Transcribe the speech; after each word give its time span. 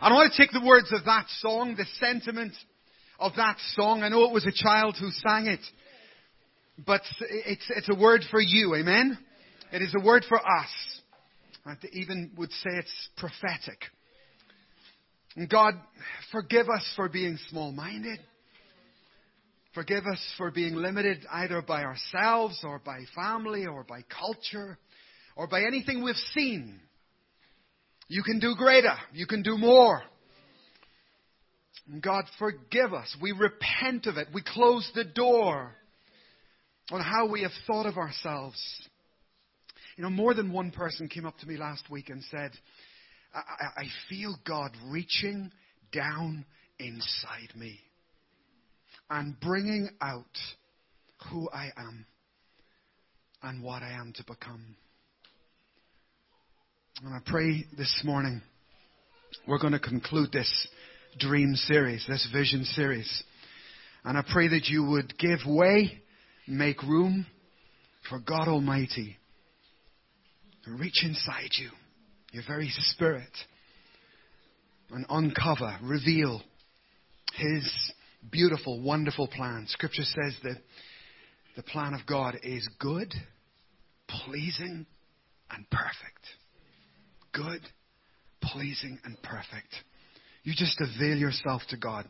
And 0.00 0.12
I 0.12 0.16
want 0.16 0.32
to 0.32 0.42
take 0.42 0.52
the 0.52 0.64
words 0.64 0.92
of 0.92 1.04
that 1.04 1.26
song, 1.38 1.76
the 1.76 1.86
sentiment 2.00 2.52
of 3.18 3.32
that 3.36 3.56
song. 3.74 4.02
I 4.02 4.08
know 4.08 4.24
it 4.24 4.32
was 4.32 4.46
a 4.46 4.52
child 4.52 4.96
who 4.98 5.10
sang 5.10 5.46
it, 5.46 5.60
but 6.84 7.02
it's, 7.20 7.64
it's 7.70 7.88
a 7.88 7.94
word 7.94 8.22
for 8.30 8.40
you, 8.40 8.74
amen? 8.74 9.16
It 9.72 9.82
is 9.82 9.94
a 9.98 10.04
word 10.04 10.24
for 10.28 10.38
us. 10.38 10.68
I 11.66 11.74
even 11.92 12.32
would 12.36 12.50
say 12.50 12.70
it's 12.72 13.08
prophetic. 13.16 13.78
And 15.36 15.48
God, 15.48 15.74
forgive 16.30 16.68
us 16.68 16.92
for 16.96 17.08
being 17.08 17.38
small 17.48 17.72
minded. 17.72 18.20
Forgive 19.74 20.06
us 20.06 20.20
for 20.36 20.50
being 20.50 20.74
limited 20.74 21.26
either 21.32 21.60
by 21.62 21.82
ourselves 21.82 22.60
or 22.62 22.80
by 22.84 23.00
family 23.14 23.66
or 23.66 23.84
by 23.84 24.02
culture 24.02 24.78
or 25.34 25.48
by 25.48 25.62
anything 25.62 26.04
we've 26.04 26.14
seen. 26.34 26.80
You 28.08 28.22
can 28.22 28.38
do 28.38 28.54
greater. 28.56 28.94
You 29.12 29.26
can 29.26 29.42
do 29.42 29.56
more. 29.56 30.02
God, 32.00 32.24
forgive 32.38 32.94
us. 32.94 33.14
We 33.20 33.32
repent 33.32 34.06
of 34.06 34.16
it. 34.16 34.28
We 34.32 34.42
close 34.42 34.90
the 34.94 35.04
door 35.04 35.74
on 36.90 37.00
how 37.00 37.28
we 37.28 37.42
have 37.42 37.52
thought 37.66 37.86
of 37.86 37.96
ourselves. 37.96 38.58
You 39.96 40.04
know, 40.04 40.10
more 40.10 40.34
than 40.34 40.52
one 40.52 40.70
person 40.70 41.08
came 41.08 41.26
up 41.26 41.38
to 41.38 41.46
me 41.46 41.56
last 41.56 41.90
week 41.90 42.08
and 42.08 42.22
said, 42.30 42.52
I, 43.34 43.82
I 43.82 43.84
feel 44.08 44.36
God 44.46 44.70
reaching 44.88 45.50
down 45.92 46.44
inside 46.78 47.54
me 47.54 47.78
and 49.10 49.38
bringing 49.40 49.90
out 50.00 50.24
who 51.30 51.48
I 51.50 51.70
am 51.76 52.06
and 53.42 53.62
what 53.62 53.82
I 53.82 53.92
am 53.92 54.12
to 54.16 54.24
become. 54.24 54.76
And 57.02 57.12
I 57.12 57.18
pray 57.26 57.64
this 57.76 58.02
morning 58.04 58.40
we're 59.48 59.58
going 59.58 59.72
to 59.72 59.80
conclude 59.80 60.30
this 60.30 60.68
dream 61.18 61.54
series, 61.56 62.04
this 62.08 62.28
vision 62.32 62.64
series. 62.64 63.24
And 64.04 64.16
I 64.16 64.22
pray 64.32 64.46
that 64.48 64.66
you 64.66 64.84
would 64.84 65.18
give 65.18 65.40
way, 65.44 66.00
make 66.46 66.80
room 66.84 67.26
for 68.08 68.20
God 68.20 68.46
Almighty 68.46 69.16
to 70.64 70.70
reach 70.70 71.02
inside 71.04 71.50
you, 71.58 71.70
your 72.30 72.44
very 72.46 72.68
spirit, 72.70 73.32
and 74.90 75.04
uncover, 75.10 75.76
reveal 75.82 76.42
His 77.36 77.92
beautiful, 78.30 78.80
wonderful 78.80 79.26
plan. 79.26 79.66
Scripture 79.68 80.04
says 80.04 80.36
that 80.44 80.58
the 81.56 81.64
plan 81.64 81.92
of 81.92 82.06
God 82.06 82.36
is 82.44 82.68
good, 82.78 83.12
pleasing, 84.08 84.86
and 85.50 85.68
perfect. 85.70 86.24
Good, 87.34 87.60
pleasing, 88.40 88.98
and 89.04 89.20
perfect. 89.22 89.74
You 90.44 90.52
just 90.56 90.80
avail 90.80 91.16
yourself 91.16 91.62
to 91.70 91.76
God 91.76 92.06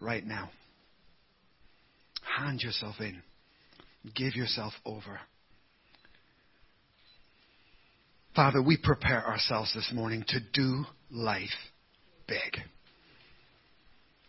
right 0.00 0.24
now. 0.24 0.50
Hand 2.38 2.62
yourself 2.62 2.96
in. 3.00 3.22
Give 4.14 4.34
yourself 4.34 4.72
over. 4.84 5.20
Father, 8.34 8.62
we 8.62 8.76
prepare 8.76 9.26
ourselves 9.26 9.72
this 9.74 9.90
morning 9.94 10.24
to 10.28 10.40
do 10.52 10.84
life 11.10 11.48
big. 12.28 12.62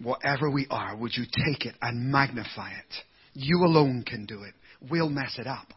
Whatever 0.01 0.49
we 0.49 0.67
are, 0.69 0.95
would 0.95 1.11
you 1.15 1.25
take 1.25 1.65
it 1.65 1.75
and 1.81 2.11
magnify 2.11 2.69
it? 2.71 2.95
You 3.33 3.63
alone 3.65 4.03
can 4.07 4.25
do 4.25 4.43
it. 4.43 4.53
We'll 4.89 5.09
mess 5.09 5.35
it 5.37 5.47
up. 5.47 5.73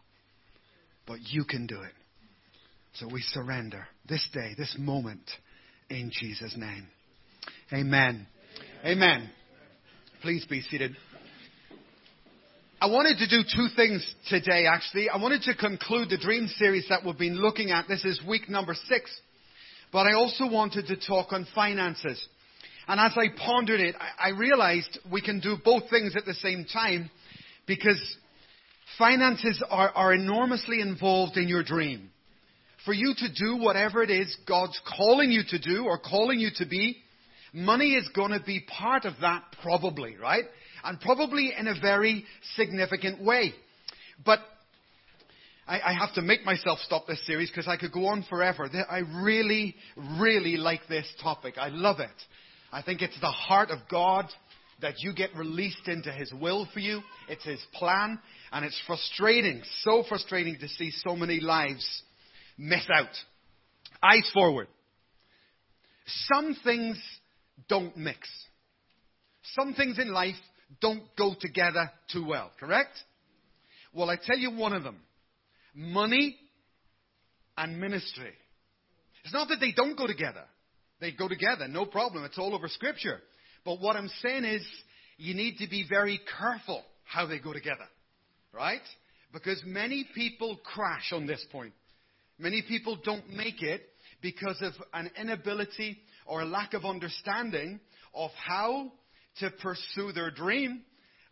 But 1.07 1.19
you 1.23 1.45
can 1.45 1.67
do 1.67 1.81
it. 1.81 1.93
So 2.95 3.09
we 3.11 3.23
surrender 3.23 3.87
this 4.09 4.27
day, 4.33 4.55
this 4.57 4.77
moment, 4.79 5.23
in 5.89 6.11
Jesus' 6.13 6.55
name. 6.57 6.87
Amen. 7.73 8.27
Amen. 8.85 9.31
Please 10.23 10.45
be 10.47 10.61
seated. 10.63 10.97
I 12.81 12.87
wanted 12.87 13.19
to 13.19 13.29
do 13.29 13.43
two 13.43 13.69
things 13.77 14.15
today, 14.29 14.67
actually. 14.67 15.09
I 15.09 15.19
wanted 15.19 15.43
to 15.43 15.55
conclude 15.55 16.11
the 16.11 16.19
dream 16.19 16.49
series 16.49 16.87
that 16.89 17.05
we've 17.05 17.17
been 17.17 17.41
looking 17.41 17.71
at. 17.71 17.87
This 17.89 18.05
is 18.05 18.21
week 18.27 18.49
number 18.49 18.75
six. 18.75 19.11
But 19.93 20.07
I 20.07 20.15
also 20.15 20.51
wanted 20.51 20.87
to 20.87 20.97
talk 20.97 21.33
on 21.33 21.47
finances. 21.55 22.27
And 22.89 22.99
as 22.99 23.13
I 23.17 23.27
pondered 23.37 23.81
it, 23.81 23.95
I 24.19 24.31
realized 24.31 24.99
we 25.13 25.21
can 25.21 25.41
do 25.41 25.57
both 25.65 25.91
things 25.91 26.17
at 26.17 26.25
the 26.25 26.35
same 26.35 26.65
time 26.65 27.11
because 27.67 28.01
finances 28.99 29.63
are, 29.69 29.91
are 29.91 30.15
enormously 30.15 30.81
involved 30.81 31.37
in 31.37 31.49
your 31.49 31.63
dream. 31.63 32.11
For 32.85 32.95
you 32.95 33.15
to 33.17 33.29
do 33.33 33.57
whatever 33.57 34.03
it 34.03 34.11
is 34.11 34.35
God's 34.47 34.81
calling 34.97 35.31
you 35.31 35.43
to 35.49 35.59
do 35.59 35.85
or 35.85 35.99
calling 35.99 36.41
you 36.41 36.51
to 36.57 36.67
be, 36.67 36.97
money 37.53 37.95
is 37.95 38.09
going 38.15 38.31
to 38.31 38.41
be 38.41 38.61
part 38.61 39.05
of 39.05 39.15
that 39.21 39.45
probably, 39.63 40.17
right? 40.17 40.45
And 40.83 40.99
probably 41.01 41.53
in 41.57 41.67
a 41.67 41.79
very 41.79 42.25
significant 42.57 43.23
way. 43.23 43.53
But 44.25 44.41
I, 45.67 45.81
I 45.81 45.93
have 45.93 46.15
to 46.15 46.23
make 46.23 46.45
myself 46.45 46.79
stop 46.81 47.07
this 47.07 47.25
series 47.27 47.51
because 47.51 47.69
I 47.69 47.77
could 47.77 47.93
go 47.93 48.07
on 48.07 48.25
forever. 48.29 48.69
I 48.89 49.03
really, 49.23 49.77
really 50.19 50.57
like 50.57 50.81
this 50.89 51.07
topic. 51.23 51.55
I 51.59 51.69
love 51.69 52.01
it. 52.01 52.09
I 52.73 52.83
think 52.83 53.03
it's 53.03 53.21
the 53.21 53.27
heart 53.27 53.71
of 53.71 53.81
God 53.91 54.27
that 54.81 55.01
you 55.01 55.13
get 55.15 55.37
released 55.37 55.87
into 55.87 56.11
His 56.11 56.33
will 56.33 56.67
for 56.73 56.81
you. 56.81 57.03
It's 57.29 57.45
His 57.45 57.61
plan. 57.75 58.19
And 58.53 58.65
it's 58.65 58.81
frustrating, 58.87 59.63
so 59.83 60.03
frustrating 60.09 60.59
to 60.61 60.69
see 60.69 60.91
so 60.91 61.15
many 61.15 61.41
lives 61.41 62.03
miss 62.61 62.87
out. 62.95 63.09
Eyes 64.03 64.31
forward. 64.33 64.69
Some 66.33 66.55
things 66.63 67.01
don't 67.69 67.97
mix. 67.97 68.29
Some 69.59 69.75
things 69.75 69.99
in 69.99 70.13
life 70.13 70.37
don't 70.81 71.03
go 71.17 71.35
together 71.41 71.91
too 72.13 72.27
well, 72.27 72.51
correct? 72.61 72.97
Well, 73.93 74.11
I 74.11 74.17
tell 74.23 74.39
you 74.39 74.53
one 74.53 74.73
of 74.73 74.85
them. 74.85 74.99
Money 75.75 76.37
and 77.57 77.81
ministry. 77.81 78.33
It's 79.25 79.33
not 79.33 79.49
that 79.49 79.59
they 79.61 79.73
don't 79.73 79.97
go 79.97 80.07
together. 80.07 80.45
They 81.01 81.13
go 81.13 81.29
together, 81.29 81.67
no 81.67 81.87
problem. 81.87 82.25
It's 82.25 82.39
all 82.39 82.55
over 82.55 82.69
Scripture. 82.69 83.21
But 83.65 83.81
what 83.81 83.97
I'm 83.97 84.11
saying 84.23 84.45
is, 84.45 84.67
you 85.17 85.35
need 85.35 85.59
to 85.59 85.69
be 85.69 85.87
very 85.89 86.21
careful 86.39 86.83
how 87.05 87.27
they 87.27 87.39
go 87.39 87.53
together. 87.53 87.87
Right? 88.53 88.81
Because 89.33 89.63
many 89.65 90.07
people 90.15 90.59
crash 90.63 91.13
on 91.13 91.27
this 91.27 91.45
point. 91.51 91.73
Many 92.41 92.63
people 92.63 92.97
don't 93.05 93.29
make 93.29 93.63
it 93.63 93.83
because 94.23 94.57
of 94.63 94.73
an 94.95 95.11
inability 95.21 95.99
or 96.25 96.41
a 96.41 96.47
lack 96.47 96.73
of 96.73 96.87
understanding 96.87 97.81
of 98.15 98.31
how 98.33 98.93
to 99.41 99.51
pursue 99.51 100.13
their 100.13 100.31
dream, 100.31 100.81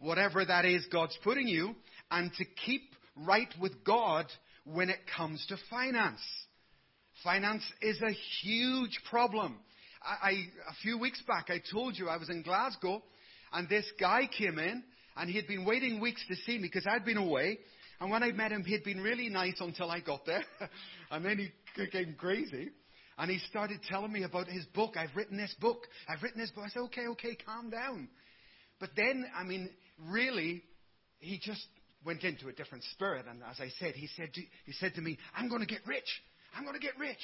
whatever 0.00 0.44
that 0.44 0.66
is 0.66 0.84
God's 0.92 1.18
putting 1.24 1.48
you, 1.48 1.74
and 2.10 2.30
to 2.34 2.44
keep 2.66 2.82
right 3.16 3.48
with 3.58 3.84
God 3.84 4.26
when 4.64 4.90
it 4.90 4.98
comes 5.16 5.44
to 5.48 5.56
finance. 5.70 6.20
Finance 7.24 7.64
is 7.80 7.98
a 8.02 8.12
huge 8.42 9.00
problem. 9.08 9.56
I, 10.02 10.28
I, 10.28 10.30
a 10.68 10.74
few 10.82 10.98
weeks 10.98 11.22
back, 11.26 11.46
I 11.48 11.62
told 11.72 11.96
you 11.96 12.10
I 12.10 12.18
was 12.18 12.28
in 12.28 12.42
Glasgow, 12.42 13.02
and 13.50 13.66
this 13.66 13.86
guy 13.98 14.28
came 14.36 14.58
in, 14.58 14.84
and 15.16 15.30
he 15.30 15.36
had 15.36 15.46
been 15.46 15.64
waiting 15.64 16.00
weeks 16.00 16.22
to 16.28 16.36
see 16.36 16.58
me 16.58 16.68
because 16.68 16.86
I'd 16.86 17.06
been 17.06 17.16
away. 17.16 17.60
And 18.00 18.10
when 18.10 18.22
I 18.22 18.32
met 18.32 18.52
him, 18.52 18.64
he'd 18.64 18.84
been 18.84 19.00
really 19.00 19.28
nice 19.28 19.56
until 19.60 19.90
I 19.90 20.00
got 20.00 20.24
there. 20.24 20.44
and 21.10 21.24
then 21.24 21.38
he 21.38 21.50
became 21.76 22.14
crazy. 22.16 22.70
And 23.18 23.30
he 23.30 23.38
started 23.50 23.80
telling 23.88 24.12
me 24.12 24.22
about 24.22 24.46
his 24.46 24.64
book. 24.66 24.96
I've 24.96 25.14
written 25.16 25.36
this 25.36 25.54
book. 25.60 25.86
I've 26.08 26.22
written 26.22 26.40
this 26.40 26.50
book. 26.50 26.64
I 26.64 26.68
said, 26.68 26.82
okay, 26.84 27.06
okay, 27.08 27.36
calm 27.44 27.70
down. 27.70 28.08
But 28.78 28.90
then, 28.96 29.26
I 29.36 29.42
mean, 29.42 29.70
really, 30.08 30.62
he 31.18 31.40
just 31.42 31.66
went 32.04 32.22
into 32.22 32.48
a 32.48 32.52
different 32.52 32.84
spirit. 32.92 33.26
And 33.28 33.42
as 33.50 33.58
I 33.58 33.70
said, 33.80 33.94
he 33.94 34.08
said 34.16 34.32
to, 34.34 34.40
he 34.66 34.72
said 34.72 34.94
to 34.94 35.00
me, 35.00 35.18
I'm 35.36 35.48
going 35.48 35.62
to 35.62 35.66
get 35.66 35.80
rich. 35.84 36.08
I'm 36.56 36.62
going 36.62 36.78
to 36.78 36.80
get 36.80 36.96
rich. 36.98 37.18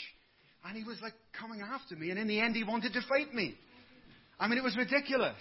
And 0.64 0.76
he 0.76 0.82
was 0.82 0.98
like 1.00 1.14
coming 1.38 1.60
after 1.60 1.94
me. 1.94 2.10
And 2.10 2.18
in 2.18 2.26
the 2.26 2.40
end, 2.40 2.56
he 2.56 2.64
wanted 2.64 2.92
to 2.94 3.00
fight 3.08 3.32
me. 3.32 3.54
I 4.40 4.48
mean, 4.48 4.58
it 4.58 4.64
was 4.64 4.76
ridiculous. 4.76 5.40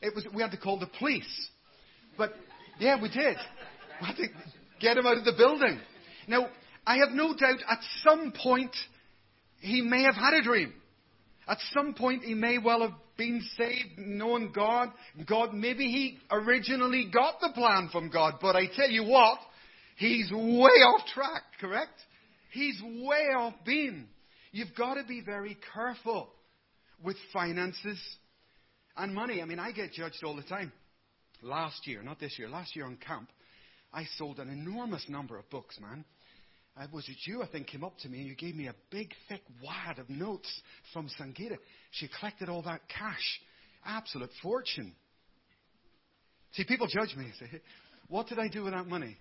It 0.00 0.14
was, 0.14 0.26
we 0.32 0.42
had 0.42 0.52
to 0.52 0.56
call 0.56 0.78
the 0.78 0.90
police. 0.98 1.50
But 2.16 2.34
yeah, 2.78 3.00
we 3.00 3.08
did. 3.08 3.36
Get 4.80 4.96
him 4.96 5.06
out 5.06 5.18
of 5.18 5.24
the 5.24 5.34
building. 5.36 5.80
Now, 6.26 6.48
I 6.86 6.96
have 6.98 7.10
no 7.10 7.34
doubt 7.34 7.58
at 7.68 7.78
some 8.02 8.32
point 8.32 8.74
he 9.60 9.80
may 9.80 10.02
have 10.02 10.14
had 10.14 10.34
a 10.34 10.42
dream. 10.42 10.72
At 11.48 11.58
some 11.72 11.94
point 11.94 12.24
he 12.24 12.34
may 12.34 12.58
well 12.58 12.82
have 12.82 12.94
been 13.16 13.42
saved, 13.56 13.98
known 13.98 14.52
God. 14.52 14.90
God, 15.26 15.54
maybe 15.54 15.84
he 15.84 16.18
originally 16.30 17.10
got 17.12 17.40
the 17.40 17.50
plan 17.54 17.88
from 17.92 18.10
God. 18.10 18.34
But 18.40 18.56
I 18.56 18.66
tell 18.74 18.90
you 18.90 19.04
what, 19.04 19.38
he's 19.96 20.30
way 20.32 20.38
off 20.38 21.06
track, 21.14 21.42
correct? 21.60 21.94
He's 22.52 22.80
way 22.82 23.28
off 23.36 23.54
beam. 23.64 24.08
You've 24.50 24.74
got 24.76 24.94
to 24.94 25.04
be 25.04 25.20
very 25.20 25.56
careful 25.74 26.28
with 27.02 27.16
finances 27.32 27.98
and 28.96 29.14
money. 29.14 29.40
I 29.40 29.44
mean, 29.44 29.58
I 29.58 29.72
get 29.72 29.92
judged 29.92 30.22
all 30.24 30.36
the 30.36 30.42
time. 30.42 30.72
Last 31.42 31.86
year, 31.86 32.02
not 32.02 32.20
this 32.20 32.38
year, 32.38 32.48
last 32.48 32.76
year 32.76 32.84
on 32.84 32.96
camp, 32.96 33.28
I 33.92 34.04
sold 34.16 34.38
an 34.38 34.48
enormous 34.48 35.04
number 35.08 35.36
of 35.38 35.48
books, 35.50 35.78
man. 35.80 36.04
uh, 36.76 36.86
was 36.92 37.08
it 37.08 37.16
you, 37.26 37.42
I 37.42 37.46
think, 37.46 37.66
came 37.66 37.84
up 37.84 37.96
to 37.98 38.08
me 38.08 38.20
and 38.20 38.26
you 38.26 38.34
gave 38.34 38.54
me 38.54 38.68
a 38.68 38.74
big, 38.90 39.12
thick 39.28 39.42
wad 39.62 39.98
of 39.98 40.08
notes 40.08 40.48
from 40.92 41.08
Sangeeta. 41.20 41.58
She 41.90 42.08
collected 42.18 42.48
all 42.48 42.62
that 42.62 42.80
cash. 42.88 43.40
Absolute 43.84 44.30
fortune. 44.42 44.94
See, 46.52 46.64
people 46.64 46.86
judge 46.86 47.14
me. 47.16 47.30
Say, 47.38 47.60
what 48.08 48.28
did 48.28 48.38
I 48.38 48.48
do 48.48 48.64
with 48.64 48.72
that 48.72 48.86
money? 48.86 49.16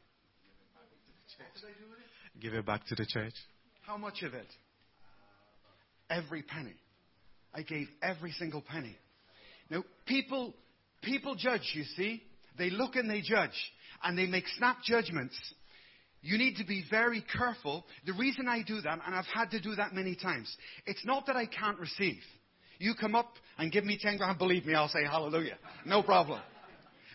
Give 2.41 2.53
it 2.53 2.65
back 2.65 2.85
to 2.87 2.95
the 2.95 3.05
church. 3.05 3.33
How 3.81 3.97
much 3.97 4.21
of 4.23 4.33
it? 4.33 4.47
Every 6.09 6.43
penny. 6.43 6.75
I 7.53 7.63
gave 7.63 7.87
every 8.01 8.31
single 8.31 8.61
penny. 8.61 8.95
Now, 9.69 9.83
people, 10.05 10.53
people 11.01 11.35
judge, 11.35 11.71
you 11.73 11.83
see. 11.95 12.21
They 12.57 12.69
look 12.69 12.95
and 12.95 13.09
they 13.09 13.21
judge. 13.21 13.49
And 14.03 14.17
they 14.17 14.25
make 14.25 14.47
snap 14.57 14.77
judgments. 14.83 15.35
You 16.21 16.37
need 16.37 16.57
to 16.57 16.65
be 16.65 16.83
very 16.89 17.23
careful. 17.35 17.85
The 18.05 18.13
reason 18.13 18.47
I 18.47 18.61
do 18.61 18.79
that, 18.81 18.99
and 19.05 19.15
I've 19.15 19.25
had 19.33 19.51
to 19.51 19.59
do 19.59 19.75
that 19.75 19.93
many 19.93 20.15
times, 20.15 20.55
it's 20.85 21.03
not 21.05 21.25
that 21.27 21.35
I 21.35 21.45
can't 21.45 21.79
receive. 21.79 22.21
You 22.77 22.93
come 22.99 23.15
up 23.15 23.33
and 23.57 23.71
give 23.71 23.85
me 23.85 23.97
10 23.99 24.17
grand, 24.17 24.37
believe 24.37 24.65
me, 24.65 24.73
I'll 24.73 24.87
say 24.87 25.03
hallelujah. 25.03 25.57
No 25.85 26.03
problem. 26.03 26.41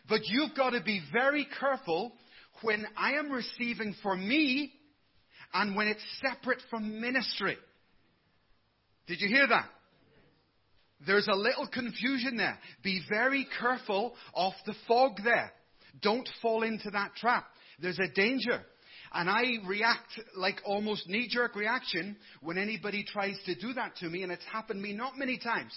But 0.09 0.21
you've 0.25 0.55
got 0.57 0.71
to 0.71 0.81
be 0.81 1.01
very 1.13 1.47
careful 1.59 2.13
when 2.63 2.87
I 2.97 3.15
am 3.15 3.31
receiving 3.31 3.95
for 4.03 4.17
me 4.17 4.73
and 5.53 5.77
when 5.77 5.89
it's 5.89 6.03
separate 6.21 6.61
from 6.71 7.01
ministry. 7.01 7.57
Did 9.07 9.21
you 9.21 9.29
hear 9.29 9.47
that? 9.49 9.69
There's 11.07 11.29
a 11.29 11.37
little 11.37 11.67
confusion 11.67 12.37
there. 12.37 12.59
Be 12.83 13.03
very 13.09 13.47
careful 13.61 14.15
of 14.35 14.53
the 14.65 14.75
fog 14.89 15.19
there. 15.23 15.53
Don't 16.03 16.29
fall 16.43 16.63
into 16.63 16.91
that 16.91 17.15
trap. 17.17 17.47
There's 17.81 17.99
a 17.99 18.09
danger. 18.09 18.63
And 19.13 19.31
I 19.31 19.59
react 19.67 20.21
like 20.37 20.61
almost 20.65 21.09
knee 21.09 21.29
jerk 21.31 21.55
reaction 21.55 22.17
when 22.43 22.59
anybody 22.59 23.05
tries 23.05 23.37
to 23.47 23.55
do 23.55 23.73
that 23.75 23.97
to 23.97 24.09
me, 24.09 24.23
and 24.23 24.33
it's 24.33 24.45
happened 24.53 24.83
to 24.83 24.83
me 24.83 24.93
not 24.93 25.17
many 25.17 25.39
times, 25.39 25.73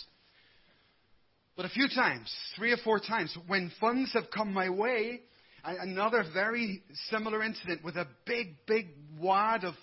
but 1.55 1.65
a 1.65 1.69
few 1.69 1.87
times, 1.87 2.33
three 2.55 2.71
or 2.71 2.77
four 2.77 2.99
times, 2.99 3.37
when 3.47 3.71
funds 3.79 4.13
have 4.13 4.31
come 4.33 4.53
my 4.53 4.69
way. 4.69 5.21
Another 5.63 6.23
very 6.33 6.81
similar 7.09 7.43
incident 7.43 7.83
with 7.83 7.97
a 7.97 8.07
big, 8.25 8.55
big 8.65 8.87
wad 9.19 9.65
of 9.65 9.73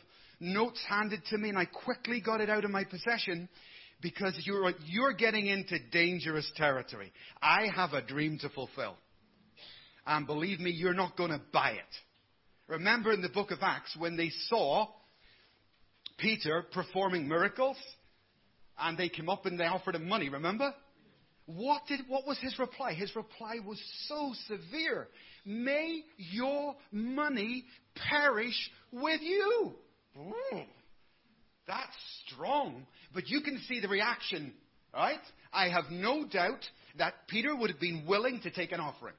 notes 0.41 0.83
handed 0.88 1.21
to 1.27 1.38
me, 1.38 1.50
and 1.50 1.59
I 1.59 1.67
quickly 1.67 2.21
got 2.21 2.41
it 2.41 2.49
out 2.49 2.65
of 2.65 2.71
my 2.71 2.85
possession 2.85 3.49
because 4.00 4.38
you're, 4.44 4.73
you're 4.87 5.12
getting 5.12 5.47
into 5.47 5.77
dangerous 5.93 6.50
territory. 6.56 7.12
I 7.43 7.69
have 7.75 7.93
a 7.93 8.00
dream 8.00 8.38
to 8.38 8.49
fulfill. 8.49 8.97
And 10.06 10.26
believe 10.26 10.61
me, 10.61 10.70
you're 10.70 10.94
not 10.94 11.17
going 11.17 11.31
to 11.31 11.41
buy 11.53 11.73
it. 11.73 11.97
Remember 12.69 13.12
in 13.12 13.23
the 13.23 13.29
book 13.29 13.50
of 13.50 13.58
Acts 13.62 13.97
when 13.99 14.17
they 14.17 14.31
saw 14.49 14.88
Peter 16.19 16.64
performing 16.73 17.29
miracles 17.29 17.76
and 18.79 18.97
they 18.97 19.08
came 19.08 19.29
up 19.29 19.47
and 19.47 19.58
they 19.58 19.64
offered 19.64 19.94
him 19.94 20.08
money, 20.08 20.29
remember? 20.29 20.73
What 21.47 21.82
did, 21.87 22.00
what 22.08 22.26
was 22.26 22.38
his 22.38 22.58
reply? 22.58 22.94
His 22.94 23.14
reply 23.14 23.56
was 23.64 23.81
so 24.08 24.32
severe. 24.49 25.08
May 25.44 26.03
your 26.17 26.75
money 26.91 27.64
perish 27.94 28.70
with 28.91 29.20
you. 29.23 29.75
Ooh, 30.19 30.61
that's 31.69 31.97
strong. 32.26 32.87
But 33.14 33.29
you 33.29 33.43
can 33.43 33.61
see 33.69 33.79
the 33.81 33.88
reaction, 33.88 34.52
right? 34.93 35.20
I 35.52 35.69
have 35.69 35.85
no 35.91 36.26
doubt 36.26 36.64
that 36.99 37.14
Peter 37.29 37.55
would 37.55 37.70
have 37.70 37.81
been 37.81 38.06
willing 38.09 38.41
to 38.43 38.50
take 38.50 38.73
an 38.73 38.81
offering 38.81 39.14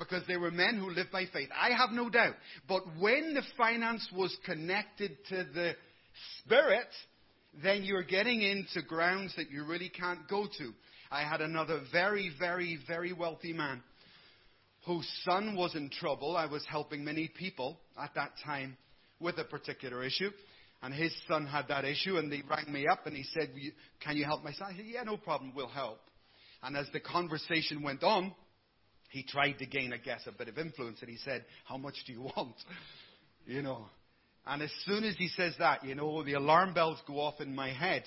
because 0.00 0.26
they 0.26 0.38
were 0.38 0.50
men 0.50 0.78
who 0.78 0.90
lived 0.90 1.12
by 1.12 1.26
faith. 1.32 1.50
I 1.54 1.76
have 1.76 1.90
no 1.90 2.10
doubt. 2.10 2.34
But 2.66 2.82
when 2.98 3.34
the 3.34 3.42
finance 3.56 4.08
was 4.12 4.36
connected 4.44 5.16
to 5.28 5.44
the 5.54 5.76
Spirit, 6.38 6.88
then 7.62 7.84
you're 7.84 8.02
getting 8.02 8.42
into 8.42 8.82
grounds 8.82 9.34
that 9.36 9.50
you 9.50 9.64
really 9.64 9.90
can't 9.90 10.26
go 10.28 10.46
to. 10.58 10.72
I 11.12 11.22
had 11.22 11.40
another 11.42 11.82
very, 11.92 12.32
very, 12.38 12.78
very 12.88 13.12
wealthy 13.12 13.52
man 13.52 13.82
whose 14.86 15.08
son 15.24 15.54
was 15.54 15.74
in 15.74 15.90
trouble. 15.90 16.36
I 16.36 16.46
was 16.46 16.64
helping 16.68 17.04
many 17.04 17.28
people 17.28 17.78
at 18.02 18.14
that 18.14 18.32
time 18.44 18.78
with 19.20 19.38
a 19.38 19.44
particular 19.44 20.02
issue. 20.02 20.30
And 20.82 20.94
his 20.94 21.12
son 21.28 21.46
had 21.46 21.68
that 21.68 21.84
issue, 21.84 22.16
and 22.16 22.32
he 22.32 22.42
rang 22.48 22.72
me 22.72 22.86
up 22.86 23.06
and 23.06 23.14
he 23.14 23.24
said, 23.34 23.50
Can 24.02 24.16
you 24.16 24.24
help 24.24 24.42
my 24.42 24.52
son? 24.52 24.68
I 24.72 24.76
said, 24.76 24.86
Yeah, 24.86 25.02
no 25.02 25.18
problem, 25.18 25.52
we'll 25.54 25.68
help. 25.68 26.00
And 26.62 26.74
as 26.74 26.86
the 26.94 27.00
conversation 27.00 27.82
went 27.82 28.02
on, 28.02 28.34
he 29.10 29.24
tried 29.24 29.58
to 29.58 29.66
gain, 29.66 29.92
I 29.92 29.96
guess, 29.98 30.20
a 30.26 30.32
bit 30.32 30.48
of 30.48 30.56
influence, 30.56 30.98
and 31.00 31.10
he 31.10 31.16
said, 31.18 31.44
How 31.64 31.76
much 31.76 31.96
do 32.06 32.12
you 32.12 32.22
want? 32.36 32.54
You 33.44 33.60
know. 33.60 33.86
And 34.46 34.62
as 34.62 34.70
soon 34.86 35.04
as 35.04 35.16
he 35.16 35.28
says 35.28 35.54
that, 35.58 35.84
you 35.84 35.94
know, 35.94 36.22
the 36.24 36.34
alarm 36.34 36.72
bells 36.72 36.98
go 37.06 37.20
off 37.20 37.40
in 37.40 37.54
my 37.54 37.72
head. 37.72 38.04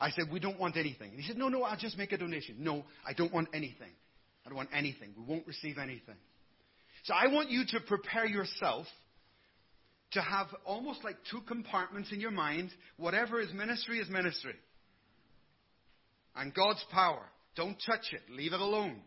I 0.00 0.10
said, 0.10 0.26
We 0.32 0.38
don't 0.40 0.58
want 0.58 0.76
anything. 0.76 1.10
And 1.10 1.20
he 1.20 1.26
said, 1.26 1.36
No, 1.36 1.48
no, 1.48 1.64
I'll 1.64 1.76
just 1.76 1.98
make 1.98 2.12
a 2.12 2.18
donation. 2.18 2.56
No, 2.60 2.84
I 3.06 3.12
don't 3.12 3.32
want 3.32 3.48
anything. 3.52 3.90
I 4.46 4.48
don't 4.48 4.56
want 4.56 4.70
anything. 4.72 5.10
We 5.16 5.24
won't 5.24 5.46
receive 5.46 5.76
anything. 5.76 6.16
So 7.04 7.14
I 7.14 7.26
want 7.26 7.50
you 7.50 7.64
to 7.72 7.80
prepare 7.80 8.26
yourself 8.26 8.86
to 10.12 10.22
have 10.22 10.46
almost 10.64 11.04
like 11.04 11.16
two 11.30 11.40
compartments 11.42 12.12
in 12.12 12.20
your 12.20 12.30
mind. 12.30 12.70
Whatever 12.96 13.40
is 13.40 13.52
ministry 13.52 13.98
is 13.98 14.08
ministry. 14.08 14.54
And 16.36 16.54
God's 16.54 16.84
power. 16.92 17.24
Don't 17.56 17.76
touch 17.84 18.12
it. 18.12 18.22
Leave 18.30 18.52
it 18.52 18.60
alone. 18.60 19.00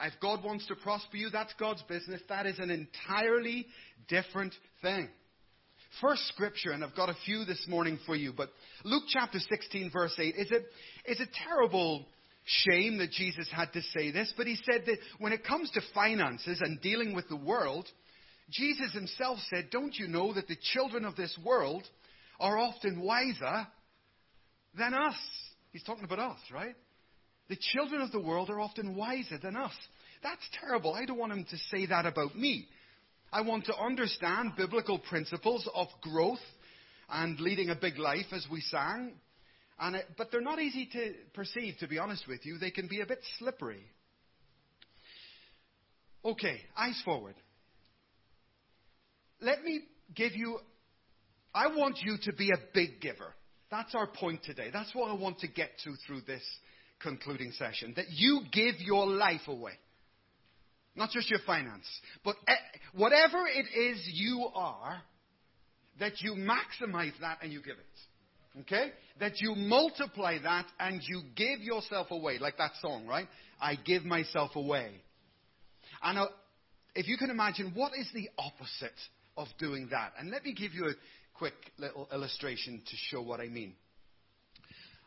If 0.00 0.14
God 0.20 0.42
wants 0.44 0.66
to 0.66 0.74
prosper 0.74 1.16
you, 1.16 1.30
that's 1.30 1.54
God's 1.58 1.82
business. 1.82 2.20
That 2.28 2.46
is 2.46 2.58
an 2.58 2.70
entirely 2.70 3.66
different 4.08 4.54
thing. 4.82 5.08
First 6.00 6.26
scripture, 6.28 6.72
and 6.72 6.82
I've 6.82 6.96
got 6.96 7.08
a 7.08 7.16
few 7.24 7.44
this 7.44 7.66
morning 7.68 8.00
for 8.04 8.16
you, 8.16 8.32
but 8.36 8.50
Luke 8.84 9.04
chapter 9.08 9.38
16, 9.38 9.90
verse 9.92 10.14
8, 10.18 10.34
is 10.36 10.50
it 10.50 10.64
is 11.06 11.20
a 11.20 11.46
terrible 11.46 12.04
shame 12.44 12.98
that 12.98 13.12
Jesus 13.12 13.48
had 13.52 13.72
to 13.72 13.82
say 13.96 14.10
this, 14.10 14.32
but 14.36 14.46
he 14.46 14.56
said 14.56 14.82
that 14.86 14.98
when 15.18 15.32
it 15.32 15.44
comes 15.44 15.70
to 15.70 15.80
finances 15.94 16.60
and 16.60 16.80
dealing 16.80 17.14
with 17.14 17.28
the 17.28 17.36
world, 17.36 17.86
Jesus 18.50 18.92
himself 18.92 19.38
said, 19.50 19.68
Don't 19.70 19.94
you 19.94 20.08
know 20.08 20.34
that 20.34 20.48
the 20.48 20.56
children 20.72 21.04
of 21.04 21.16
this 21.16 21.36
world 21.44 21.84
are 22.40 22.58
often 22.58 23.00
wiser 23.00 23.66
than 24.76 24.94
us? 24.94 25.16
He's 25.72 25.84
talking 25.84 26.04
about 26.04 26.18
us, 26.18 26.38
right? 26.52 26.74
The 27.48 27.58
children 27.72 28.00
of 28.00 28.10
the 28.10 28.20
world 28.20 28.50
are 28.50 28.60
often 28.60 28.94
wiser 28.94 29.38
than 29.38 29.56
us. 29.56 29.74
That's 30.22 30.42
terrible. 30.60 30.94
I 30.94 31.04
don't 31.04 31.18
want 31.18 31.32
him 31.32 31.44
to 31.50 31.56
say 31.70 31.86
that 31.86 32.06
about 32.06 32.34
me. 32.34 32.66
I 33.32 33.42
want 33.42 33.66
to 33.66 33.76
understand 33.76 34.52
biblical 34.56 34.98
principles 34.98 35.68
of 35.74 35.88
growth 36.00 36.38
and 37.10 37.38
leading 37.40 37.68
a 37.68 37.74
big 37.74 37.98
life, 37.98 38.26
as 38.32 38.46
we 38.50 38.60
sang. 38.62 39.12
It, 39.82 40.06
but 40.16 40.30
they're 40.30 40.40
not 40.40 40.60
easy 40.60 40.88
to 40.92 41.12
perceive, 41.34 41.74
to 41.80 41.88
be 41.88 41.98
honest 41.98 42.26
with 42.26 42.46
you. 42.46 42.58
They 42.58 42.70
can 42.70 42.88
be 42.88 43.00
a 43.00 43.06
bit 43.06 43.18
slippery. 43.38 43.84
Okay, 46.24 46.60
eyes 46.76 47.00
forward. 47.04 47.34
Let 49.40 49.62
me 49.62 49.80
give 50.14 50.32
you, 50.34 50.58
I 51.54 51.66
want 51.66 51.98
you 52.02 52.16
to 52.22 52.32
be 52.32 52.50
a 52.50 52.58
big 52.72 53.02
giver. 53.02 53.34
That's 53.70 53.94
our 53.94 54.06
point 54.06 54.42
today. 54.44 54.70
That's 54.72 54.94
what 54.94 55.10
I 55.10 55.14
want 55.14 55.40
to 55.40 55.48
get 55.48 55.70
to 55.84 55.94
through 56.06 56.22
this 56.22 56.42
concluding 57.00 57.52
session 57.52 57.92
that 57.96 58.06
you 58.10 58.42
give 58.52 58.76
your 58.78 59.06
life 59.06 59.46
away. 59.46 59.72
Not 60.96 61.10
just 61.10 61.28
your 61.30 61.40
finance, 61.44 61.86
but 62.24 62.36
eh, 62.46 62.54
whatever 62.94 63.46
it 63.48 63.66
is 63.76 64.08
you 64.12 64.48
are, 64.54 65.02
that 65.98 66.20
you 66.20 66.32
maximize 66.32 67.12
that 67.20 67.38
and 67.42 67.52
you 67.52 67.60
give 67.60 67.76
it. 67.76 68.60
Okay? 68.60 68.92
That 69.18 69.40
you 69.40 69.54
multiply 69.56 70.38
that 70.42 70.66
and 70.78 71.00
you 71.02 71.22
give 71.34 71.60
yourself 71.60 72.08
away, 72.10 72.38
like 72.38 72.56
that 72.58 72.72
song, 72.80 73.06
right? 73.06 73.26
I 73.60 73.74
give 73.76 74.04
myself 74.04 74.54
away. 74.54 74.92
And 76.02 76.18
uh, 76.18 76.26
if 76.94 77.08
you 77.08 77.16
can 77.16 77.30
imagine, 77.30 77.72
what 77.74 77.92
is 77.98 78.08
the 78.14 78.28
opposite 78.38 78.98
of 79.36 79.48
doing 79.58 79.88
that? 79.90 80.12
And 80.18 80.30
let 80.30 80.44
me 80.44 80.54
give 80.54 80.72
you 80.72 80.84
a 80.86 80.94
quick 81.34 81.54
little 81.78 82.08
illustration 82.12 82.82
to 82.86 82.96
show 83.10 83.22
what 83.22 83.40
I 83.40 83.48
mean. 83.48 83.74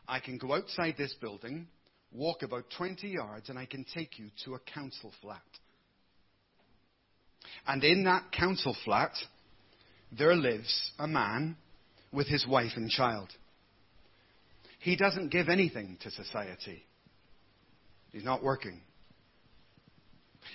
I 0.06 0.20
can 0.20 0.38
go 0.38 0.54
outside 0.54 0.94
this 0.98 1.14
building 1.20 1.66
walk 2.12 2.42
about 2.42 2.64
20 2.76 3.08
yards 3.08 3.48
and 3.48 3.58
I 3.58 3.66
can 3.66 3.84
take 3.94 4.18
you 4.18 4.30
to 4.44 4.54
a 4.54 4.60
council 4.60 5.12
flat. 5.22 5.42
And 7.66 7.82
in 7.84 8.04
that 8.04 8.32
council 8.32 8.76
flat, 8.84 9.12
there 10.16 10.34
lives 10.34 10.92
a 10.98 11.06
man 11.06 11.56
with 12.12 12.26
his 12.26 12.46
wife 12.46 12.72
and 12.76 12.90
child. 12.90 13.28
He 14.80 14.96
doesn't 14.96 15.30
give 15.30 15.48
anything 15.48 15.98
to 16.02 16.10
society. 16.10 16.84
He's 18.12 18.24
not 18.24 18.42
working. 18.42 18.80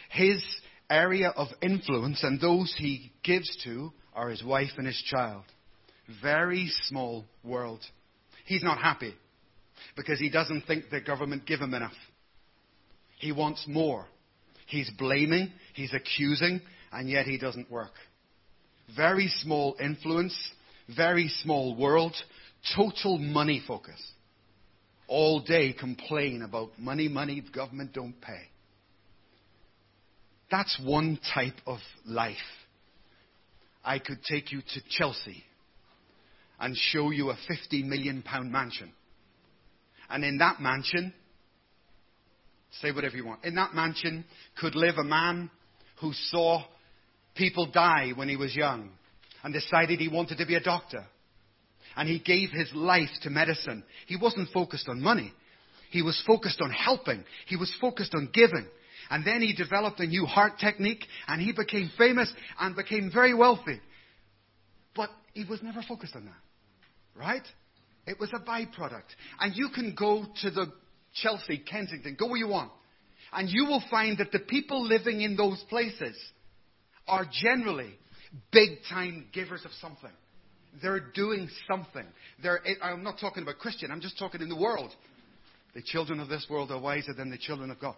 His 0.09 0.43
area 0.89 1.29
of 1.29 1.49
influence 1.61 2.23
and 2.23 2.39
those 2.39 2.73
he 2.77 3.11
gives 3.23 3.55
to 3.63 3.91
are 4.13 4.29
his 4.29 4.43
wife 4.43 4.71
and 4.77 4.87
his 4.87 5.01
child. 5.09 5.43
Very 6.21 6.69
small 6.85 7.25
world. 7.43 7.81
He's 8.45 8.63
not 8.63 8.79
happy 8.79 9.15
because 9.95 10.19
he 10.19 10.29
doesn't 10.29 10.65
think 10.65 10.89
the 10.89 11.01
government 11.01 11.45
give 11.45 11.59
him 11.59 11.73
enough. 11.73 11.93
He 13.19 13.31
wants 13.31 13.65
more. 13.67 14.05
He's 14.67 14.89
blaming, 14.97 15.51
he's 15.73 15.93
accusing, 15.93 16.61
and 16.91 17.09
yet 17.09 17.25
he 17.25 17.37
doesn't 17.37 17.69
work. 17.71 17.91
very 18.95 19.27
small 19.41 19.75
influence, 19.79 20.35
very 20.95 21.27
small 21.43 21.75
world, 21.75 22.13
total 22.75 23.17
money 23.17 23.61
focus. 23.65 24.01
All 25.07 25.41
day 25.41 25.73
complain 25.73 26.41
about 26.41 26.71
money, 26.77 27.07
money, 27.07 27.41
government 27.53 27.93
don't 27.93 28.19
pay. 28.21 28.41
That's 30.49 30.79
one 30.83 31.19
type 31.33 31.55
of 31.65 31.79
life. 32.05 32.35
I 33.83 33.99
could 33.99 34.23
take 34.23 34.51
you 34.51 34.61
to 34.61 34.81
Chelsea 34.89 35.43
and 36.59 36.75
show 36.75 37.09
you 37.09 37.31
a 37.31 37.37
50 37.47 37.83
million 37.83 38.21
pound 38.21 38.51
mansion. 38.51 38.91
And 40.13 40.23
in 40.23 40.37
that 40.37 40.61
mansion, 40.61 41.11
say 42.81 42.91
whatever 42.91 43.17
you 43.17 43.25
want, 43.25 43.43
in 43.43 43.55
that 43.55 43.73
mansion 43.73 44.25
could 44.61 44.75
live 44.75 44.99
a 44.99 45.03
man 45.03 45.49
who 46.01 46.13
saw 46.13 46.63
people 47.33 47.65
die 47.65 48.11
when 48.15 48.29
he 48.29 48.35
was 48.35 48.55
young 48.55 48.91
and 49.43 49.51
decided 49.51 49.99
he 49.99 50.09
wanted 50.09 50.37
to 50.37 50.45
be 50.45 50.53
a 50.53 50.61
doctor. 50.61 51.03
And 51.95 52.07
he 52.07 52.19
gave 52.19 52.51
his 52.51 52.71
life 52.75 53.09
to 53.23 53.31
medicine. 53.31 53.83
He 54.05 54.15
wasn't 54.15 54.49
focused 54.53 54.87
on 54.87 55.01
money. 55.01 55.33
He 55.89 56.03
was 56.03 56.21
focused 56.27 56.61
on 56.61 56.69
helping. 56.69 57.23
He 57.47 57.55
was 57.55 57.75
focused 57.81 58.13
on 58.13 58.29
giving. 58.31 58.67
And 59.09 59.25
then 59.25 59.41
he 59.41 59.53
developed 59.53 59.99
a 59.99 60.05
new 60.05 60.27
heart 60.27 60.59
technique 60.59 61.05
and 61.27 61.41
he 61.41 61.53
became 61.53 61.89
famous 61.97 62.31
and 62.59 62.75
became 62.75 63.09
very 63.11 63.33
wealthy. 63.33 63.81
But 64.95 65.09
he 65.33 65.43
was 65.43 65.63
never 65.63 65.81
focused 65.81 66.15
on 66.15 66.25
that. 66.25 67.19
Right? 67.19 67.47
It 68.05 68.19
was 68.19 68.29
a 68.33 68.39
byproduct. 68.39 69.03
And 69.39 69.55
you 69.55 69.69
can 69.73 69.95
go 69.97 70.25
to 70.41 70.51
the 70.51 70.71
Chelsea, 71.13 71.57
Kensington, 71.59 72.15
go 72.19 72.27
where 72.27 72.37
you 72.37 72.47
want. 72.47 72.71
And 73.31 73.49
you 73.49 73.65
will 73.65 73.83
find 73.89 74.17
that 74.17 74.31
the 74.31 74.39
people 74.39 74.85
living 74.85 75.21
in 75.21 75.35
those 75.35 75.63
places 75.69 76.15
are 77.07 77.25
generally 77.31 77.93
big 78.51 78.69
time 78.89 79.27
givers 79.33 79.63
of 79.65 79.71
something. 79.79 80.11
They're 80.81 81.11
doing 81.13 81.49
something. 81.69 82.05
They're, 82.41 82.59
I'm 82.81 83.03
not 83.03 83.19
talking 83.19 83.43
about 83.43 83.59
Christian, 83.59 83.91
I'm 83.91 84.01
just 84.01 84.17
talking 84.17 84.41
in 84.41 84.49
the 84.49 84.59
world. 84.59 84.91
The 85.75 85.81
children 85.81 86.19
of 86.19 86.29
this 86.29 86.45
world 86.49 86.71
are 86.71 86.79
wiser 86.79 87.13
than 87.13 87.31
the 87.31 87.37
children 87.37 87.71
of 87.71 87.79
God. 87.79 87.95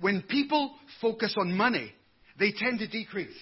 When 0.00 0.22
people 0.22 0.72
focus 1.00 1.34
on 1.36 1.56
money, 1.56 1.92
they 2.38 2.52
tend 2.52 2.78
to 2.78 2.86
decrease. 2.86 3.36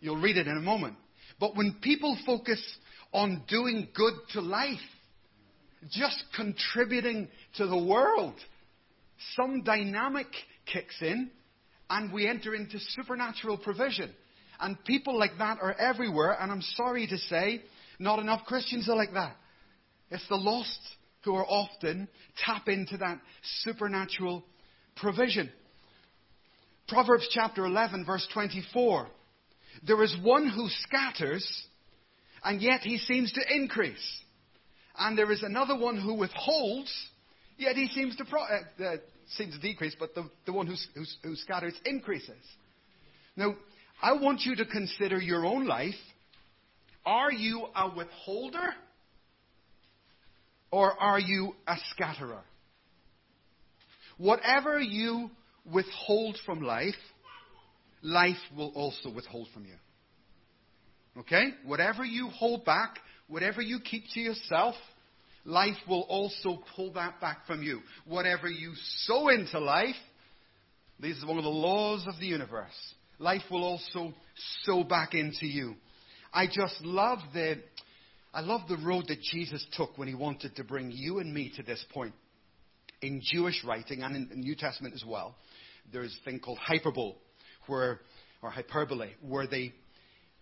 You'll 0.00 0.20
read 0.20 0.36
it 0.36 0.46
in 0.46 0.56
a 0.56 0.60
moment. 0.60 0.96
But 1.40 1.56
when 1.56 1.76
people 1.80 2.16
focus 2.26 2.62
on 3.12 3.42
doing 3.48 3.88
good 3.94 4.14
to 4.32 4.40
life, 4.40 4.78
just 5.90 6.22
contributing 6.34 7.28
to 7.56 7.66
the 7.66 7.78
world, 7.78 8.34
some 9.36 9.62
dynamic 9.62 10.26
kicks 10.66 10.96
in 11.00 11.30
and 11.90 12.12
we 12.12 12.28
enter 12.28 12.54
into 12.54 12.78
supernatural 12.78 13.58
provision. 13.58 14.12
And 14.60 14.82
people 14.84 15.18
like 15.18 15.38
that 15.38 15.58
are 15.62 15.72
everywhere, 15.74 16.36
and 16.38 16.50
I'm 16.50 16.62
sorry 16.74 17.06
to 17.06 17.16
say, 17.16 17.62
not 17.98 18.18
enough 18.18 18.44
Christians 18.44 18.88
are 18.88 18.96
like 18.96 19.12
that. 19.14 19.36
It's 20.10 20.26
the 20.28 20.36
lost 20.36 20.80
who 21.24 21.34
are 21.34 21.46
often 21.46 22.08
tap 22.44 22.68
into 22.68 22.96
that 22.98 23.20
supernatural 23.62 24.44
provision. 24.96 25.50
Proverbs 26.88 27.28
chapter 27.32 27.64
11, 27.64 28.04
verse 28.04 28.26
24. 28.32 29.08
There 29.86 30.02
is 30.02 30.16
one 30.22 30.48
who 30.48 30.68
scatters, 30.68 31.46
and 32.44 32.60
yet 32.60 32.80
he 32.80 32.98
seems 32.98 33.32
to 33.32 33.40
increase. 33.54 34.22
And 34.98 35.16
there 35.16 35.30
is 35.30 35.42
another 35.42 35.78
one 35.78 36.00
who 36.00 36.14
withholds, 36.14 36.92
yet 37.56 37.76
he 37.76 37.88
seems 37.88 38.16
to, 38.16 38.24
pro- 38.24 38.42
uh, 38.42 38.84
uh, 38.84 38.96
seems 39.36 39.54
to 39.54 39.60
decrease, 39.60 39.94
but 39.98 40.14
the, 40.14 40.28
the 40.46 40.52
one 40.52 40.66
who 40.66 41.34
scatters 41.36 41.74
increases. 41.84 42.42
Now, 43.36 43.54
I 44.02 44.12
want 44.12 44.42
you 44.42 44.56
to 44.56 44.64
consider 44.64 45.20
your 45.20 45.46
own 45.46 45.66
life. 45.66 45.94
Are 47.06 47.32
you 47.32 47.66
a 47.74 47.94
withholder? 47.94 48.74
Or 50.70 50.92
are 51.00 51.20
you 51.20 51.54
a 51.66 51.76
scatterer? 51.90 52.42
Whatever 54.18 54.80
you 54.80 55.30
withhold 55.72 56.36
from 56.44 56.62
life, 56.62 56.94
life 58.02 58.36
will 58.56 58.72
also 58.74 59.12
withhold 59.12 59.48
from 59.52 59.64
you. 59.64 59.74
Okay? 61.18 61.50
Whatever 61.64 62.04
you 62.04 62.28
hold 62.28 62.64
back, 62.64 62.98
whatever 63.28 63.60
you 63.60 63.80
keep 63.80 64.04
to 64.14 64.20
yourself, 64.20 64.74
life 65.44 65.76
will 65.88 66.02
also 66.02 66.62
pull 66.76 66.92
that 66.94 67.20
back 67.20 67.46
from 67.46 67.62
you. 67.62 67.80
Whatever 68.06 68.48
you 68.48 68.72
sow 69.04 69.28
into 69.28 69.58
life, 69.58 69.96
this 71.00 71.16
is 71.16 71.24
one 71.24 71.38
of 71.38 71.44
the 71.44 71.50
laws 71.50 72.04
of 72.06 72.18
the 72.20 72.26
universe. 72.26 72.94
Life 73.18 73.42
will 73.50 73.64
also 73.64 74.14
sow 74.62 74.84
back 74.84 75.14
into 75.14 75.46
you. 75.46 75.74
I 76.32 76.46
just 76.46 76.80
love 76.82 77.18
the, 77.32 77.56
I 78.32 78.40
love 78.40 78.62
the 78.68 78.76
road 78.76 79.06
that 79.08 79.20
Jesus 79.20 79.64
took 79.72 79.96
when 79.96 80.08
he 80.08 80.14
wanted 80.14 80.56
to 80.56 80.64
bring 80.64 80.92
you 80.92 81.18
and 81.18 81.32
me 81.32 81.52
to 81.56 81.62
this 81.62 81.84
point. 81.92 82.14
In 83.00 83.20
Jewish 83.22 83.64
writing 83.64 84.02
and 84.02 84.16
in 84.16 84.28
the 84.28 84.36
New 84.36 84.56
Testament 84.56 84.94
as 84.94 85.04
well, 85.06 85.36
there's 85.92 86.16
a 86.20 86.24
thing 86.24 86.40
called 86.40 86.58
hyperbole, 86.58 87.14
where, 87.68 88.00
or 88.42 88.50
hyperbole, 88.50 89.10
where 89.20 89.46
they, 89.46 89.72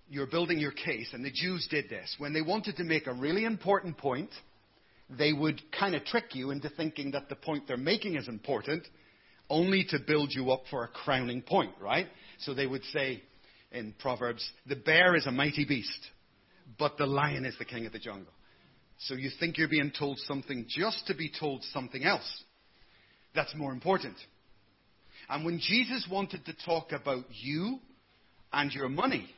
you're 0.09 0.27
building 0.27 0.59
your 0.59 0.73
case, 0.73 1.11
and 1.13 1.25
the 1.25 1.31
Jews 1.31 1.67
did 1.71 1.89
this. 1.89 2.15
When 2.19 2.33
they 2.33 2.43
wanted 2.43 2.77
to 2.77 2.85
make 2.85 3.07
a 3.07 3.13
really 3.13 3.45
important 3.45 3.99
point, 3.99 4.31
they 5.11 5.33
would 5.33 5.61
kind 5.79 5.95
of 5.95 6.05
trick 6.05 6.35
you 6.35 6.51
into 6.51 6.69
thinking 6.71 7.13
that 7.13 7.29
the 7.29 7.37
point 7.37 7.65
they're 7.69 7.77
making 7.77 8.17
is 8.17 8.29
important, 8.29 8.87
only 9.49 9.85
to 9.91 9.99
build 10.05 10.33
you 10.33 10.51
up 10.51 10.63
for 10.71 10.85
a 10.85 10.89
crowning 10.89 11.43
point, 11.43 11.73
right? 11.81 12.07
So 12.39 12.55
they 12.55 12.67
would 12.67 12.85
say 12.93 13.23
in 13.71 13.95
Proverbs, 13.99 14.49
the 14.67 14.77
bear 14.77 15.15
is 15.15 15.27
a 15.27 15.31
mighty 15.31 15.65
beast, 15.65 16.09
but 16.79 16.99
the 16.99 17.07
lion 17.07 17.45
is 17.45 17.55
the 17.59 17.65
king 17.65 17.87
of 17.87 17.93
the 17.93 17.99
jungle. 17.99 18.33
So 18.99 19.15
you 19.15 19.31
think 19.39 19.59
you're 19.59 19.69
being 19.69 19.93
told 19.97 20.19
something 20.21 20.67
just 20.69 21.07
to 21.07 21.15
be 21.15 21.31
told 21.39 21.63
something 21.73 22.05
else. 22.05 22.43
That's 23.35 23.55
more 23.55 23.73
important. 23.73 24.17
And 25.29 25.45
when 25.45 25.59
Jesus 25.59 26.07
wanted 26.11 26.45
to 26.47 26.55
talk 26.65 26.93
about 26.93 27.25
you 27.31 27.79
and 28.53 28.73
your 28.73 28.89
money, 28.89 29.29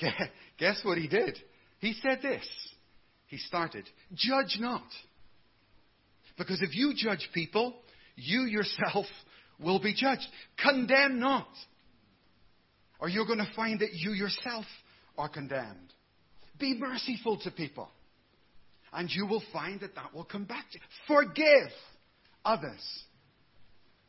guess 0.58 0.80
what 0.84 0.98
he 0.98 1.08
did? 1.08 1.38
He 1.80 1.94
said 2.02 2.20
this. 2.22 2.46
He 3.26 3.38
started, 3.38 3.84
judge 4.14 4.58
not. 4.58 4.86
Because 6.36 6.62
if 6.62 6.74
you 6.74 6.94
judge 6.96 7.28
people, 7.32 7.74
you 8.16 8.42
yourself 8.42 9.06
will 9.62 9.80
be 9.80 9.94
judged. 9.94 10.26
Condemn 10.62 11.20
not 11.20 11.46
or 13.00 13.08
you're 13.08 13.26
going 13.26 13.38
to 13.38 13.52
find 13.56 13.80
that 13.80 13.94
you 13.94 14.12
yourself 14.12 14.64
are 15.16 15.28
condemned. 15.28 15.92
Be 16.58 16.76
merciful 16.78 17.38
to 17.42 17.50
people. 17.50 17.88
And 18.92 19.08
you 19.10 19.26
will 19.26 19.42
find 19.52 19.80
that 19.80 19.94
that 19.94 20.14
will 20.14 20.24
come 20.24 20.44
back 20.44 20.66
to 20.72 20.78
you. 20.78 20.84
Forgive 21.06 21.70
others. 22.44 23.02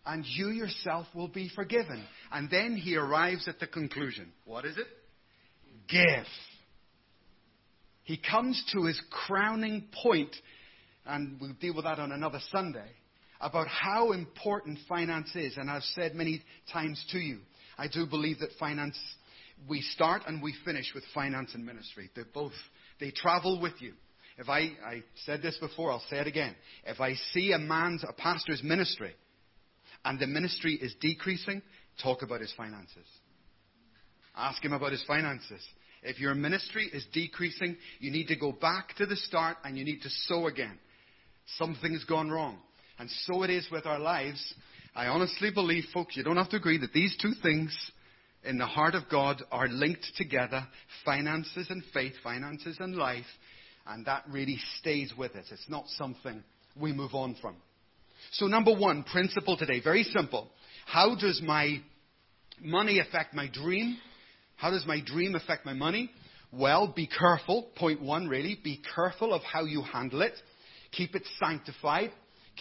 And 0.06 0.26
you 0.26 0.50
yourself 0.50 1.08
will 1.14 1.28
be 1.28 1.50
forgiven. 1.56 2.04
And 2.32 2.50
then 2.50 2.76
he 2.76 2.96
arrives 2.96 3.48
at 3.48 3.60
the 3.60 3.68
conclusion. 3.68 4.32
What 4.46 4.66
is 4.66 4.78
it? 4.78 4.88
Give. 5.88 6.26
He 8.04 8.18
comes 8.18 8.62
to 8.74 8.86
his 8.86 9.00
crowning 9.28 9.88
point, 10.04 10.36
and 11.06 11.38
we'll 11.40 11.54
deal 11.62 11.76
with 11.76 11.86
that 11.86 12.00
on 12.00 12.12
another 12.12 12.40
Sunday, 12.52 12.90
about 13.40 13.68
how 13.68 14.12
important 14.12 14.80
finance 14.90 15.36
is. 15.36 15.56
And 15.58 15.70
I've 15.70 15.84
said 15.84 16.16
many 16.16 16.42
times 16.72 17.04
to 17.12 17.20
you 17.20 17.40
I 17.82 17.88
do 17.88 18.06
believe 18.06 18.40
that 18.40 18.52
finance, 18.60 18.96
we 19.68 19.82
start 19.82 20.24
and 20.28 20.42
we 20.42 20.54
finish 20.64 20.92
with 20.94 21.04
finance 21.16 21.56
and 21.56 21.66
ministry. 21.66 22.12
They 22.16 22.22
both, 22.32 22.54
they 23.00 23.10
travel 23.10 23.60
with 23.60 23.74
you. 23.80 23.94
If 24.38 24.50
I, 24.50 24.72
I 24.86 25.04
said 25.26 25.42
this 25.42 25.58
before, 25.58 25.92
I'll 25.92 26.04
say 26.08 26.18
it 26.18 26.28
again. 26.28 26.56
If 26.86 27.00
I 27.00 27.16
see 27.34 27.54
a 27.54 27.58
man's, 27.58 28.04
a 28.08 28.14
pastor's 28.14 28.62
ministry, 28.64 29.16
and 30.06 30.20
the 30.20 30.28
ministry 30.28 30.76
is 30.76 30.94
decreasing, 31.00 31.62
talk 32.02 32.22
about 32.22 32.42
his 32.42 32.54
finances. 32.56 33.06
Ask 34.36 34.64
him 34.64 34.74
about 34.74 34.92
his 34.92 35.04
finances. 35.06 35.62
If 36.04 36.20
your 36.20 36.34
ministry 36.34 36.90
is 36.92 37.06
decreasing, 37.14 37.78
you 38.00 38.12
need 38.12 38.28
to 38.28 38.36
go 38.36 38.52
back 38.52 38.96
to 38.98 39.06
the 39.06 39.16
start 39.16 39.58
and 39.64 39.78
you 39.78 39.86
need 39.86 40.02
to 40.02 40.10
sow 40.10 40.48
again. 40.48 40.80
Something's 41.58 42.06
gone 42.06 42.32
wrong. 42.32 42.58
And 42.98 43.10
so 43.26 43.44
it 43.44 43.50
is 43.50 43.68
with 43.72 43.86
our 43.86 44.00
lives. 44.00 44.54
I 44.96 45.08
honestly 45.08 45.52
believe, 45.52 45.86
folks, 45.94 46.18
you 46.18 46.24
don't 46.24 46.38
have 46.38 46.50
to 46.50 46.58
agree 46.58 46.78
that 46.80 46.94
these 46.94 47.16
two 47.22 47.34
things 47.42 47.76
in 48.44 48.58
the 48.58 48.66
heart 48.66 48.96
of 48.96 49.04
God 49.10 49.44
are 49.52 49.68
linked 49.68 50.06
together 50.18 50.66
finances 51.06 51.68
and 51.70 51.84
faith, 51.94 52.14
finances 52.24 52.78
and 52.80 52.96
life, 52.96 53.26
and 53.86 54.06
that 54.06 54.24
really 54.30 54.58
stays 54.80 55.14
with 55.18 55.36
us. 55.36 55.46
It's 55.52 55.70
not 55.70 55.88
something 55.88 56.44
we 56.80 56.94
move 56.94 57.14
on 57.14 57.36
from. 57.42 57.56
So, 58.32 58.48
number 58.48 58.74
one, 58.74 59.04
principle 59.04 59.58
today, 59.58 59.82
very 59.84 60.04
simple. 60.04 60.50
How 60.86 61.16
does 61.16 61.42
my 61.44 61.82
money 62.62 63.00
affect 63.00 63.34
my 63.34 63.48
dream? 63.52 63.98
How 64.56 64.70
does 64.70 64.86
my 64.86 65.02
dream 65.04 65.36
affect 65.36 65.66
my 65.66 65.74
money? 65.74 66.12
Well, 66.52 66.92
be 66.96 67.08
careful. 67.08 67.70
Point 67.76 68.02
one, 68.02 68.28
really. 68.28 68.58
Be 68.64 68.82
careful 68.96 69.34
of 69.34 69.42
how 69.42 69.66
you 69.66 69.82
handle 69.82 70.22
it. 70.22 70.34
Keep 70.92 71.16
it 71.16 71.24
sanctified. 71.40 72.12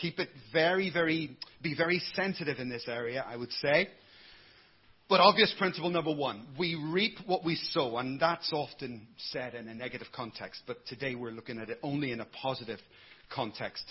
Keep 0.00 0.19
it 0.21 0.29
very, 0.52 0.90
very, 0.90 1.37
be 1.62 1.75
very 1.75 2.00
sensitive 2.14 2.59
in 2.59 2.69
this 2.69 2.85
area, 2.87 3.25
I 3.26 3.37
would 3.37 3.52
say. 3.52 3.88
But 5.09 5.19
obvious 5.19 5.52
principle 5.59 5.90
number 5.90 6.14
one, 6.14 6.47
we 6.57 6.76
reap 6.76 7.19
what 7.26 7.45
we 7.45 7.57
sow, 7.57 7.99
and 7.99 8.21
that's 8.21 8.52
often 8.52 9.09
said 9.33 9.55
in 9.55 9.67
a 9.67 9.75
negative 9.75 10.07
context, 10.14 10.62
but 10.69 10.87
today 10.87 11.17
we're 11.17 11.33
looking 11.33 11.59
at 11.59 11.69
it 11.69 11.81
only 11.83 12.12
in 12.12 12.21
a 12.21 12.26
positive 12.40 12.79
context. 13.29 13.83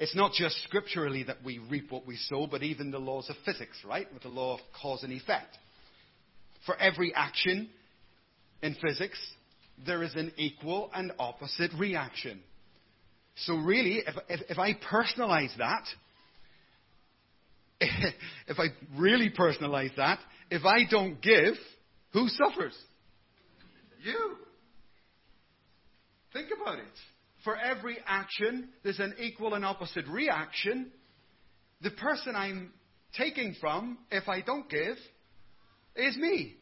It's 0.00 0.16
not 0.16 0.32
just 0.32 0.64
scripturally 0.64 1.24
that 1.24 1.44
we 1.44 1.58
reap 1.58 1.92
what 1.92 2.06
we 2.06 2.16
sow, 2.16 2.46
but 2.46 2.62
even 2.62 2.90
the 2.90 2.98
laws 2.98 3.28
of 3.28 3.36
physics, 3.44 3.76
right? 3.86 4.10
With 4.14 4.22
the 4.22 4.30
law 4.30 4.54
of 4.54 4.60
cause 4.80 5.02
and 5.02 5.12
effect. 5.12 5.58
For 6.64 6.74
every 6.76 7.12
action 7.14 7.68
in 8.62 8.74
physics, 8.80 9.18
there 9.84 10.02
is 10.02 10.14
an 10.14 10.32
equal 10.38 10.90
and 10.94 11.12
opposite 11.18 11.70
reaction. 11.78 12.40
So 13.44 13.56
really, 13.56 14.02
if, 14.06 14.14
if, 14.30 14.40
if 14.52 14.58
I 14.58 14.72
personalize 14.72 15.54
that, 15.58 15.84
if 18.48 18.58
I 18.58 18.68
really 18.96 19.28
personalize 19.30 19.94
that, 19.96 20.18
if 20.50 20.64
I 20.64 20.84
don't 20.90 21.20
give, 21.20 21.54
who 22.14 22.26
suffers? 22.28 22.74
You. 24.02 24.36
Think 26.32 26.48
about 26.58 26.78
it. 26.78 26.84
For 27.44 27.56
every 27.56 27.98
action, 28.06 28.68
there's 28.82 29.00
an 29.00 29.14
equal 29.18 29.54
and 29.54 29.64
opposite 29.64 30.06
reaction. 30.06 30.90
The 31.80 31.90
person 31.90 32.36
I'm 32.36 32.72
taking 33.16 33.54
from, 33.60 33.98
if 34.10 34.28
I 34.28 34.42
don't 34.42 34.68
give, 34.68 34.96
is 35.96 36.16
me. 36.16 36.56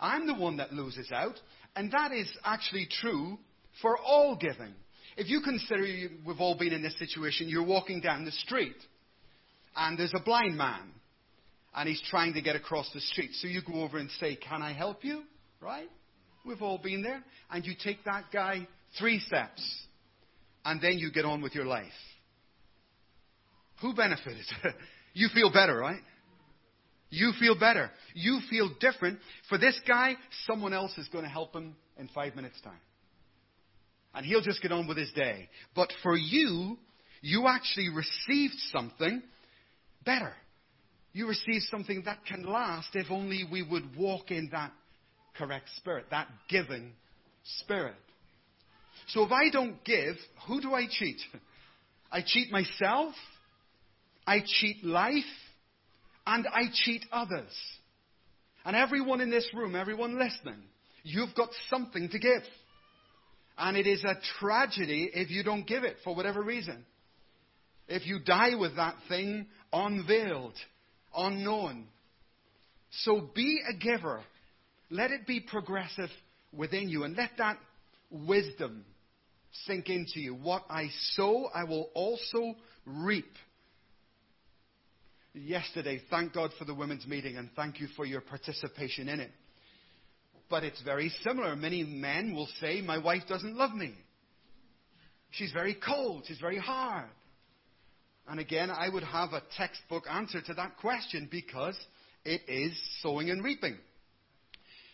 I'm 0.00 0.26
the 0.26 0.34
one 0.34 0.56
that 0.58 0.72
loses 0.72 1.10
out. 1.12 1.38
And 1.74 1.92
that 1.92 2.12
is 2.12 2.30
actually 2.44 2.88
true 3.00 3.38
for 3.82 3.98
all 3.98 4.36
giving. 4.36 4.74
If 5.16 5.28
you 5.28 5.40
consider 5.40 5.84
we've 6.26 6.40
all 6.40 6.58
been 6.58 6.72
in 6.72 6.82
this 6.82 6.98
situation, 6.98 7.48
you're 7.48 7.64
walking 7.64 8.00
down 8.00 8.24
the 8.24 8.32
street 8.32 8.76
and 9.76 9.98
there's 9.98 10.12
a 10.14 10.22
blind 10.22 10.56
man 10.56 10.92
and 11.74 11.88
he's 11.88 12.02
trying 12.08 12.32
to 12.34 12.42
get 12.42 12.56
across 12.56 12.90
the 12.92 13.00
street. 13.00 13.30
So 13.34 13.48
you 13.48 13.60
go 13.62 13.82
over 13.82 13.98
and 13.98 14.10
say, 14.18 14.36
Can 14.36 14.62
I 14.62 14.72
help 14.72 15.04
you? 15.04 15.22
Right? 15.60 15.88
We've 16.44 16.62
all 16.62 16.78
been 16.78 17.02
there. 17.02 17.22
And 17.50 17.64
you 17.64 17.74
take 17.82 18.04
that 18.04 18.24
guy 18.32 18.66
three 18.98 19.20
steps 19.20 19.85
and 20.66 20.80
then 20.80 20.98
you 20.98 21.12
get 21.12 21.24
on 21.24 21.40
with 21.40 21.54
your 21.54 21.64
life. 21.64 21.86
Who 23.80 23.94
benefited? 23.94 24.44
you 25.14 25.28
feel 25.32 25.52
better, 25.52 25.76
right? 25.76 26.00
You 27.08 27.32
feel 27.38 27.58
better. 27.58 27.90
You 28.14 28.40
feel 28.50 28.70
different. 28.80 29.20
For 29.48 29.58
this 29.58 29.80
guy, 29.86 30.14
someone 30.46 30.72
else 30.72 30.98
is 30.98 31.06
going 31.08 31.22
to 31.22 31.30
help 31.30 31.54
him 31.54 31.76
in 31.96 32.08
five 32.08 32.34
minutes' 32.34 32.60
time. 32.62 32.80
And 34.12 34.26
he'll 34.26 34.42
just 34.42 34.60
get 34.60 34.72
on 34.72 34.88
with 34.88 34.96
his 34.96 35.12
day. 35.12 35.48
But 35.76 35.92
for 36.02 36.16
you, 36.16 36.76
you 37.22 37.46
actually 37.46 37.90
received 37.90 38.56
something 38.72 39.22
better. 40.04 40.32
You 41.12 41.28
received 41.28 41.66
something 41.70 42.02
that 42.06 42.26
can 42.26 42.42
last 42.44 42.88
if 42.94 43.06
only 43.10 43.44
we 43.50 43.62
would 43.62 43.96
walk 43.96 44.32
in 44.32 44.48
that 44.50 44.72
correct 45.38 45.68
spirit, 45.76 46.06
that 46.10 46.26
giving 46.48 46.92
spirit. 47.60 47.94
So 49.08 49.24
if 49.24 49.32
I 49.32 49.50
don't 49.50 49.82
give, 49.84 50.16
who 50.46 50.60
do 50.60 50.74
I 50.74 50.86
cheat? 50.88 51.20
I 52.10 52.22
cheat 52.24 52.50
myself, 52.50 53.14
I 54.26 54.40
cheat 54.44 54.84
life, 54.84 55.24
and 56.26 56.46
I 56.46 56.64
cheat 56.72 57.04
others. 57.12 57.52
And 58.64 58.74
everyone 58.74 59.20
in 59.20 59.30
this 59.30 59.48
room, 59.54 59.76
everyone 59.76 60.18
listening, 60.18 60.62
you've 61.04 61.34
got 61.36 61.50
something 61.70 62.08
to 62.08 62.18
give. 62.18 62.42
And 63.56 63.76
it 63.76 63.86
is 63.86 64.04
a 64.04 64.16
tragedy 64.40 65.10
if 65.14 65.30
you 65.30 65.44
don't 65.44 65.66
give 65.66 65.84
it 65.84 65.96
for 66.02 66.14
whatever 66.14 66.42
reason. 66.42 66.84
If 67.88 68.06
you 68.06 68.18
die 68.18 68.56
with 68.56 68.76
that 68.76 68.96
thing 69.08 69.46
unveiled, 69.72 70.54
unknown. 71.16 71.86
So 72.90 73.30
be 73.34 73.60
a 73.68 73.76
giver. 73.78 74.20
Let 74.90 75.12
it 75.12 75.26
be 75.26 75.40
progressive 75.40 76.10
within 76.52 76.88
you 76.88 77.04
and 77.04 77.16
let 77.16 77.30
that 77.38 77.58
wisdom 78.10 78.84
sink 79.64 79.88
into 79.88 80.20
you. 80.20 80.34
What 80.34 80.64
I 80.68 80.88
sow, 81.12 81.48
I 81.54 81.64
will 81.64 81.90
also 81.94 82.56
reap. 82.84 83.32
Yesterday, 85.34 86.00
thank 86.10 86.32
God 86.32 86.50
for 86.58 86.64
the 86.64 86.74
women's 86.74 87.06
meeting 87.06 87.36
and 87.36 87.50
thank 87.54 87.80
you 87.80 87.88
for 87.96 88.06
your 88.06 88.20
participation 88.20 89.08
in 89.08 89.20
it. 89.20 89.30
But 90.48 90.64
it's 90.64 90.80
very 90.82 91.10
similar. 91.22 91.54
Many 91.56 91.82
men 91.82 92.34
will 92.34 92.48
say, 92.60 92.80
My 92.80 92.98
wife 92.98 93.22
doesn't 93.28 93.56
love 93.56 93.74
me. 93.74 93.94
She's 95.30 95.52
very 95.52 95.74
cold. 95.74 96.24
She's 96.26 96.38
very 96.38 96.58
hard. 96.58 97.08
And 98.28 98.40
again, 98.40 98.70
I 98.70 98.88
would 98.88 99.04
have 99.04 99.32
a 99.32 99.42
textbook 99.56 100.04
answer 100.10 100.40
to 100.40 100.54
that 100.54 100.78
question 100.78 101.28
because 101.30 101.76
it 102.24 102.42
is 102.48 102.72
sowing 103.02 103.30
and 103.30 103.44
reaping. 103.44 103.76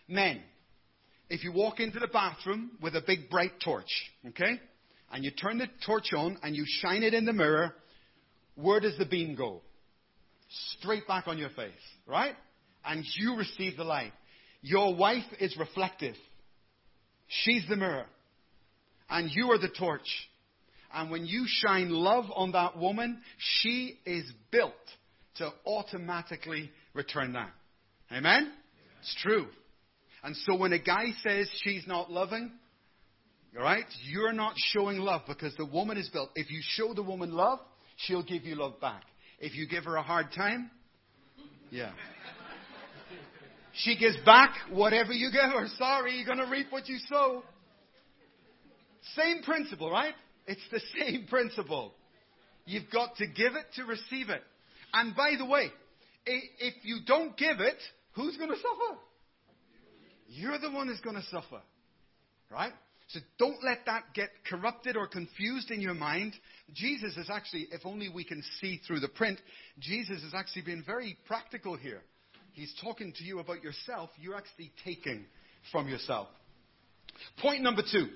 Men, 0.08 0.42
if 1.32 1.42
you 1.42 1.50
walk 1.50 1.80
into 1.80 1.98
the 1.98 2.08
bathroom 2.08 2.72
with 2.82 2.94
a 2.94 3.00
big 3.00 3.30
bright 3.30 3.52
torch, 3.64 3.90
okay, 4.28 4.60
and 5.10 5.24
you 5.24 5.30
turn 5.30 5.56
the 5.56 5.66
torch 5.86 6.12
on 6.14 6.36
and 6.42 6.54
you 6.54 6.66
shine 6.66 7.02
it 7.02 7.14
in 7.14 7.24
the 7.24 7.32
mirror, 7.32 7.74
where 8.54 8.80
does 8.80 8.98
the 8.98 9.06
beam 9.06 9.34
go? 9.34 9.62
Straight 10.78 11.08
back 11.08 11.28
on 11.28 11.38
your 11.38 11.48
face, 11.48 11.72
right? 12.06 12.34
And 12.84 13.02
you 13.16 13.36
receive 13.36 13.78
the 13.78 13.84
light. 13.84 14.12
Your 14.60 14.94
wife 14.94 15.24
is 15.40 15.56
reflective. 15.56 16.16
She's 17.28 17.66
the 17.66 17.76
mirror. 17.76 18.04
And 19.08 19.30
you 19.32 19.52
are 19.52 19.58
the 19.58 19.70
torch. 19.70 20.28
And 20.92 21.10
when 21.10 21.24
you 21.24 21.46
shine 21.46 21.88
love 21.88 22.26
on 22.34 22.52
that 22.52 22.76
woman, 22.76 23.22
she 23.38 23.98
is 24.04 24.30
built 24.50 24.74
to 25.36 25.50
automatically 25.64 26.70
return 26.92 27.32
that. 27.32 27.52
Amen? 28.12 28.52
Yeah. 28.52 28.98
It's 29.00 29.16
true. 29.22 29.46
And 30.22 30.36
so 30.36 30.56
when 30.56 30.72
a 30.72 30.78
guy 30.78 31.06
says 31.22 31.48
she's 31.62 31.86
not 31.86 32.10
loving, 32.10 32.52
right, 33.54 33.84
you're 34.08 34.32
not 34.32 34.54
showing 34.56 34.98
love 34.98 35.22
because 35.26 35.54
the 35.56 35.66
woman 35.66 35.96
is 35.96 36.08
built. 36.08 36.30
If 36.36 36.50
you 36.50 36.60
show 36.62 36.94
the 36.94 37.02
woman 37.02 37.32
love, 37.32 37.58
she'll 37.96 38.22
give 38.22 38.44
you 38.44 38.54
love 38.54 38.80
back. 38.80 39.02
If 39.40 39.56
you 39.56 39.66
give 39.66 39.84
her 39.84 39.96
a 39.96 40.02
hard 40.02 40.26
time, 40.34 40.70
yeah. 41.70 41.90
She 43.74 43.96
gives 43.96 44.16
back 44.24 44.54
whatever 44.70 45.12
you 45.12 45.30
give 45.32 45.50
her. 45.50 45.66
Sorry, 45.78 46.16
you're 46.16 46.26
going 46.26 46.46
to 46.46 46.50
reap 46.50 46.66
what 46.70 46.88
you 46.88 46.98
sow. 47.08 47.42
Same 49.16 49.42
principle, 49.42 49.90
right? 49.90 50.14
It's 50.46 50.60
the 50.70 50.80
same 51.00 51.26
principle. 51.26 51.94
You've 52.66 52.90
got 52.92 53.16
to 53.16 53.26
give 53.26 53.54
it 53.54 53.64
to 53.76 53.84
receive 53.84 54.28
it. 54.28 54.42
And 54.92 55.16
by 55.16 55.34
the 55.38 55.46
way, 55.46 55.70
if 56.26 56.74
you 56.84 56.98
don't 57.06 57.36
give 57.36 57.60
it, 57.60 57.78
who's 58.12 58.36
going 58.36 58.50
to 58.50 58.56
suffer? 58.56 58.98
You're 60.34 60.58
the 60.58 60.70
one 60.70 60.88
who's 60.88 61.00
going 61.00 61.16
to 61.16 61.22
suffer. 61.24 61.60
Right? 62.50 62.72
So 63.08 63.20
don't 63.38 63.62
let 63.62 63.86
that 63.86 64.14
get 64.14 64.30
corrupted 64.48 64.96
or 64.96 65.06
confused 65.06 65.70
in 65.70 65.80
your 65.80 65.94
mind. 65.94 66.34
Jesus 66.72 67.16
is 67.16 67.28
actually, 67.30 67.68
if 67.70 67.84
only 67.84 68.08
we 68.08 68.24
can 68.24 68.42
see 68.60 68.80
through 68.86 69.00
the 69.00 69.08
print, 69.08 69.38
Jesus 69.78 70.22
is 70.22 70.32
actually 70.34 70.62
been 70.62 70.82
very 70.86 71.16
practical 71.26 71.76
here. 71.76 72.00
He's 72.52 72.72
talking 72.82 73.12
to 73.18 73.24
you 73.24 73.38
about 73.38 73.62
yourself. 73.62 74.10
You're 74.18 74.36
actually 74.36 74.72
taking 74.84 75.24
from 75.70 75.88
yourself. 75.88 76.28
Point 77.40 77.62
number 77.62 77.82
two 77.90 78.08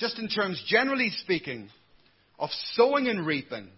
just 0.00 0.18
in 0.18 0.28
terms, 0.28 0.60
generally 0.66 1.10
speaking, 1.10 1.68
of 2.38 2.48
sowing 2.72 3.06
and 3.06 3.26
reaping, 3.26 3.68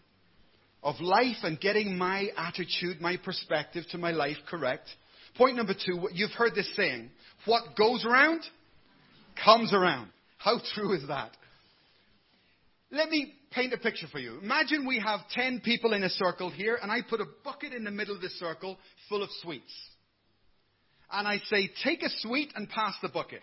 of 0.82 0.94
life 1.00 1.38
and 1.42 1.60
getting 1.60 1.98
my 1.98 2.28
attitude, 2.36 3.00
my 3.00 3.16
perspective 3.16 3.84
to 3.90 3.98
my 3.98 4.12
life 4.12 4.36
correct. 4.48 4.88
Point 5.36 5.56
number 5.56 5.74
two, 5.74 6.08
you've 6.12 6.32
heard 6.32 6.54
this 6.54 6.68
saying, 6.76 7.10
what 7.46 7.76
goes 7.76 8.04
around 8.04 8.42
comes 9.44 9.72
around. 9.72 10.08
How 10.38 10.60
true 10.74 10.94
is 10.94 11.06
that? 11.08 11.30
Let 12.90 13.08
me 13.08 13.32
paint 13.50 13.72
a 13.72 13.78
picture 13.78 14.06
for 14.12 14.18
you. 14.18 14.38
Imagine 14.42 14.86
we 14.86 14.98
have 14.98 15.20
10 15.30 15.60
people 15.60 15.94
in 15.94 16.02
a 16.02 16.10
circle 16.10 16.50
here, 16.50 16.78
and 16.80 16.92
I 16.92 17.00
put 17.08 17.20
a 17.20 17.26
bucket 17.42 17.72
in 17.72 17.84
the 17.84 17.90
middle 17.90 18.14
of 18.14 18.20
the 18.20 18.28
circle 18.28 18.78
full 19.08 19.22
of 19.22 19.30
sweets. 19.42 19.72
And 21.10 21.26
I 21.26 21.38
say, 21.46 21.70
take 21.82 22.02
a 22.02 22.08
sweet 22.20 22.52
and 22.54 22.68
pass 22.68 22.94
the 23.02 23.08
bucket 23.08 23.40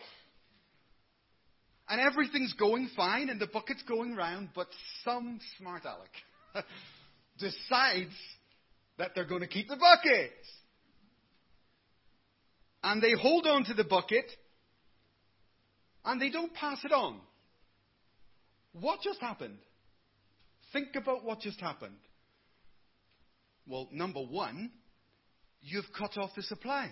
and 1.89 1.99
everything's 1.99 2.53
going 2.53 2.89
fine 2.95 3.29
and 3.29 3.39
the 3.39 3.47
bucket's 3.47 3.83
going 3.83 4.15
round, 4.15 4.49
but 4.55 4.67
some 5.03 5.39
smart 5.57 5.83
aleck 5.83 6.65
decides 7.39 8.13
that 8.97 9.11
they're 9.15 9.25
going 9.25 9.41
to 9.41 9.47
keep 9.47 9.67
the 9.67 9.75
bucket. 9.75 10.31
And 12.83 13.01
they 13.01 13.13
hold 13.13 13.45
on 13.45 13.65
to 13.65 13.73
the 13.73 13.83
bucket 13.83 14.25
and 16.05 16.21
they 16.21 16.29
don't 16.29 16.53
pass 16.53 16.79
it 16.83 16.91
on. 16.91 17.19
What 18.73 19.01
just 19.01 19.19
happened? 19.19 19.57
Think 20.71 20.95
about 20.95 21.25
what 21.25 21.41
just 21.41 21.59
happened. 21.59 21.97
Well, 23.67 23.89
number 23.91 24.21
one, 24.21 24.71
you've 25.61 25.91
cut 25.97 26.17
off 26.17 26.31
the 26.35 26.43
supply. 26.43 26.89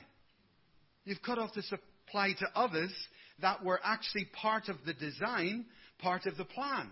You've 1.05 1.21
cut 1.21 1.39
off 1.39 1.53
the 1.53 1.63
supply 1.63 2.33
to 2.39 2.47
others 2.55 2.93
that 3.41 3.63
were 3.63 3.79
actually 3.83 4.25
part 4.41 4.67
of 4.67 4.77
the 4.85 4.93
design, 4.93 5.65
part 5.99 6.25
of 6.25 6.37
the 6.37 6.45
plan. 6.45 6.89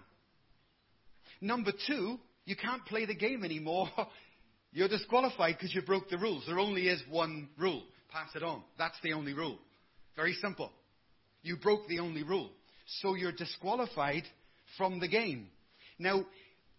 Number 1.41 1.71
two, 1.87 2.17
you 2.45 2.55
can't 2.55 2.85
play 2.85 3.05
the 3.05 3.15
game 3.15 3.43
anymore. 3.43 3.89
You're 4.71 4.87
disqualified 4.87 5.55
because 5.57 5.73
you 5.73 5.81
broke 5.81 6.09
the 6.09 6.17
rules. 6.17 6.43
There 6.47 6.59
only 6.59 6.87
is 6.87 7.01
one 7.09 7.49
rule 7.57 7.83
pass 8.15 8.29
it 8.33 8.43
on. 8.43 8.63
That's 8.77 8.97
the 9.03 9.11
only 9.11 9.33
rule. 9.33 9.59
Very 10.15 10.33
simple. 10.41 10.71
You 11.43 11.57
broke 11.57 11.87
the 11.89 11.99
only 11.99 12.23
rule. 12.23 12.49
So 13.01 13.13
you're 13.15 13.33
disqualified 13.33 14.23
from 14.77 15.01
the 15.01 15.07
game. 15.09 15.47
Now, 15.99 16.25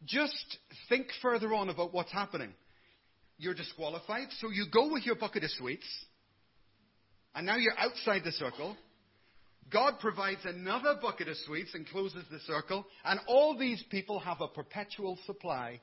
just 0.06 0.58
think 0.88 1.08
further 1.20 1.52
on 1.52 1.68
about 1.68 1.92
what's 1.92 2.12
happening. 2.12 2.54
You're 3.36 3.54
disqualified, 3.54 4.28
so 4.40 4.48
you 4.50 4.64
go 4.72 4.90
with 4.90 5.04
your 5.04 5.16
bucket 5.16 5.44
of 5.44 5.50
sweets, 5.50 5.86
and 7.34 7.44
now 7.44 7.56
you're 7.56 7.78
outside 7.78 8.22
the 8.24 8.32
circle. 8.32 8.74
God 9.70 9.94
provides 10.00 10.40
another 10.44 10.94
bucket 11.02 11.28
of 11.28 11.36
sweets 11.44 11.74
and 11.74 11.86
closes 11.86 12.24
the 12.30 12.38
circle, 12.40 12.86
and 13.04 13.20
all 13.28 13.58
these 13.58 13.82
people 13.90 14.20
have 14.20 14.40
a 14.40 14.48
perpetual 14.48 15.18
supply, 15.26 15.80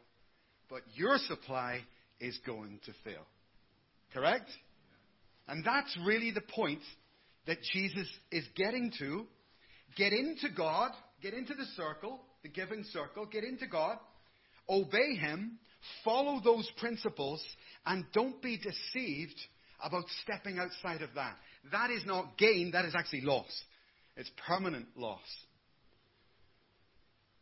but 0.67 0.81
your 0.95 1.19
supply 1.19 1.81
is 2.19 2.39
going 2.43 2.79
to 2.85 2.91
fail. 3.03 3.21
Correct? 4.13 4.49
And 5.47 5.63
that's 5.63 5.97
really 6.05 6.31
the 6.31 6.41
point 6.41 6.81
that 7.47 7.57
Jesus 7.73 8.07
is 8.31 8.45
getting 8.55 8.91
to. 8.99 9.25
Get 9.95 10.13
into 10.13 10.49
God, 10.55 10.91
get 11.21 11.33
into 11.33 11.53
the 11.53 11.65
circle, 11.77 12.19
the 12.41 12.49
giving 12.49 12.83
circle, 12.91 13.25
get 13.25 13.43
into 13.43 13.67
God, 13.67 13.97
obey 14.67 15.15
Him, 15.15 15.59
follow 16.03 16.41
those 16.43 16.69
principles, 16.77 17.43
and 17.85 18.05
don't 18.13 18.41
be 18.41 18.57
deceived 18.57 19.39
about 19.83 20.05
stepping 20.23 20.57
outside 20.57 21.01
of 21.01 21.09
that. 21.15 21.35
That 21.71 21.91
is 21.91 22.03
not 22.05 22.37
gain, 22.37 22.71
that 22.71 22.85
is 22.85 22.95
actually 22.97 23.21
loss. 23.21 23.63
It's 24.15 24.31
permanent 24.47 24.87
loss. 24.95 25.19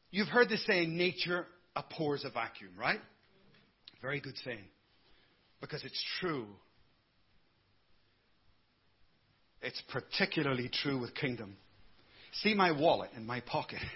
You've 0.10 0.28
heard 0.28 0.50
the 0.50 0.58
saying, 0.58 0.98
nature 0.98 1.46
abhors 1.76 2.26
a 2.26 2.30
vacuum, 2.30 2.72
right? 2.78 3.00
Very 4.02 4.20
good 4.20 4.36
saying. 4.44 4.66
Because 5.62 5.84
it's 5.86 6.04
true. 6.20 6.48
It's 9.62 9.82
particularly 9.92 10.70
true 10.70 11.00
with 11.00 11.14
kingdom. 11.14 11.56
See 12.44 12.54
my 12.54 12.72
wallet 12.72 13.12
in 13.16 13.26
my 13.26 13.42
pocket. 13.42 13.80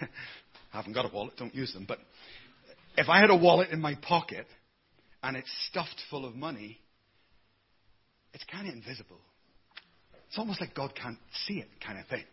I 0.72 0.76
haven't 0.76 0.92
got 0.92 1.10
a 1.10 1.14
wallet, 1.14 1.36
don't 1.36 1.54
use 1.54 1.72
them. 1.72 1.86
But 1.88 1.98
if 2.96 3.08
I 3.08 3.20
had 3.20 3.30
a 3.30 3.36
wallet 3.36 3.70
in 3.70 3.80
my 3.80 3.94
pocket 3.94 4.46
and 5.22 5.36
it's 5.36 5.50
stuffed 5.70 6.00
full 6.10 6.24
of 6.24 6.34
money, 6.34 6.78
it's 8.34 8.44
kind 8.44 8.68
of 8.68 8.74
invisible. 8.74 9.20
It's 10.28 10.38
almost 10.38 10.60
like 10.60 10.74
God 10.74 10.94
can't 10.94 11.18
see 11.46 11.54
it, 11.54 11.68
kind 11.84 11.98
of 11.98 12.06
thing. 12.06 12.24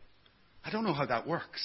I 0.65 0.71
don't 0.71 0.83
know 0.83 0.93
how 0.93 1.05
that 1.05 1.27
works. 1.27 1.61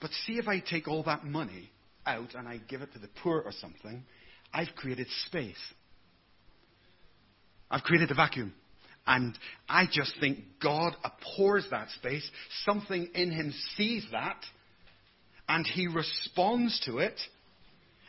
But 0.00 0.10
see 0.26 0.34
if 0.34 0.48
I 0.48 0.60
take 0.60 0.88
all 0.88 1.02
that 1.04 1.24
money 1.24 1.70
out 2.06 2.34
and 2.34 2.48
I 2.48 2.58
give 2.68 2.82
it 2.82 2.92
to 2.92 2.98
the 2.98 3.08
poor 3.22 3.40
or 3.40 3.52
something, 3.52 4.04
I've 4.52 4.74
created 4.76 5.08
space. 5.26 5.56
I've 7.70 7.82
created 7.82 8.10
a 8.10 8.14
vacuum. 8.14 8.54
And 9.08 9.36
I 9.68 9.86
just 9.90 10.12
think 10.20 10.38
God 10.62 10.94
abhors 11.02 11.66
that 11.70 11.88
space. 11.90 12.30
Something 12.66 13.08
in 13.14 13.32
him 13.32 13.54
sees 13.74 14.06
that 14.12 14.44
and 15.48 15.66
he 15.66 15.86
responds 15.86 16.78
to 16.84 16.98
it. 16.98 17.18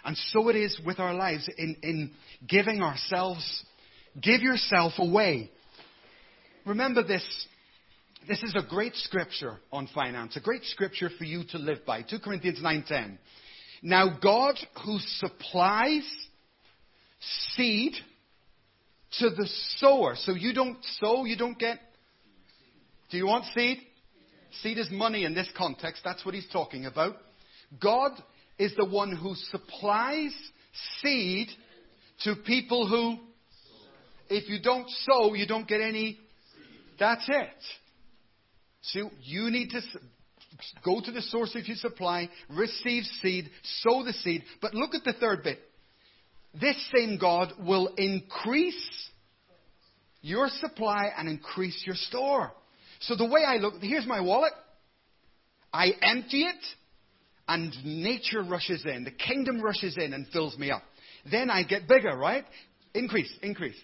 And 0.03 0.17
so 0.17 0.49
it 0.49 0.57
is 0.57 0.79
with 0.85 0.99
our 0.99 1.13
lives 1.13 1.49
in, 1.57 1.77
in 1.83 2.11
giving 2.45 2.81
ourselves. 2.81 3.63
Give 4.21 4.41
yourself 4.41 4.93
away. 4.97 5.49
Remember 6.65 7.01
this 7.01 7.23
this 8.27 8.43
is 8.43 8.53
a 8.55 8.67
great 8.67 8.95
scripture 8.95 9.59
on 9.71 9.87
finance, 9.95 10.35
a 10.35 10.41
great 10.41 10.63
scripture 10.65 11.09
for 11.17 11.23
you 11.23 11.43
to 11.51 11.57
live 11.57 11.85
by. 11.85 12.03
2 12.03 12.19
Corinthians 12.19 12.59
9:10. 12.61 13.17
Now 13.81 14.19
God 14.21 14.59
who 14.85 14.99
supplies 14.99 16.03
seed 17.55 17.93
to 19.19 19.29
the 19.29 19.47
sower. 19.77 20.15
So 20.15 20.33
you 20.33 20.53
don't 20.53 20.77
sow, 20.99 21.25
you 21.25 21.37
don't 21.37 21.57
get 21.57 21.79
Do 23.09 23.17
you 23.17 23.25
want 23.25 23.45
seed? 23.55 23.79
Seed 24.61 24.77
is 24.77 24.89
money 24.91 25.25
in 25.25 25.33
this 25.33 25.49
context. 25.57 26.01
That's 26.03 26.25
what 26.25 26.33
he's 26.33 26.47
talking 26.51 26.85
about. 26.85 27.15
God 27.81 28.11
is 28.57 28.73
the 28.75 28.85
one 28.85 29.15
who 29.15 29.35
supplies 29.35 30.35
seed 31.01 31.49
to 32.23 32.35
people 32.45 32.87
who 32.87 33.19
if 34.29 34.47
you 34.47 34.61
don't 34.61 34.87
sow, 34.89 35.33
you 35.33 35.47
don't 35.47 35.67
get 35.67 35.81
any. 35.81 36.19
That's 36.99 37.27
it. 37.27 37.47
So 38.81 39.09
you 39.23 39.49
need 39.49 39.71
to 39.71 39.81
go 40.83 41.01
to 41.03 41.11
the 41.11 41.21
source 41.21 41.55
of 41.55 41.67
your 41.67 41.77
supply, 41.77 42.29
receive 42.49 43.03
seed, 43.21 43.49
sow 43.63 44.03
the 44.03 44.13
seed. 44.13 44.43
But 44.61 44.73
look 44.73 44.93
at 44.93 45.03
the 45.03 45.13
third 45.13 45.43
bit. 45.43 45.59
This 46.53 46.75
same 46.93 47.17
God 47.17 47.53
will 47.59 47.87
increase 47.97 49.09
your 50.21 50.49
supply 50.49 51.09
and 51.17 51.29
increase 51.29 51.83
your 51.85 51.95
store. 51.95 52.51
So 53.01 53.15
the 53.15 53.25
way 53.25 53.41
I 53.47 53.57
look, 53.57 53.75
here's 53.81 54.07
my 54.07 54.19
wallet. 54.19 54.53
I 55.71 55.91
empty 56.01 56.43
it 56.43 56.65
and 57.47 57.73
nature 57.83 58.43
rushes 58.43 58.85
in. 58.85 59.03
The 59.03 59.11
kingdom 59.11 59.61
rushes 59.61 59.95
in 59.97 60.13
and 60.13 60.27
fills 60.27 60.57
me 60.57 60.71
up. 60.71 60.83
Then 61.29 61.49
I 61.49 61.63
get 61.63 61.87
bigger, 61.87 62.15
right? 62.17 62.45
Increase, 62.93 63.31
increase. 63.41 63.77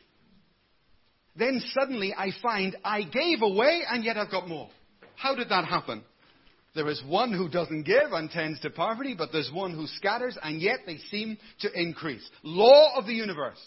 Then 1.36 1.62
suddenly 1.78 2.14
I 2.18 2.30
find 2.42 2.76
I 2.84 3.04
gave 3.04 3.42
away 3.42 3.84
and 3.90 4.04
yet 4.04 4.18
I've 4.18 4.32
got 4.32 4.48
more. 4.48 4.70
How 5.16 5.36
did 5.36 5.50
that 5.50 5.66
happen? 5.66 6.04
There 6.76 6.90
is 6.90 7.02
one 7.08 7.32
who 7.32 7.48
doesn't 7.48 7.84
give 7.84 8.12
and 8.12 8.30
tends 8.30 8.60
to 8.60 8.70
poverty, 8.70 9.16
but 9.18 9.30
there's 9.32 9.50
one 9.52 9.74
who 9.74 9.88
scatters 9.88 10.38
and 10.44 10.62
yet 10.62 10.80
they 10.86 10.98
seem 11.10 11.38
to 11.62 11.70
increase. 11.74 12.30
Law 12.44 12.98
of 12.98 13.06
the 13.06 13.14
universe. 13.14 13.60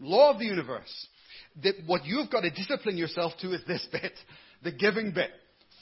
Law 0.00 0.32
of 0.32 0.40
the 0.40 0.44
universe. 0.44 1.06
That 1.62 1.74
what 1.86 2.04
you've 2.04 2.30
got 2.30 2.40
to 2.40 2.50
discipline 2.50 2.96
yourself 2.96 3.32
to 3.40 3.52
is 3.52 3.60
this 3.68 3.86
bit, 3.92 4.12
the 4.64 4.72
giving 4.72 5.12
bit. 5.12 5.30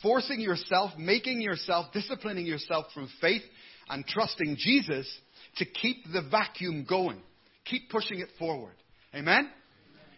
Forcing 0.02 0.40
yourself, 0.40 0.90
making 0.98 1.40
yourself, 1.40 1.86
disciplining 1.92 2.44
yourself 2.44 2.86
through 2.92 3.08
faith 3.20 3.42
and 3.88 4.06
trusting 4.06 4.56
Jesus 4.58 5.10
to 5.56 5.64
keep 5.64 6.04
the 6.12 6.22
vacuum 6.30 6.84
going. 6.86 7.22
Keep 7.64 7.88
pushing 7.88 8.20
it 8.20 8.28
forward. 8.38 8.74
Amen? 9.14 9.34
Amen. 9.34 9.50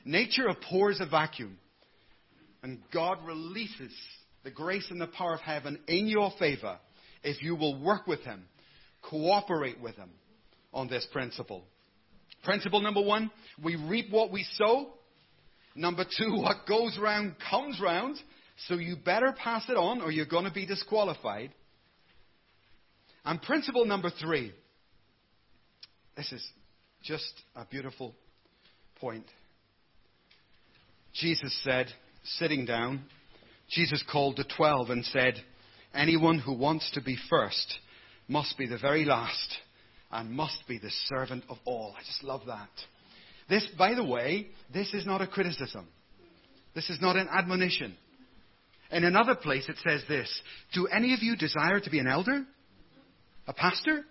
Nature 0.04 0.48
abhors 0.48 1.00
a 1.00 1.07
vacuum. 1.07 1.59
And 2.64 2.81
God 2.92 3.18
releases 3.24 3.92
the 4.44 4.51
grace 4.51 4.87
and 4.90 5.01
the 5.01 5.07
power 5.07 5.35
of 5.35 5.40
heaven 5.40 5.79
in 5.87 6.07
your 6.07 6.33
favor 6.38 6.79
if 7.22 7.42
you 7.42 7.57
will 7.57 7.83
work 7.83 8.07
with 8.07 8.20
Him, 8.20 8.44
cooperate 9.03 9.81
with 9.81 9.96
Him 9.96 10.11
on 10.72 10.88
this 10.88 11.07
principle. 11.12 11.64
Principle 12.44 12.81
number 12.81 13.03
one, 13.03 13.31
we 13.62 13.77
reap 13.77 14.11
what 14.11 14.31
we 14.31 14.44
sow. 14.55 14.90
Number 15.74 16.05
two, 16.05 16.33
what 16.37 16.66
goes 16.68 16.98
round 16.98 17.35
comes 17.51 17.81
round. 17.81 18.18
So 18.66 18.74
you 18.74 18.96
better 18.96 19.33
pass 19.37 19.68
it 19.68 19.77
on 19.77 20.01
or 20.01 20.11
you're 20.11 20.27
going 20.27 20.44
to 20.44 20.53
be 20.53 20.66
disqualified. 20.66 21.53
And 23.24 23.40
principle 23.42 23.85
number 23.85 24.11
three, 24.11 24.53
this 26.16 26.33
is 26.33 26.44
just 27.03 27.31
a 27.55 27.64
beautiful 27.64 28.14
point. 28.96 29.27
Jesus 31.12 31.57
said, 31.62 31.87
sitting 32.24 32.64
down, 32.64 33.05
Jesus 33.70 34.02
called 34.11 34.37
the 34.37 34.44
twelve 34.57 34.90
and 34.90 35.04
said, 35.04 35.35
Anyone 35.94 36.38
who 36.38 36.52
wants 36.52 36.90
to 36.92 37.02
be 37.02 37.16
first 37.28 37.78
must 38.28 38.57
be 38.59 38.66
the 38.66 38.78
very 38.78 39.04
last 39.04 39.57
and 40.11 40.31
must 40.31 40.62
be 40.66 40.78
the 40.78 40.90
servant 41.07 41.44
of 41.48 41.59
all. 41.64 41.94
I 41.96 42.02
just 42.04 42.24
love 42.24 42.42
that. 42.46 42.68
This, 43.48 43.66
by 43.78 43.94
the 43.94 44.04
way, 44.04 44.48
this 44.72 44.92
is 44.94 45.07
not 45.07 45.22
a 45.22 45.26
criticism. 45.26 45.88
This 46.74 46.90
is 46.90 47.00
not 47.00 47.16
an 47.16 47.28
admonition. 47.31 47.96
In 48.90 49.04
another 49.04 49.35
place 49.35 49.68
it 49.68 49.76
says 49.87 50.02
this 50.09 50.28
Do 50.72 50.87
any 50.87 51.14
of 51.14 51.22
you 51.22 51.37
desire 51.37 51.81
to 51.81 51.90
be 51.90 51.98
an 51.98 52.07
elder? 52.07 52.44
A 53.46 53.52
pastor? 53.52 54.04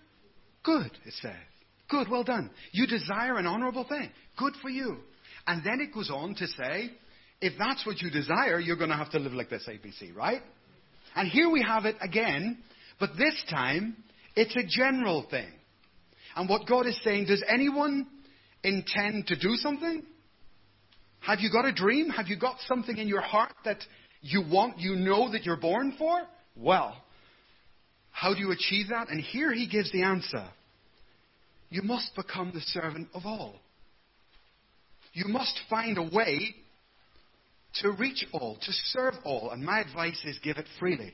Good, 0.64 0.92
it 1.06 1.14
says. 1.22 1.36
Good, 1.90 2.10
well 2.10 2.24
done. 2.24 2.50
You 2.72 2.88
desire 2.88 3.38
an 3.38 3.48
honorable 3.48 3.86
thing. 3.88 4.10
Good 4.38 4.54
for 4.62 4.70
you. 4.70 4.98
And 5.46 5.64
then 5.64 5.80
it 5.80 5.94
goes 5.94 6.10
on 6.12 6.36
to 6.36 6.48
say, 6.48 6.92
if 7.42 7.54
that's 7.58 7.86
what 7.86 8.02
you 8.02 8.10
desire, 8.10 8.60
you're 8.60 8.78
going 8.78 8.90
to 8.90 8.96
have 8.96 9.12
to 9.12 9.20
live 9.20 9.34
like 9.34 9.50
this 9.50 9.68
ABC, 9.70 10.16
right? 10.16 10.42
And 11.16 11.28
here 11.28 11.50
we 11.50 11.64
have 11.64 11.86
it 11.86 11.96
again, 12.02 12.58
but 13.00 13.12
this 13.18 13.36
time 13.50 13.96
it's 14.36 14.56
a 14.56 14.64
general 14.68 15.26
thing. 15.30 15.50
And 16.36 16.48
what 16.48 16.68
God 16.68 16.86
is 16.86 17.00
saying, 17.04 17.26
does 17.26 17.44
anyone 17.48 18.08
intend 18.64 19.28
to 19.28 19.36
do 19.36 19.56
something? 19.56 20.04
Have 21.22 21.40
you 21.40 21.52
got 21.52 21.66
a 21.66 21.74
dream? 21.74 22.10
Have 22.10 22.28
you 22.28 22.38
got 22.38 22.58
something 22.68 22.98
in 22.98 23.08
your 23.08 23.22
heart 23.22 23.54
that 23.66 23.80
you 24.22 24.44
want, 24.48 24.80
you 24.80 24.96
know 24.96 25.32
that 25.32 25.44
you're 25.44 25.58
born 25.58 25.96
for? 25.98 26.22
Well, 26.56 26.96
how 28.12 28.34
do 28.34 28.40
you 28.40 28.52
achieve 28.52 28.90
that? 28.90 29.10
And 29.10 29.22
here 29.22 29.54
he 29.54 29.68
gives 29.68 29.92
the 29.92 30.04
answer. 30.04 30.48
You 31.70 31.82
must 31.82 32.16
become 32.16 32.52
the 32.54 32.62
servant 32.62 33.10
of 33.14 33.26
all. 33.26 33.56
You 35.14 35.26
must 35.28 35.60
find 35.70 35.98
a 35.98 36.04
way 36.04 36.56
to 37.82 37.92
reach 37.92 38.26
all, 38.32 38.56
to 38.56 38.72
serve 38.72 39.16
all. 39.24 39.52
And 39.52 39.64
my 39.64 39.80
advice 39.80 40.20
is 40.26 40.40
give 40.40 40.58
it 40.58 40.66
freely. 40.80 41.14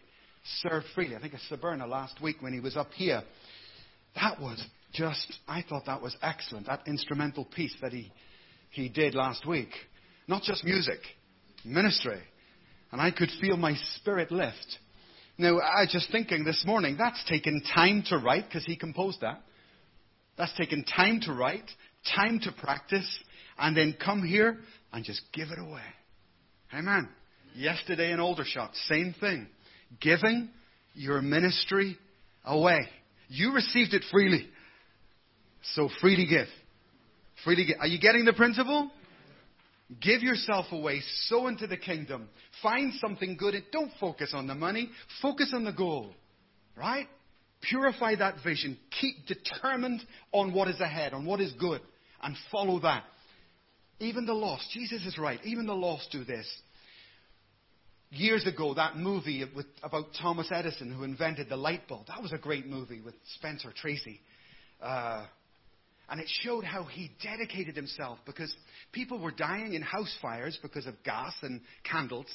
Serve 0.61 0.83
freely. 0.93 1.15
I 1.15 1.21
think 1.21 1.33
of 1.33 1.39
Saberna 1.49 1.87
last 1.87 2.21
week 2.21 2.37
when 2.41 2.53
he 2.53 2.59
was 2.59 2.75
up 2.75 2.91
here. 2.93 3.23
That 4.15 4.39
was 4.39 4.63
just, 4.93 5.39
I 5.47 5.63
thought 5.67 5.85
that 5.85 6.01
was 6.01 6.15
excellent. 6.21 6.67
That 6.67 6.81
instrumental 6.87 7.45
piece 7.45 7.75
that 7.81 7.91
he, 7.91 8.11
he 8.71 8.89
did 8.89 9.15
last 9.15 9.47
week. 9.47 9.69
Not 10.27 10.43
just 10.43 10.63
music, 10.63 10.99
Ministry. 11.65 12.19
And 12.91 13.01
I 13.01 13.11
could 13.11 13.29
feel 13.41 13.57
my 13.57 13.75
spirit 13.95 14.31
lift. 14.31 14.77
Now, 15.37 15.57
I 15.59 15.81
was 15.81 15.89
just 15.91 16.11
thinking 16.11 16.43
this 16.43 16.63
morning, 16.65 16.95
that's 16.97 17.23
taken 17.27 17.63
time 17.73 18.03
to 18.09 18.17
write, 18.17 18.45
because 18.47 18.65
he 18.65 18.75
composed 18.75 19.21
that. 19.21 19.41
That's 20.37 20.55
taken 20.55 20.83
time 20.83 21.19
to 21.21 21.33
write, 21.33 21.69
time 22.15 22.39
to 22.43 22.51
practice, 22.51 23.07
and 23.57 23.75
then 23.75 23.95
come 24.03 24.23
here 24.23 24.59
and 24.91 25.03
just 25.03 25.21
give 25.33 25.47
it 25.49 25.59
away. 25.59 25.81
Amen. 26.73 27.07
Yesterday 27.55 28.11
in 28.11 28.19
Aldershot, 28.19 28.71
same 28.87 29.13
thing. 29.19 29.47
Giving 30.01 30.49
your 30.95 31.21
ministry 31.21 31.97
away. 32.43 32.87
You 33.27 33.53
received 33.53 33.93
it 33.93 34.03
freely. 34.11 34.47
So 35.75 35.87
freely 36.01 36.25
give. 36.25 36.47
Freely 37.43 37.65
give. 37.65 37.75
Are 37.79 37.87
you 37.87 37.99
getting 37.99 38.25
the 38.25 38.33
principle? 38.33 38.89
Give 40.01 40.23
yourself 40.23 40.65
away, 40.71 41.01
sow 41.25 41.47
into 41.47 41.67
the 41.67 41.77
kingdom. 41.77 42.27
Find 42.63 42.93
something 42.95 43.37
good. 43.37 43.53
and 43.53 43.63
Don't 43.71 43.91
focus 43.99 44.31
on 44.33 44.47
the 44.47 44.55
money. 44.55 44.89
Focus 45.21 45.51
on 45.53 45.63
the 45.65 45.73
goal. 45.73 46.11
Right? 46.75 47.07
Purify 47.61 48.15
that 48.15 48.37
vision. 48.43 48.77
Keep 48.99 49.27
determined 49.27 50.01
on 50.31 50.53
what 50.53 50.67
is 50.67 50.79
ahead, 50.79 51.13
on 51.13 51.25
what 51.25 51.39
is 51.39 51.53
good, 51.59 51.81
and 52.23 52.35
follow 52.51 52.79
that. 52.79 53.03
Even 53.99 54.25
the 54.25 54.33
lost, 54.33 54.69
Jesus 54.71 55.05
is 55.05 55.17
right. 55.17 55.39
Even 55.45 55.65
the 55.65 55.75
lost 55.75 56.09
do 56.11 56.23
this. 56.23 56.47
Years 58.11 58.45
ago, 58.45 58.73
that 58.75 58.95
movie 58.95 59.43
with, 59.55 59.65
about 59.81 60.05
Thomas 60.21 60.49
Edison 60.53 60.93
who 60.93 61.03
invented 61.03 61.49
the 61.49 61.57
light 61.57 61.87
bulb, 61.87 62.07
that 62.07 62.21
was 62.21 62.31
a 62.31 62.37
great 62.37 62.67
movie 62.67 63.01
with 63.01 63.15
Spencer 63.35 63.73
Tracy. 63.75 64.19
Uh, 64.81 65.25
and 66.09 66.19
it 66.19 66.27
showed 66.41 66.63
how 66.63 66.83
he 66.83 67.11
dedicated 67.23 67.75
himself 67.75 68.19
because 68.25 68.53
people 68.91 69.19
were 69.19 69.31
dying 69.31 69.73
in 69.73 69.81
house 69.81 70.15
fires 70.21 70.59
because 70.61 70.85
of 70.85 70.95
gas 71.03 71.33
and 71.41 71.61
candles. 71.83 72.27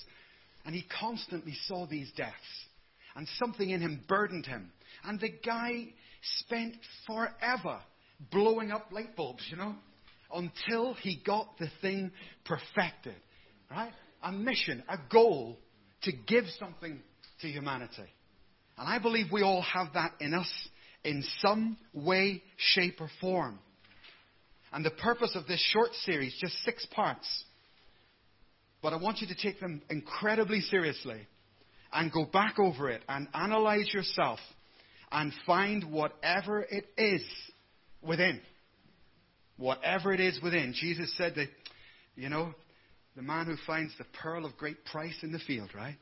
And 0.64 0.74
he 0.74 0.84
constantly 1.00 1.54
saw 1.66 1.86
these 1.86 2.10
deaths. 2.16 2.34
And 3.14 3.28
something 3.38 3.70
in 3.70 3.80
him 3.80 4.02
burdened 4.08 4.46
him. 4.46 4.72
And 5.04 5.20
the 5.20 5.30
guy 5.44 5.88
spent 6.38 6.74
forever 7.06 7.80
blowing 8.32 8.72
up 8.72 8.90
light 8.90 9.14
bulbs, 9.16 9.44
you 9.50 9.56
know, 9.56 9.76
until 10.32 10.94
he 10.94 11.20
got 11.24 11.58
the 11.58 11.68
thing 11.80 12.10
perfected. 12.44 13.16
Right? 13.70 13.92
A 14.22 14.32
mission, 14.32 14.82
a 14.88 14.96
goal 15.10 15.58
to 16.02 16.12
give 16.12 16.44
something 16.58 17.00
to 17.40 17.48
humanity. 17.48 18.10
And 18.76 18.88
I 18.88 18.98
believe 18.98 19.26
we 19.32 19.42
all 19.42 19.62
have 19.62 19.94
that 19.94 20.12
in 20.20 20.34
us 20.34 20.50
in 21.04 21.24
some 21.40 21.76
way, 21.92 22.42
shape, 22.56 23.00
or 23.00 23.10
form. 23.20 23.58
And 24.72 24.84
the 24.84 24.90
purpose 24.90 25.34
of 25.34 25.46
this 25.46 25.60
short 25.72 25.94
series, 26.04 26.36
just 26.40 26.54
six 26.64 26.86
parts, 26.86 27.26
but 28.82 28.92
I 28.92 28.96
want 28.96 29.20
you 29.20 29.26
to 29.28 29.34
take 29.34 29.60
them 29.60 29.82
incredibly 29.90 30.60
seriously 30.60 31.26
and 31.92 32.12
go 32.12 32.24
back 32.24 32.58
over 32.58 32.90
it 32.90 33.02
and 33.08 33.26
analyze 33.34 33.92
yourself 33.92 34.38
and 35.10 35.32
find 35.46 35.90
whatever 35.90 36.62
it 36.62 36.86
is 36.96 37.22
within. 38.02 38.40
Whatever 39.58 40.14
it 40.14 40.20
is 40.20 40.40
within. 40.42 40.72
Jesus 40.74 41.14
said 41.18 41.34
that, 41.34 41.48
you 42.14 42.28
know, 42.28 42.54
the 43.16 43.22
man 43.22 43.46
who 43.46 43.56
finds 43.66 43.92
the 43.98 44.04
pearl 44.22 44.46
of 44.46 44.56
great 44.56 44.84
price 44.86 45.16
in 45.22 45.32
the 45.32 45.40
field, 45.40 45.70
right? 45.74 45.96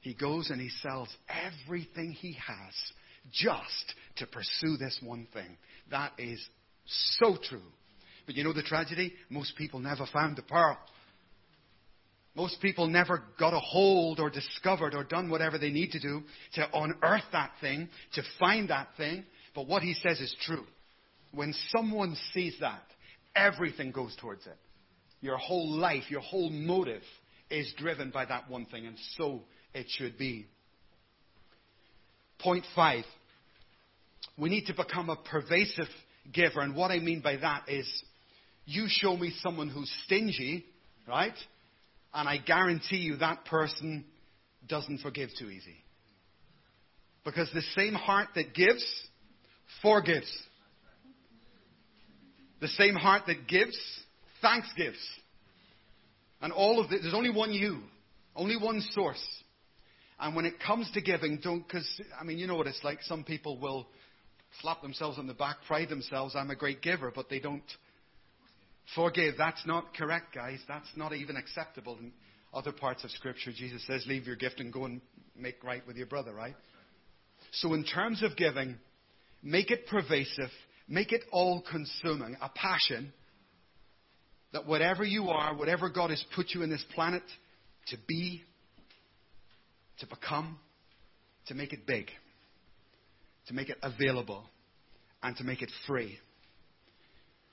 He 0.00 0.14
goes 0.14 0.50
and 0.50 0.60
he 0.60 0.68
sells 0.82 1.08
everything 1.28 2.12
he 2.12 2.32
has 2.34 2.74
just 3.32 3.94
to 4.16 4.26
pursue 4.26 4.76
this 4.78 4.98
one 5.02 5.26
thing. 5.32 5.56
That 5.90 6.12
is 6.18 6.46
so 7.18 7.36
true. 7.42 7.62
But 8.26 8.36
you 8.36 8.44
know 8.44 8.52
the 8.52 8.62
tragedy? 8.62 9.12
Most 9.28 9.56
people 9.56 9.80
never 9.80 10.06
found 10.12 10.36
the 10.36 10.42
pearl. 10.42 10.78
Most 12.36 12.60
people 12.60 12.86
never 12.88 13.22
got 13.38 13.54
a 13.54 13.60
hold 13.60 14.18
or 14.18 14.28
discovered 14.28 14.94
or 14.94 15.04
done 15.04 15.30
whatever 15.30 15.56
they 15.56 15.70
need 15.70 15.92
to 15.92 16.00
do 16.00 16.22
to 16.54 16.68
unearth 16.74 17.24
that 17.32 17.52
thing, 17.60 17.88
to 18.14 18.22
find 18.40 18.70
that 18.70 18.88
thing. 18.96 19.24
But 19.54 19.68
what 19.68 19.82
he 19.82 19.94
says 19.94 20.20
is 20.20 20.34
true. 20.42 20.64
When 21.34 21.54
someone 21.74 22.16
sees 22.32 22.56
that, 22.60 22.82
everything 23.34 23.90
goes 23.90 24.14
towards 24.20 24.46
it. 24.46 24.56
Your 25.20 25.36
whole 25.36 25.70
life, 25.70 26.04
your 26.10 26.20
whole 26.20 26.50
motive 26.50 27.02
is 27.50 27.72
driven 27.76 28.10
by 28.10 28.24
that 28.26 28.50
one 28.50 28.66
thing, 28.66 28.86
and 28.86 28.96
so 29.16 29.42
it 29.72 29.86
should 29.88 30.18
be. 30.18 30.46
Point 32.38 32.64
five. 32.74 33.04
We 34.36 34.48
need 34.48 34.66
to 34.66 34.74
become 34.74 35.10
a 35.10 35.16
pervasive 35.16 35.88
giver, 36.32 36.60
and 36.60 36.74
what 36.74 36.90
I 36.90 36.98
mean 36.98 37.20
by 37.20 37.36
that 37.36 37.68
is 37.68 37.86
you 38.66 38.86
show 38.88 39.16
me 39.16 39.32
someone 39.42 39.68
who's 39.68 39.92
stingy, 40.04 40.64
right? 41.06 41.34
And 42.12 42.28
I 42.28 42.38
guarantee 42.38 42.98
you 42.98 43.16
that 43.16 43.44
person 43.44 44.04
doesn't 44.68 44.98
forgive 44.98 45.30
too 45.38 45.50
easy. 45.50 45.76
Because 47.24 47.50
the 47.52 47.62
same 47.76 47.94
heart 47.94 48.28
that 48.34 48.54
gives, 48.54 48.84
forgives. 49.82 50.30
The 52.64 52.68
same 52.68 52.94
heart 52.94 53.24
that 53.26 53.46
gives, 53.46 53.78
thanks 54.40 54.66
gives. 54.74 54.96
And 56.40 56.50
all 56.50 56.80
of 56.80 56.88
this, 56.88 57.02
there's 57.02 57.12
only 57.12 57.28
one 57.28 57.52
you, 57.52 57.80
only 58.34 58.56
one 58.56 58.80
source. 58.92 59.22
And 60.18 60.34
when 60.34 60.46
it 60.46 60.54
comes 60.66 60.90
to 60.92 61.02
giving, 61.02 61.40
don't, 61.42 61.62
because, 61.62 61.86
I 62.18 62.24
mean, 62.24 62.38
you 62.38 62.46
know 62.46 62.56
what 62.56 62.66
it's 62.66 62.82
like. 62.82 63.02
Some 63.02 63.22
people 63.22 63.60
will 63.60 63.86
slap 64.62 64.80
themselves 64.80 65.18
on 65.18 65.26
the 65.26 65.34
back, 65.34 65.56
pride 65.66 65.90
themselves, 65.90 66.34
I'm 66.34 66.48
a 66.48 66.56
great 66.56 66.80
giver, 66.80 67.12
but 67.14 67.28
they 67.28 67.38
don't 67.38 67.70
forgive. 68.94 69.34
That's 69.36 69.66
not 69.66 69.94
correct, 69.94 70.34
guys. 70.34 70.58
That's 70.66 70.88
not 70.96 71.12
even 71.12 71.36
acceptable 71.36 71.98
in 72.00 72.12
other 72.54 72.72
parts 72.72 73.04
of 73.04 73.10
Scripture. 73.10 73.52
Jesus 73.54 73.86
says, 73.86 74.06
leave 74.08 74.26
your 74.26 74.36
gift 74.36 74.60
and 74.60 74.72
go 74.72 74.86
and 74.86 75.02
make 75.36 75.62
right 75.62 75.86
with 75.86 75.98
your 75.98 76.06
brother, 76.06 76.32
right? 76.32 76.56
So, 77.52 77.74
in 77.74 77.84
terms 77.84 78.22
of 78.22 78.38
giving, 78.38 78.76
make 79.42 79.70
it 79.70 79.86
pervasive, 79.86 80.48
make 80.88 81.12
it 81.12 81.22
all 81.32 81.62
consuming, 81.70 82.36
a 82.40 82.48
passion 82.48 83.12
that 84.52 84.66
whatever 84.66 85.04
you 85.04 85.28
are, 85.28 85.54
whatever 85.54 85.88
God 85.90 86.10
has 86.10 86.24
put 86.34 86.50
you 86.50 86.62
in 86.62 86.70
this 86.70 86.84
planet 86.94 87.22
to 87.88 87.96
be, 88.06 88.42
to 89.98 90.06
become, 90.06 90.58
to 91.46 91.54
make 91.54 91.72
it 91.72 91.86
big, 91.86 92.08
to 93.48 93.54
make 93.54 93.68
it 93.68 93.78
available, 93.82 94.44
and 95.22 95.36
to 95.36 95.44
make 95.44 95.62
it 95.62 95.70
free. 95.86 96.18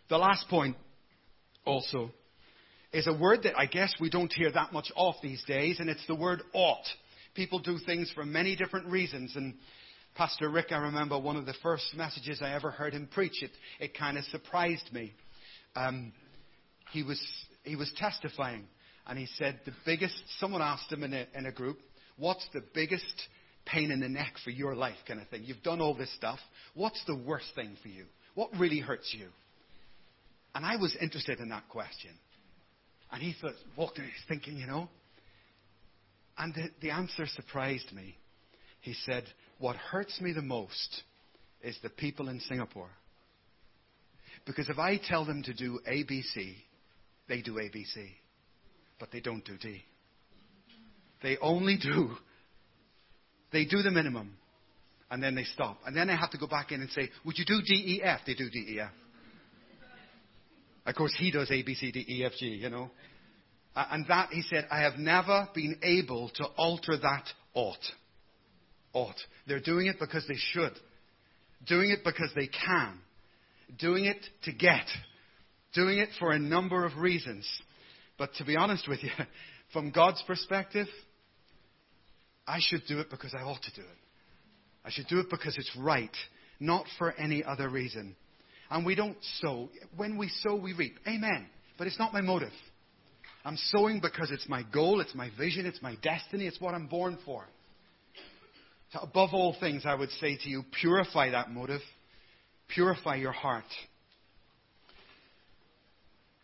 The 0.10 0.18
last 0.18 0.48
point 0.50 0.76
also 1.66 2.12
is 2.94 3.08
a 3.08 3.14
word 3.14 3.44
that 3.44 3.58
I 3.58 3.66
guess 3.66 3.94
we 4.00 4.10
don't 4.10 4.32
hear 4.32 4.52
that 4.52 4.74
much 4.74 4.92
of 4.96 5.16
these 5.24 5.44
days, 5.46 5.80
and 5.80 5.90
it's 5.90 6.06
the 6.08 6.16
word 6.16 6.44
ought. 6.54 6.86
People 7.34 7.60
do 7.60 7.78
things 7.86 8.12
for 8.14 8.26
many 8.26 8.56
different 8.56 8.88
reasons, 8.88 9.34
and 9.36 9.56
Pastor 10.16 10.50
Rick, 10.50 10.68
I 10.72 10.78
remember 10.78 11.18
one 11.18 11.38
of 11.38 11.46
the 11.46 11.54
first 11.64 11.86
messages 11.96 12.42
I 12.42 12.54
ever 12.54 12.70
heard 12.70 12.94
him 12.94 13.08
preach. 13.12 13.42
It, 13.42 13.52
it 13.80 13.98
kind 13.98 14.18
of 14.18 14.26
surprised 14.26 14.92
me. 14.92 15.14
Um, 15.76 16.12
he 16.92 17.02
was, 17.02 17.22
he 17.64 17.78
was 17.78 17.92
testifying, 17.98 18.68
and 19.08 19.18
he 19.18 19.28
said 19.38 19.62
the 19.66 19.72
biggest, 19.86 20.22
someone 20.40 20.62
asked 20.62 20.92
him 20.92 21.04
in 21.04 21.14
a, 21.14 21.26
in 21.34 21.46
a 21.46 21.52
group, 21.52 21.80
what's 22.18 22.46
the 22.54 22.62
biggest 22.74 23.06
pain 23.66 23.90
in 23.90 24.02
the 24.02 24.10
neck 24.10 24.34
for 24.44 24.50
your 24.50 24.76
life 24.76 24.98
kind 25.08 25.22
of 25.22 25.28
thing? 25.30 25.44
You've 25.46 25.64
done 25.64 25.80
all 25.80 25.96
this 25.96 26.14
stuff. 26.16 26.40
What's 26.74 27.02
the 27.06 27.16
worst 27.16 27.48
thing 27.56 27.78
for 27.82 27.88
you? 27.88 28.06
What 28.36 28.50
really 28.60 28.80
hurts 28.80 29.16
you? 29.18 29.28
And 30.54 30.66
I 30.66 30.76
was 30.76 30.96
interested 31.02 31.40
in 31.40 31.50
that 31.50 31.70
question. 31.70 32.12
And 33.14 33.22
he 33.22 33.34
thought, 33.40 33.54
walked 33.78 33.98
in, 33.98 34.04
he's 34.04 34.14
thinking, 34.28 34.58
you 34.58 34.68
know. 34.68 34.90
And 36.38 36.54
the, 36.54 36.70
the 36.82 36.92
answer 36.92 37.26
surprised 37.28 37.94
me. 37.94 38.18
He 38.82 38.94
said, 39.06 39.24
What 39.62 39.76
hurts 39.76 40.20
me 40.20 40.34
the 40.34 40.42
most 40.42 41.04
is 41.62 41.78
the 41.84 41.90
people 41.90 42.30
in 42.30 42.40
Singapore. 42.40 42.90
Because 44.44 44.68
if 44.70 44.80
I 44.80 44.98
tell 44.98 45.24
them 45.24 45.44
to 45.44 45.54
do 45.54 45.80
ABC, 45.88 46.56
they 47.30 47.44
do 47.44 47.54
ABC, 47.54 48.08
but 49.00 49.12
they 49.12 49.20
don't 49.20 49.46
do 49.46 49.58
D. 49.58 49.84
They 51.22 51.38
only 51.38 51.78
do, 51.78 52.10
they 53.54 53.66
do 53.66 53.84
the 53.84 53.92
minimum, 53.92 54.36
and 55.12 55.22
then 55.22 55.36
they 55.36 55.44
stop. 55.44 55.78
And 55.86 55.96
then 55.96 56.10
I 56.10 56.16
have 56.16 56.32
to 56.32 56.40
go 56.40 56.48
back 56.48 56.72
in 56.72 56.82
and 56.82 56.90
say, 56.90 57.12
Would 57.24 57.38
you 57.38 57.46
do 57.46 57.62
DEF? 57.64 58.22
They 58.26 58.34
do 58.34 58.50
DEF. 58.50 58.90
Of 60.88 60.96
course, 60.96 61.14
he 61.20 61.30
does 61.30 61.52
A, 61.52 61.62
B, 61.62 61.76
C, 61.76 61.92
D, 61.92 62.04
E, 62.10 62.26
F, 62.26 62.32
G, 62.40 62.48
you 62.48 62.72
know. 62.72 62.90
And 63.76 64.08
that, 64.08 64.30
he 64.32 64.42
said, 64.42 64.68
I 64.72 64.82
have 64.82 64.98
never 64.98 65.48
been 65.54 65.78
able 65.84 66.30
to 66.30 66.46
alter 66.58 66.98
that 66.98 67.26
ought. 67.54 67.78
Ought. 68.94 69.16
They're 69.48 69.60
doing 69.60 69.88
it 69.88 69.98
because 70.00 70.26
they 70.28 70.38
should. 70.38 70.74
Doing 71.68 71.92
it 71.92 72.00
because 72.04 72.30
they 72.36 72.48
can. 72.48 73.00
Doing 73.80 74.06
it 74.06 74.18
to 74.44 74.52
get 74.52 74.86
doing 75.74 76.00
it 76.00 76.10
for 76.20 76.32
a 76.32 76.40
number 76.40 76.86
of 76.86 76.98
reasons. 76.98 77.48
But 78.18 78.34
to 78.36 78.46
be 78.46 78.56
honest 78.56 78.88
with 78.88 79.04
you, 79.04 79.10
from 79.74 79.92
God's 79.92 80.24
perspective, 80.28 80.88
I 82.48 82.58
should 82.60 82.82
do 82.88 83.00
it 83.00 83.10
because 83.10 83.34
I 83.34 83.42
ought 83.42 83.62
to 83.62 83.74
do 83.76 83.82
it. 83.82 83.98
I 84.84 84.90
should 84.90 85.08
do 85.08 85.20
it 85.20 85.28
because 85.30 85.58
it's 85.58 85.72
right, 85.78 86.16
not 86.60 86.86
for 86.98 87.14
any 87.14 87.44
other 87.44 87.70
reason. 87.70 88.16
And 88.70 88.86
we 88.86 88.96
don't 88.96 89.18
sow. 89.40 89.70
When 89.96 90.18
we 90.18 90.30
sow, 90.42 90.56
we 90.56 90.74
reap. 90.74 90.96
Amen. 91.08 91.48
But 91.78 91.88
it's 91.88 92.00
not 92.00 92.14
my 92.14 92.22
motive. 92.22 92.54
I'm 93.44 93.58
sowing 93.58 94.00
because 94.00 94.32
it's 94.32 94.48
my 94.48 94.64
goal, 94.72 95.02
it's 95.02 95.16
my 95.16 95.30
vision, 95.38 95.66
it's 95.66 95.82
my 95.82 95.96
destiny, 96.02 96.46
it's 96.46 96.62
what 96.62 96.76
I'm 96.76 96.88
born 96.88 97.18
for. 97.26 97.46
So 98.92 99.00
above 99.00 99.30
all 99.34 99.56
things, 99.60 99.84
I 99.86 99.96
would 99.96 100.10
say 100.12 100.38
to 100.38 100.50
you, 100.50 100.64
purify 100.82 101.32
that 101.32 101.50
motive, 101.50 101.82
purify 102.68 103.16
your 103.16 103.32
heart. 103.32 103.64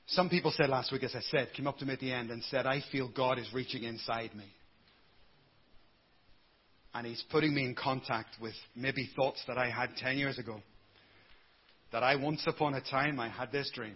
Some 0.08 0.30
people 0.30 0.54
said 0.56 0.70
last 0.70 0.92
week, 0.94 1.04
as 1.04 1.14
I 1.16 1.20
said, 1.20 1.50
came 1.54 1.68
up 1.68 1.78
to 1.80 1.86
me 1.86 1.94
at 1.94 2.00
the 2.00 2.14
end 2.14 2.32
and 2.32 2.42
said, 2.44 2.66
I 2.66 2.82
feel 2.92 3.10
God 3.10 3.38
is 3.38 3.54
reaching 3.54 3.84
inside 3.84 4.34
me. 4.34 4.46
And 6.94 7.06
He's 7.06 7.24
putting 7.30 7.54
me 7.54 7.66
in 7.66 7.76
contact 7.76 8.30
with 8.42 8.54
maybe 8.76 9.10
thoughts 9.16 9.44
that 9.48 9.58
I 9.58 9.70
had 9.70 9.98
10 9.98 10.18
years 10.18 10.40
ago. 10.40 10.62
That 11.92 12.04
I 12.04 12.16
once 12.16 12.44
upon 12.48 12.74
a 12.74 12.82
time, 12.82 13.20
I 13.20 13.28
had 13.28 13.52
this 13.52 13.70
dream. 13.74 13.96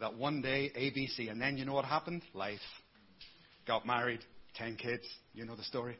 That 0.00 0.14
one 0.16 0.42
day, 0.42 0.70
ABC, 0.76 1.30
and 1.30 1.40
then 1.40 1.56
you 1.56 1.64
know 1.64 1.72
what 1.72 1.84
happened? 1.84 2.22
Life. 2.34 2.58
Got 3.66 3.86
married, 3.86 4.20
10 4.56 4.76
kids, 4.76 5.04
you 5.34 5.44
know 5.44 5.56
the 5.56 5.64
story. 5.64 5.96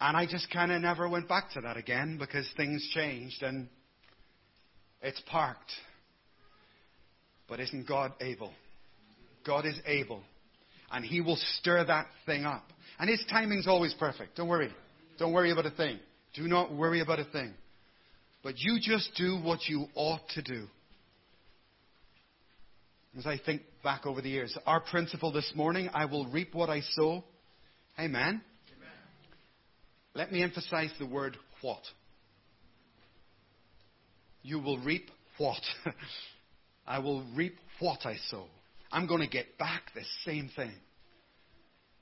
And 0.00 0.16
I 0.16 0.26
just 0.26 0.50
kind 0.50 0.72
of 0.72 0.80
never 0.80 1.08
went 1.08 1.28
back 1.28 1.50
to 1.52 1.60
that 1.60 1.76
again 1.76 2.16
because 2.18 2.48
things 2.56 2.88
changed 2.94 3.42
and 3.42 3.68
it's 5.02 5.20
parked. 5.26 5.70
But 7.48 7.60
isn't 7.60 7.86
God 7.86 8.12
able? 8.20 8.52
God 9.46 9.66
is 9.66 9.78
able. 9.86 10.22
And 10.90 11.04
He 11.04 11.20
will 11.20 11.38
stir 11.58 11.84
that 11.84 12.06
thing 12.24 12.44
up. 12.44 12.64
And 12.98 13.10
His 13.10 13.22
timing's 13.30 13.66
always 13.66 13.92
perfect. 13.94 14.36
Don't 14.36 14.48
worry. 14.48 14.72
Don't 15.18 15.32
worry 15.32 15.50
about 15.50 15.66
a 15.66 15.70
thing. 15.70 15.98
Do 16.34 16.48
not 16.48 16.72
worry 16.72 17.00
about 17.00 17.18
a 17.18 17.24
thing. 17.24 17.52
But 18.42 18.54
you 18.58 18.78
just 18.80 19.10
do 19.16 19.38
what 19.42 19.68
you 19.68 19.86
ought 19.94 20.26
to 20.30 20.42
do. 20.42 20.66
As 23.18 23.26
I 23.26 23.38
think 23.44 23.62
back 23.82 24.06
over 24.06 24.22
the 24.22 24.30
years, 24.30 24.56
our 24.66 24.80
principle 24.80 25.32
this 25.32 25.52
morning, 25.54 25.90
I 25.92 26.04
will 26.06 26.26
reap 26.26 26.54
what 26.54 26.70
I 26.70 26.80
sow. 26.80 27.24
Amen. 27.98 28.40
Let 30.14 30.32
me 30.32 30.42
emphasize 30.42 30.90
the 30.98 31.06
word 31.06 31.36
what. 31.60 31.82
You 34.42 34.58
will 34.58 34.78
reap 34.78 35.10
what? 35.38 35.62
I 36.86 36.98
will 36.98 37.24
reap 37.34 37.56
what 37.78 38.04
I 38.04 38.16
sow. 38.28 38.46
I'm 38.90 39.06
going 39.06 39.20
to 39.20 39.28
get 39.28 39.58
back 39.58 39.82
the 39.94 40.02
same 40.24 40.50
thing. 40.56 40.72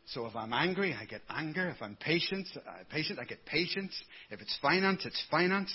So 0.06 0.24
if 0.24 0.34
I'm 0.34 0.54
angry, 0.54 0.96
I 0.98 1.04
get 1.04 1.20
anger. 1.28 1.68
If 1.68 1.82
I'm 1.82 1.96
patient, 1.96 2.48
uh, 2.56 2.60
patient, 2.90 3.18
I 3.18 3.24
get 3.24 3.44
patience. 3.44 3.92
If 4.30 4.40
it's 4.40 4.56
finance, 4.62 5.02
it's 5.04 5.22
finance. 5.30 5.72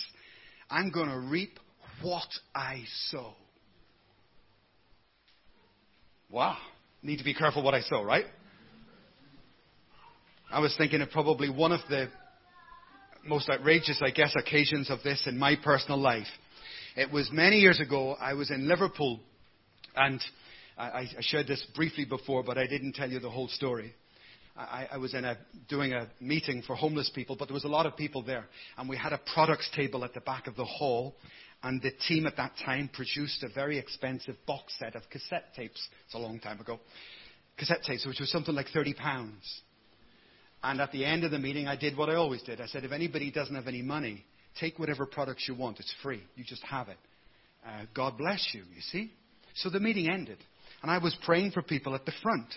I'm 0.72 0.92
going 0.92 1.10
to 1.10 1.20
reap 1.20 1.60
what 2.02 2.28
I 2.56 2.84
sow. 3.10 3.34
Wow. 6.32 6.58
Need 7.04 7.18
to 7.18 7.24
be 7.24 7.36
careful 7.36 7.62
what 7.62 7.76
I 7.76 7.82
sow, 7.82 8.02
right? 8.02 8.26
I 10.52 10.60
was 10.60 10.74
thinking 10.78 11.02
of 11.02 11.12
probably 11.12 11.50
one 11.50 11.72
of 11.72 11.82
the 11.90 12.08
most 13.26 13.50
outrageous, 13.50 14.02
I 14.04 14.12
guess, 14.12 14.34
occasions 14.36 14.90
of 14.90 15.02
this 15.04 15.28
in 15.28 15.38
my 15.38 15.56
personal 15.56 15.98
life. 15.98 16.28
It 16.96 17.12
was 17.12 17.30
many 17.32 17.58
years 17.60 17.80
ago. 17.80 18.16
I 18.20 18.34
was 18.34 18.52
in 18.52 18.68
Liverpool, 18.68 19.20
and 19.96 20.22
I, 20.78 20.84
I 20.84 21.08
shared 21.22 21.48
this 21.48 21.66
briefly 21.76 22.06
before, 22.06 22.44
but 22.44 22.58
I 22.58 22.68
didn't 22.68 22.94
tell 22.94 23.10
you 23.10 23.20
the 23.20 23.30
whole 23.30 23.48
story. 23.48 23.94
I, 24.56 24.88
I 24.92 24.98
was 24.98 25.14
in 25.16 25.26
a, 25.26 25.38
doing 25.68 25.94
a 25.94 26.08
meeting 26.20 26.62
for 26.66 26.76
homeless 26.76 27.10
people, 27.14 27.36
but 27.38 27.48
there 27.48 27.56
was 27.56 27.64
a 27.64 27.70
lot 27.70 27.86
of 27.86 27.98
people 27.98 28.22
there, 28.22 28.46
and 28.78 28.88
we 28.88 28.98
had 28.98 29.14
a 29.14 29.20
products 29.34 29.70
table 29.76 30.04
at 30.04 30.14
the 30.14 30.22
back 30.22 30.48
of 30.48 30.56
the 30.56 30.66
hall, 30.66 31.16
and 31.64 31.82
the 31.82 31.92
team 32.08 32.28
at 32.28 32.38
that 32.38 32.52
time 32.64 32.90
produced 32.94 33.42
a 33.44 33.50
very 33.50 33.80
expensive 33.80 34.36
box 34.46 34.74
set 34.78 34.96
of 34.96 35.04
cassette 35.10 35.56
tapes. 35.56 35.88
It's 36.06 36.14
a 36.14 36.20
long 36.20 36.40
time 36.40 36.60
ago. 36.60 36.80
Cassette 37.58 37.84
tapes, 37.84 38.06
which 38.06 38.20
was 38.20 38.32
something 38.32 38.54
like 38.54 38.68
30 38.68 38.94
pounds. 38.94 39.62
And 40.64 40.80
at 40.80 40.94
the 40.94 41.04
end 41.04 41.26
of 41.26 41.32
the 41.32 41.40
meeting, 41.40 41.68
I 41.68 41.76
did 41.76 41.98
what 41.98 42.10
I 42.10 42.16
always 42.16 42.42
did. 42.42 42.62
I 42.62 42.68
said, 42.68 42.86
if 42.86 42.94
anybody 42.94 43.32
doesn't 43.32 43.54
have 43.54 43.68
any 43.68 43.82
money, 43.82 44.24
take 44.60 44.80
whatever 44.80 45.06
products 45.06 45.46
you 45.48 45.56
want. 45.56 45.80
It's 45.80 45.94
free. 46.02 46.24
You 46.36 46.46
just 46.46 46.64
have 46.64 46.88
it. 46.88 46.98
Uh, 47.66 47.86
God 47.94 48.18
bless 48.18 48.48
you, 48.54 48.62
you 48.74 48.82
see? 48.82 49.12
So 49.56 49.70
the 49.70 49.82
meeting 49.82 50.10
ended. 50.10 50.38
And 50.82 50.90
I 50.90 51.00
was 51.00 51.16
praying 51.26 51.52
for 51.52 51.62
people 51.62 51.96
at 51.96 52.06
the 52.06 52.14
front. 52.22 52.48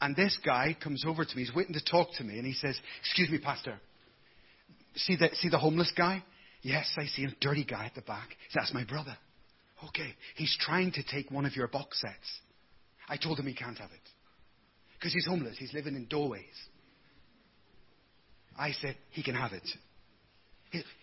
And 0.00 0.16
this 0.16 0.36
guy 0.44 0.76
comes 0.82 1.04
over 1.06 1.24
to 1.24 1.36
me. 1.36 1.44
He's 1.44 1.54
waiting 1.54 1.74
to 1.74 1.84
talk 1.84 2.08
to 2.18 2.24
me. 2.24 2.36
And 2.36 2.46
he 2.46 2.52
says, 2.52 2.76
Excuse 3.00 3.30
me, 3.30 3.38
Pastor. 3.38 3.78
See 4.96 5.16
the, 5.16 5.30
see 5.34 5.48
the 5.48 5.58
homeless 5.58 5.92
guy? 5.96 6.22
Yes, 6.62 6.90
I 6.96 7.06
see 7.06 7.24
a 7.24 7.34
dirty 7.40 7.64
guy 7.64 7.86
at 7.86 7.94
the 7.94 8.02
back. 8.02 8.28
Says, 8.50 8.62
That's 8.62 8.74
my 8.74 8.84
brother. 8.84 9.16
Okay. 9.88 10.14
He's 10.36 10.56
trying 10.60 10.92
to 10.92 11.02
take 11.02 11.30
one 11.30 11.46
of 11.46 11.54
your 11.54 11.68
box 11.68 12.00
sets. 12.00 12.40
I 13.08 13.16
told 13.16 13.38
him 13.38 13.46
he 13.46 13.54
can't 13.54 13.78
have 13.78 13.90
it. 13.90 14.08
Because 14.98 15.12
he's 15.12 15.26
homeless. 15.26 15.56
He's 15.58 15.72
living 15.72 15.94
in 15.94 16.06
doorways. 16.06 16.44
I 18.58 18.72
said, 18.72 18.96
he 19.10 19.22
can 19.22 19.34
have 19.34 19.52
it. 19.52 19.68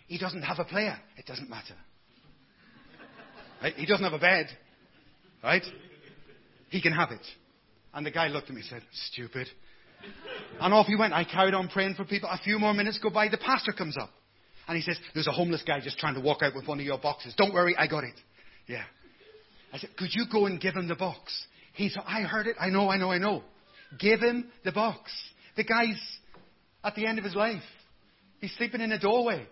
He, 0.08 0.18
doesn't 0.18 0.42
have 0.42 0.60
a 0.60 0.66
player. 0.66 0.98
It 1.18 1.26
doesn't 1.26 1.50
matter. 1.50 1.76
Right? 3.62 3.74
He 3.76 3.86
doesn't 3.86 4.04
have 4.04 4.14
a 4.14 4.20
bed. 4.20 4.48
Right? 5.44 5.64
He 6.70 6.82
can 6.82 6.94
have 6.94 7.12
it. 7.12 7.26
And 7.94 8.06
the 8.06 8.12
guy 8.12 8.28
looked 8.28 8.50
at 8.50 8.56
me 8.56 8.62
and 8.62 8.70
said, 8.70 8.82
stupid. 9.12 9.48
And 10.60 10.74
off 10.74 10.88
he 10.88 10.96
went. 10.96 11.14
I 11.14 11.24
carried 11.24 11.54
on 11.54 11.68
praying 11.68 11.96
for 11.96 12.06
people. 12.06 12.30
A 12.30 12.40
few 12.44 12.60
more 12.60 12.74
minutes 12.74 13.00
go 13.02 13.10
by. 13.10 13.30
The 13.30 13.38
pastor 13.38 13.72
comes 13.72 13.98
up. 13.98 14.10
And 14.68 14.78
he 14.78 14.84
says, 14.84 14.98
there's 15.14 15.28
a 15.28 15.32
homeless 15.32 15.64
guy 15.66 15.80
just 15.82 15.98
trying 15.98 16.16
to 16.16 16.22
walk 16.22 16.42
out 16.42 16.54
with 16.56 16.68
one 16.68 16.80
of 16.80 16.86
your 16.86 16.98
boxes. 16.98 17.34
Don't 17.38 17.54
worry, 17.54 17.76
I 17.78 17.88
got 17.88 18.04
it. 18.04 18.14
Yeah. 18.68 18.84
I 19.74 19.78
said, 19.78 19.90
could 19.98 20.10
you 20.12 20.26
go 20.32 20.46
and 20.46 20.60
give 20.60 20.76
him 20.76 20.88
the 20.88 20.96
box? 20.96 21.46
He 21.74 21.90
said, 21.90 22.04
I 22.06 22.22
heard 22.22 22.48
it. 22.48 22.56
I 22.60 22.70
know, 22.70 22.90
I 22.90 22.98
know, 22.98 23.12
I 23.12 23.18
know. 23.18 23.44
Give 24.00 24.20
him 24.20 24.50
the 24.64 24.72
box. 24.72 25.12
The 25.56 25.64
guy's 25.64 26.00
at 26.84 26.96
the 26.96 27.06
end 27.06 27.18
of 27.20 27.26
his 27.26 27.36
life. 27.36 27.64
He's 28.40 28.56
sleeping 28.58 28.82
in 28.82 28.92
a 28.92 29.00
doorway. 29.00 29.46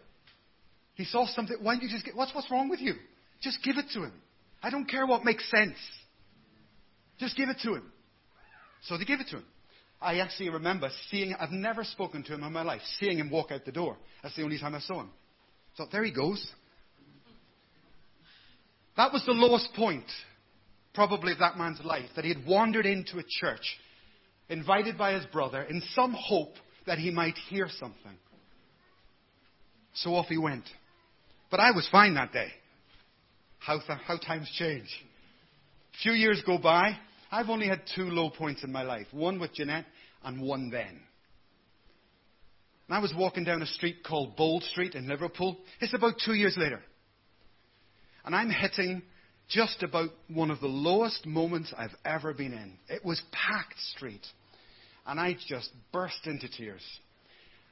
He 0.96 1.06
saw 1.06 1.26
something. 1.28 1.58
Why 1.62 1.76
don't 1.76 1.84
you 1.84 1.90
just 1.90 2.06
get, 2.06 2.16
what's, 2.16 2.34
what's 2.34 2.50
wrong 2.52 2.70
with 2.70 2.80
you? 2.80 2.94
Just 3.42 3.64
give 3.64 3.78
it 3.78 3.86
to 3.94 4.04
him. 4.04 4.14
I 4.62 4.70
don't 4.70 4.86
care 4.86 5.06
what 5.06 5.24
makes 5.24 5.50
sense. 5.50 5.78
Just 7.20 7.38
give 7.38 7.50
it 7.50 7.58
to 7.64 7.76
him. 7.76 7.92
So 8.84 8.98
they 8.98 9.06
give 9.06 9.20
it 9.20 9.28
to 9.30 9.38
him. 9.38 9.46
I 10.02 10.20
actually 10.20 10.50
remember 10.50 10.90
seeing, 11.10 11.34
I've 11.34 11.52
never 11.52 11.84
spoken 11.84 12.24
to 12.24 12.34
him 12.34 12.44
in 12.44 12.54
my 12.54 12.64
life, 12.64 12.82
seeing 13.00 13.18
him 13.18 13.30
walk 13.30 13.52
out 13.52 13.66
the 13.66 13.72
door. 13.72 13.98
That's 14.24 14.36
the 14.36 14.44
only 14.44 14.58
time 14.58 14.74
I 14.74 14.80
saw 14.80 15.02
him. 15.02 15.10
So 15.76 15.86
there 15.92 16.04
he 16.04 16.12
goes. 16.12 16.46
That 18.96 19.14
was 19.14 19.24
the 19.26 19.34
lowest 19.34 19.74
point, 19.76 20.06
probably, 20.94 21.34
of 21.34 21.40
that 21.40 21.58
man's 21.58 21.80
life, 21.84 22.10
that 22.16 22.26
he 22.26 22.34
had 22.34 22.46
wandered 22.46 22.86
into 22.86 23.20
a 23.20 23.24
church, 23.40 23.78
invited 24.50 24.98
by 24.98 25.14
his 25.14 25.26
brother, 25.28 25.62
in 25.62 25.82
some 25.94 26.14
hope 26.18 26.56
that 26.86 26.98
he 26.98 27.12
might 27.12 27.36
hear 27.50 27.68
something. 27.80 28.18
So 29.94 30.16
off 30.16 30.28
he 30.28 30.38
went. 30.38 30.66
But 31.52 31.60
I 31.60 31.72
was 31.72 31.88
fine 31.92 32.14
that 32.16 32.32
day. 32.32 32.50
How, 33.60 33.80
th- 33.80 34.00
how 34.06 34.18
times 34.18 34.50
change. 34.58 34.88
A 35.94 35.98
few 36.02 36.14
years 36.14 36.42
go 36.46 36.58
by. 36.58 36.98
I've 37.32 37.50
only 37.50 37.68
had 37.68 37.82
two 37.96 38.06
low 38.06 38.30
points 38.30 38.64
in 38.64 38.72
my 38.72 38.84
life 38.84 39.08
one 39.12 39.40
with 39.40 39.54
Jeanette 39.54 39.86
and 40.24 40.42
one 40.42 40.70
then. 40.70 41.02
And 42.88 42.98
I 42.98 43.00
was 43.00 43.14
walking 43.16 43.44
down 43.44 43.62
a 43.62 43.68
street 43.68 43.98
called 44.04 44.36
Bold 44.36 44.64
Street 44.64 44.96
in 44.96 45.08
Liverpool. 45.08 45.58
It's 45.80 45.94
about 45.94 46.16
two 46.26 46.34
years 46.34 46.56
later. 46.58 46.82
And 48.26 48.36
I'm 48.36 48.50
hitting 48.50 49.04
just 49.48 49.84
about 49.84 50.10
one 50.28 50.52
of 50.52 50.60
the 50.60 50.68
lowest 50.68 51.26
moments 51.26 51.74
I've 51.78 51.96
ever 52.06 52.34
been 52.34 52.54
in. 52.54 52.74
It 52.88 53.04
was 53.06 53.22
packed 53.32 53.80
street. 53.96 54.26
And 55.10 55.20
I 55.20 55.36
just 55.48 55.72
burst 55.92 56.28
into 56.28 56.48
tears. 56.48 56.84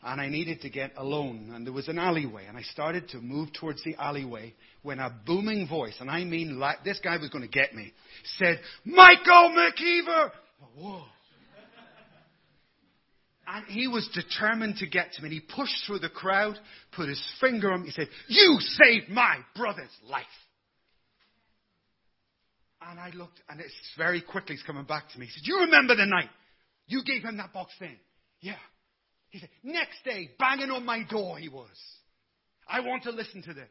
And 0.04 0.20
I 0.20 0.28
needed 0.28 0.62
to 0.62 0.72
get 0.72 0.94
alone. 0.98 1.52
And 1.54 1.68
there 1.68 1.74
was 1.74 1.88
an 1.88 2.00
alleyway. 2.00 2.46
And 2.48 2.58
I 2.58 2.64
started 2.64 3.10
to 3.10 3.20
move 3.20 3.50
towards 3.54 3.84
the 3.84 3.96
alleyway 3.96 4.56
when 4.82 4.98
a 4.98 5.14
booming 5.26 5.68
voice, 5.68 5.96
and 6.00 6.10
I 6.10 6.24
mean 6.24 6.58
like 6.58 6.84
this 6.84 7.00
guy 7.04 7.18
was 7.18 7.30
going 7.30 7.44
to 7.44 7.50
get 7.50 7.76
me, 7.76 7.94
said, 8.38 8.60
Michael 8.86 9.54
McKeever! 9.56 10.32
Whoa. 10.78 11.04
And 13.48 13.66
he 13.68 13.88
was 13.88 14.10
determined 14.14 14.78
to 14.78 14.88
get 14.88 15.14
to 15.14 15.22
me. 15.22 15.28
And 15.28 15.34
he 15.34 15.40
pushed 15.40 15.86
through 15.86 16.00
the 16.00 16.10
crowd, 16.10 16.58
put 16.96 17.08
his 17.08 17.22
finger 17.40 17.72
on 17.72 17.82
me. 17.82 17.88
He 17.88 17.92
said, 17.92 18.10
You 18.28 18.58
saved 18.60 19.10
my 19.10 19.38
brother's 19.56 19.96
life. 20.10 20.26
And 22.82 23.00
I 23.00 23.12
looked, 23.12 23.40
and 23.48 23.60
it's 23.62 23.74
very 23.96 24.22
quickly 24.22 24.56
he's 24.56 24.66
coming 24.66 24.86
back 24.86 25.10
to 25.12 25.20
me. 25.20 25.28
He 25.28 25.32
said, 25.34 25.44
You 25.46 25.60
remember 25.62 25.96
the 25.96 26.06
night 26.08 26.30
you 26.88 27.04
gave 27.04 27.24
him 27.24 27.38
that 27.38 27.54
box 27.54 27.74
then? 27.80 27.98
Yeah. 28.42 28.56
He 29.30 29.40
said, 29.40 29.50
next 29.64 30.04
day, 30.04 30.30
banging 30.40 30.72
on 30.72 30.86
my 30.86 31.04
door 31.10 31.38
he 31.38 31.50
was. 31.50 31.68
I 32.68 32.82
want 32.82 33.04
to 33.04 33.12
listen 33.12 33.42
to 33.44 33.54
this. 33.54 33.68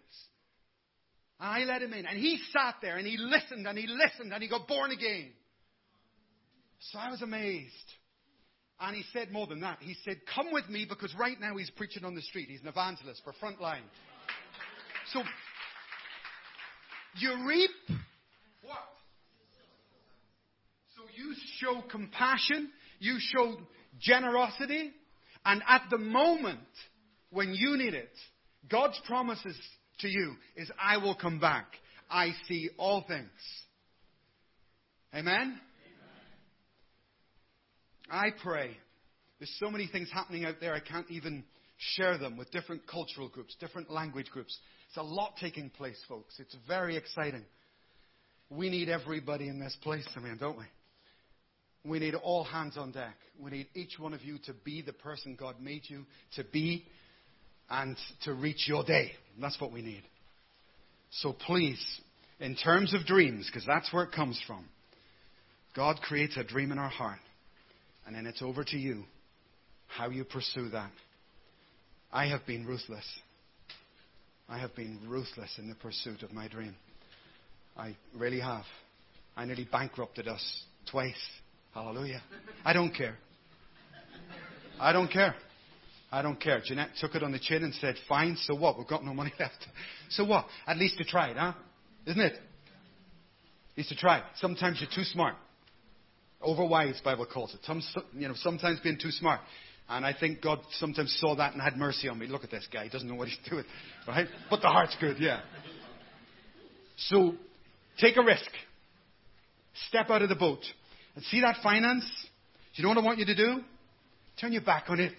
And 1.40 1.48
I 1.50 1.64
let 1.64 1.82
him 1.82 1.92
in. 1.92 2.06
And 2.06 2.18
he 2.18 2.38
sat 2.52 2.76
there 2.80 2.96
and 2.96 3.06
he 3.06 3.16
listened 3.16 3.66
and 3.66 3.76
he 3.76 3.86
listened 3.86 4.32
and 4.32 4.42
he 4.42 4.48
got 4.48 4.66
born 4.68 4.90
again. 4.90 5.30
So 6.78 6.98
I 6.98 7.10
was 7.10 7.22
amazed. 7.22 7.72
And 8.78 8.94
he 8.94 9.04
said 9.12 9.32
more 9.32 9.46
than 9.46 9.60
that. 9.60 9.78
He 9.80 9.96
said, 10.04 10.18
Come 10.34 10.52
with 10.52 10.68
me 10.68 10.86
because 10.88 11.14
right 11.18 11.40
now 11.40 11.56
he's 11.56 11.70
preaching 11.70 12.04
on 12.04 12.14
the 12.14 12.22
street. 12.22 12.48
He's 12.50 12.60
an 12.60 12.68
evangelist 12.68 13.22
for 13.24 13.32
Frontline. 13.32 13.84
So 15.12 15.22
you 17.18 17.46
reap 17.46 17.70
what? 18.62 18.78
So 20.96 21.02
you 21.16 21.34
show 21.58 21.82
compassion, 21.90 22.70
you 22.98 23.18
showed 23.18 23.58
generosity, 24.00 24.92
and 25.44 25.62
at 25.68 25.82
the 25.90 25.98
moment 25.98 26.60
when 27.30 27.54
you 27.54 27.76
need 27.76 27.94
it, 27.94 28.12
God's 28.68 29.00
promises 29.06 29.56
to 30.00 30.08
you 30.08 30.34
is, 30.56 30.70
I 30.80 30.98
will 30.98 31.14
come 31.14 31.38
back. 31.38 31.66
I 32.10 32.30
see 32.48 32.70
all 32.78 33.04
things. 33.06 33.30
Amen? 35.14 35.34
Amen? 35.36 35.60
I 38.10 38.30
pray. 38.42 38.76
There's 39.38 39.54
so 39.58 39.70
many 39.70 39.86
things 39.86 40.10
happening 40.12 40.44
out 40.44 40.56
there, 40.60 40.74
I 40.74 40.80
can't 40.80 41.10
even 41.10 41.44
share 41.78 42.16
them 42.16 42.36
with 42.36 42.50
different 42.50 42.86
cultural 42.86 43.28
groups, 43.28 43.54
different 43.60 43.90
language 43.90 44.30
groups. 44.30 44.56
It's 44.88 44.96
a 44.96 45.02
lot 45.02 45.34
taking 45.40 45.70
place, 45.70 46.00
folks. 46.08 46.34
It's 46.38 46.56
very 46.66 46.96
exciting. 46.96 47.44
We 48.48 48.70
need 48.70 48.88
everybody 48.88 49.48
in 49.48 49.58
this 49.58 49.76
place, 49.82 50.06
I 50.16 50.20
mean, 50.20 50.36
don't 50.38 50.56
we? 50.56 50.64
We 51.86 51.98
need 51.98 52.14
all 52.14 52.44
hands 52.44 52.76
on 52.76 52.92
deck. 52.92 53.16
We 53.38 53.50
need 53.50 53.66
each 53.74 53.98
one 53.98 54.14
of 54.14 54.22
you 54.22 54.38
to 54.46 54.54
be 54.64 54.82
the 54.82 54.92
person 54.92 55.36
God 55.38 55.60
made 55.60 55.82
you 55.84 56.04
to 56.36 56.44
be 56.44 56.84
and 57.68 57.96
to 58.24 58.32
reach 58.32 58.66
your 58.68 58.84
day. 58.84 59.12
That's 59.40 59.60
what 59.60 59.72
we 59.72 59.82
need. 59.82 60.02
So 61.10 61.32
please, 61.32 61.80
in 62.40 62.56
terms 62.56 62.94
of 62.94 63.06
dreams, 63.06 63.48
because 63.50 63.66
that's 63.66 63.92
where 63.92 64.04
it 64.04 64.12
comes 64.12 64.40
from, 64.46 64.64
God 65.74 66.00
creates 66.02 66.36
a 66.36 66.44
dream 66.44 66.72
in 66.72 66.78
our 66.78 66.88
heart, 66.88 67.18
and 68.06 68.16
then 68.16 68.26
it's 68.26 68.42
over 68.42 68.64
to 68.64 68.76
you 68.76 69.04
how 69.86 70.08
you 70.08 70.24
pursue 70.24 70.70
that. 70.70 70.90
I 72.12 72.26
have 72.28 72.46
been 72.46 72.66
ruthless. 72.66 73.06
I 74.48 74.58
have 74.58 74.74
been 74.74 75.00
ruthless 75.06 75.50
in 75.58 75.68
the 75.68 75.74
pursuit 75.74 76.22
of 76.22 76.32
my 76.32 76.48
dream. 76.48 76.74
I 77.76 77.96
really 78.16 78.40
have. 78.40 78.64
I 79.36 79.44
nearly 79.44 79.68
bankrupted 79.70 80.28
us 80.28 80.64
twice. 80.90 81.14
Hallelujah. 81.76 82.22
I 82.64 82.72
don't 82.72 82.90
care. 82.94 83.18
I 84.80 84.94
don't 84.94 85.12
care. 85.12 85.34
I 86.10 86.22
don't 86.22 86.40
care. 86.40 86.62
Jeanette 86.64 86.92
took 86.98 87.14
it 87.14 87.22
on 87.22 87.32
the 87.32 87.38
chin 87.38 87.62
and 87.64 87.74
said, 87.74 87.96
Fine, 88.08 88.38
so 88.44 88.54
what? 88.54 88.78
We've 88.78 88.88
got 88.88 89.04
no 89.04 89.12
money 89.12 89.30
left. 89.38 89.66
So 90.08 90.24
what? 90.24 90.46
At 90.66 90.78
least 90.78 90.98
you 90.98 91.04
tried, 91.04 91.36
huh? 91.36 91.52
Isn't 92.06 92.22
it? 92.22 92.32
At 92.32 93.76
least 93.76 93.90
you 93.90 93.96
tried. 93.98 94.22
Sometimes 94.36 94.80
you're 94.80 94.88
too 94.88 95.04
smart. 95.04 95.34
Overwise, 96.42 97.04
Bible 97.04 97.26
calls 97.26 97.52
it. 97.52 97.60
Some, 97.64 97.82
you 98.14 98.26
know, 98.26 98.34
sometimes 98.36 98.80
being 98.80 98.98
too 98.98 99.10
smart. 99.10 99.42
And 99.86 100.06
I 100.06 100.14
think 100.18 100.40
God 100.40 100.60
sometimes 100.78 101.14
saw 101.20 101.36
that 101.36 101.52
and 101.52 101.60
had 101.60 101.76
mercy 101.76 102.08
on 102.08 102.18
me. 102.18 102.26
Look 102.26 102.42
at 102.42 102.50
this 102.50 102.66
guy. 102.72 102.84
He 102.84 102.88
doesn't 102.88 103.06
know 103.06 103.16
what 103.16 103.28
he's 103.28 103.38
doing. 103.50 103.64
Right? 104.08 104.28
But 104.48 104.62
the 104.62 104.68
heart's 104.68 104.96
good, 104.98 105.18
yeah. 105.20 105.42
So, 106.96 107.34
take 108.00 108.16
a 108.16 108.22
risk. 108.22 108.50
Step 109.88 110.08
out 110.08 110.22
of 110.22 110.30
the 110.30 110.36
boat. 110.36 110.64
And 111.16 111.24
see 111.24 111.40
that 111.40 111.56
finance? 111.62 112.04
Do 112.74 112.82
you 112.82 112.84
know 112.84 112.90
what 112.90 112.98
I 112.98 113.04
want 113.04 113.18
you 113.18 113.26
to 113.26 113.34
do? 113.34 113.60
Turn 114.40 114.52
your 114.52 114.62
back 114.62 114.84
on 114.88 115.00
it. 115.00 115.14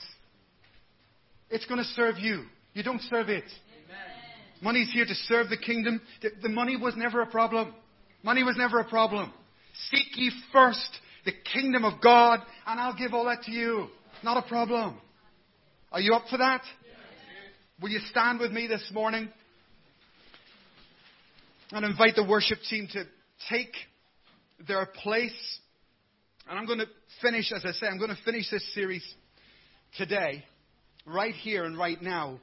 It's 1.50 1.66
going 1.66 1.80
to 1.80 1.86
serve 1.86 2.20
you. 2.20 2.44
You 2.74 2.84
don't 2.84 3.02
serve 3.02 3.30
it. 3.30 3.44
Amen. 3.44 4.62
Money's 4.62 4.92
here 4.92 5.06
to 5.06 5.16
serve 5.16 5.50
the 5.50 5.58
kingdom. 5.58 6.00
The, 6.22 6.30
the 6.44 6.50
money 6.50 6.78
was 6.78 6.94
never 6.96 7.22
a 7.22 7.26
problem. 7.26 7.74
Money 8.24 8.44
was 8.44 8.56
never 8.58 8.80
a 8.80 8.86
problem. 8.86 9.34
Seek 9.90 10.16
ye 10.16 10.32
first 10.54 11.00
the 11.26 11.32
kingdom 11.54 11.84
of 11.84 12.02
God, 12.02 12.40
and 12.66 12.80
I'll 12.80 12.96
give 12.96 13.14
all 13.14 13.26
that 13.26 13.44
to 13.44 13.52
you. 13.52 13.88
Not 14.24 14.38
a 14.44 14.48
problem. 14.48 14.98
Are 15.92 16.00
you 16.00 16.14
up 16.14 16.24
for 16.30 16.38
that? 16.38 16.62
Will 17.82 17.90
you 17.90 18.00
stand 18.10 18.40
with 18.40 18.52
me 18.52 18.68
this 18.68 18.90
morning? 18.94 19.30
And 21.72 21.86
invite 21.86 22.16
the 22.16 22.24
worship 22.24 22.60
team 22.70 22.88
to 22.94 23.04
take 23.50 23.74
their 24.68 24.86
place. 24.86 25.60
And 26.50 26.58
I'm 26.58 26.66
going 26.66 26.80
to 26.80 26.88
finish, 27.22 27.52
as 27.52 27.66
I 27.66 27.72
say, 27.72 27.88
I'm 27.88 27.98
going 27.98 28.10
to 28.10 28.24
finish 28.24 28.50
this 28.50 28.64
series 28.74 29.04
today, 29.98 30.44
right 31.06 31.34
here 31.34 31.66
and 31.66 31.78
right 31.78 32.02
now. 32.02 32.40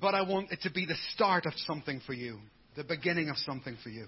But 0.00 0.14
I 0.14 0.22
want 0.22 0.50
it 0.50 0.60
to 0.62 0.70
be 0.70 0.86
the 0.86 0.96
start 1.14 1.44
of 1.44 1.52
something 1.66 2.00
for 2.06 2.14
you, 2.14 2.38
the 2.76 2.84
beginning 2.84 3.28
of 3.28 3.36
something 3.36 3.76
for 3.82 3.90
you. 3.90 4.06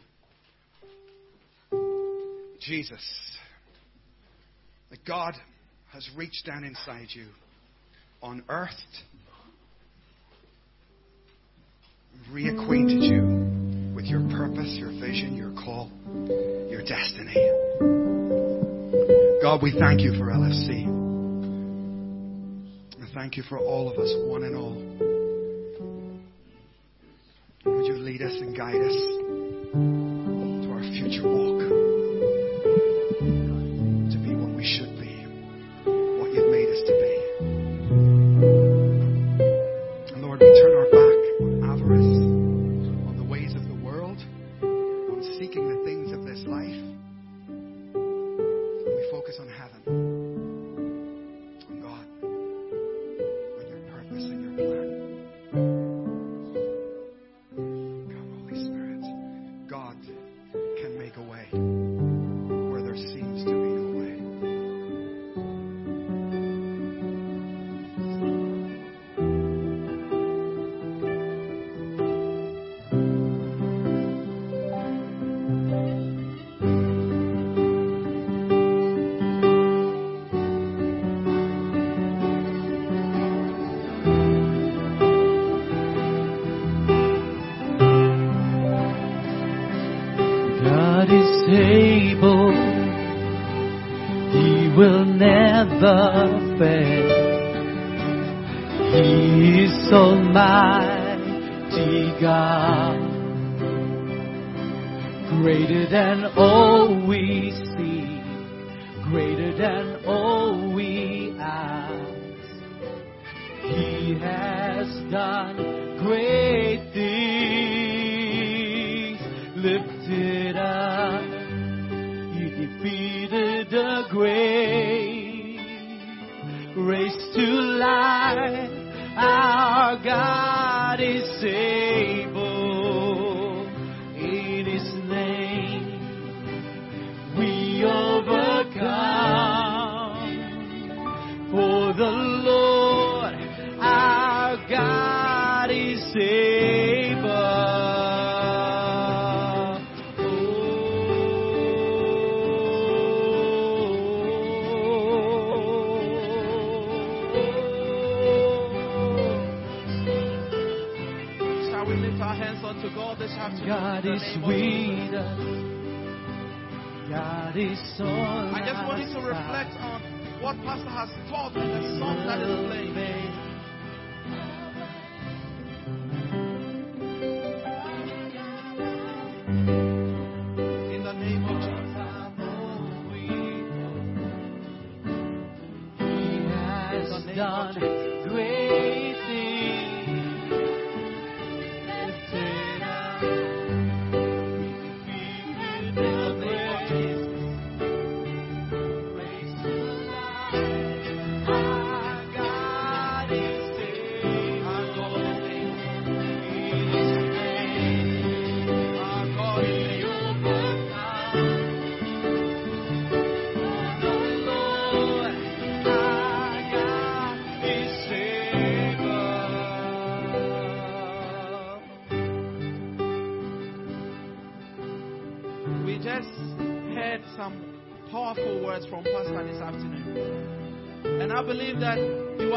Jesus 2.61 3.03
that 4.91 5.05
God 5.05 5.35
has 5.93 6.09
reached 6.17 6.47
down 6.47 6.65
inside 6.65 7.09
you, 7.11 7.27
unearthed, 8.23 8.73
reacquainted 12.33 13.03
you 13.03 13.44
with 14.05 14.11
your 14.11 14.29
purpose, 14.37 14.77
your 14.79 14.91
vision, 15.01 15.35
your 15.35 15.51
call, 15.53 15.91
your 16.71 16.83
destiny. 16.83 17.35
God, 19.41 19.63
we 19.63 19.75
thank 19.79 20.03
you 20.03 20.13
for 20.19 20.27
LFC. 20.27 20.85
And 22.99 23.09
thank 23.15 23.39
you 23.39 23.43
for 23.45 23.59
all 23.59 23.91
of 23.91 23.99
us, 23.99 24.15
one 24.27 24.43
and 24.43 24.57
all. 24.57 24.75
Would 27.65 27.87
you 27.87 27.95
lead 27.95 28.21
us 28.21 28.37
and 28.43 28.55
guide 28.55 28.77
us 28.77 29.24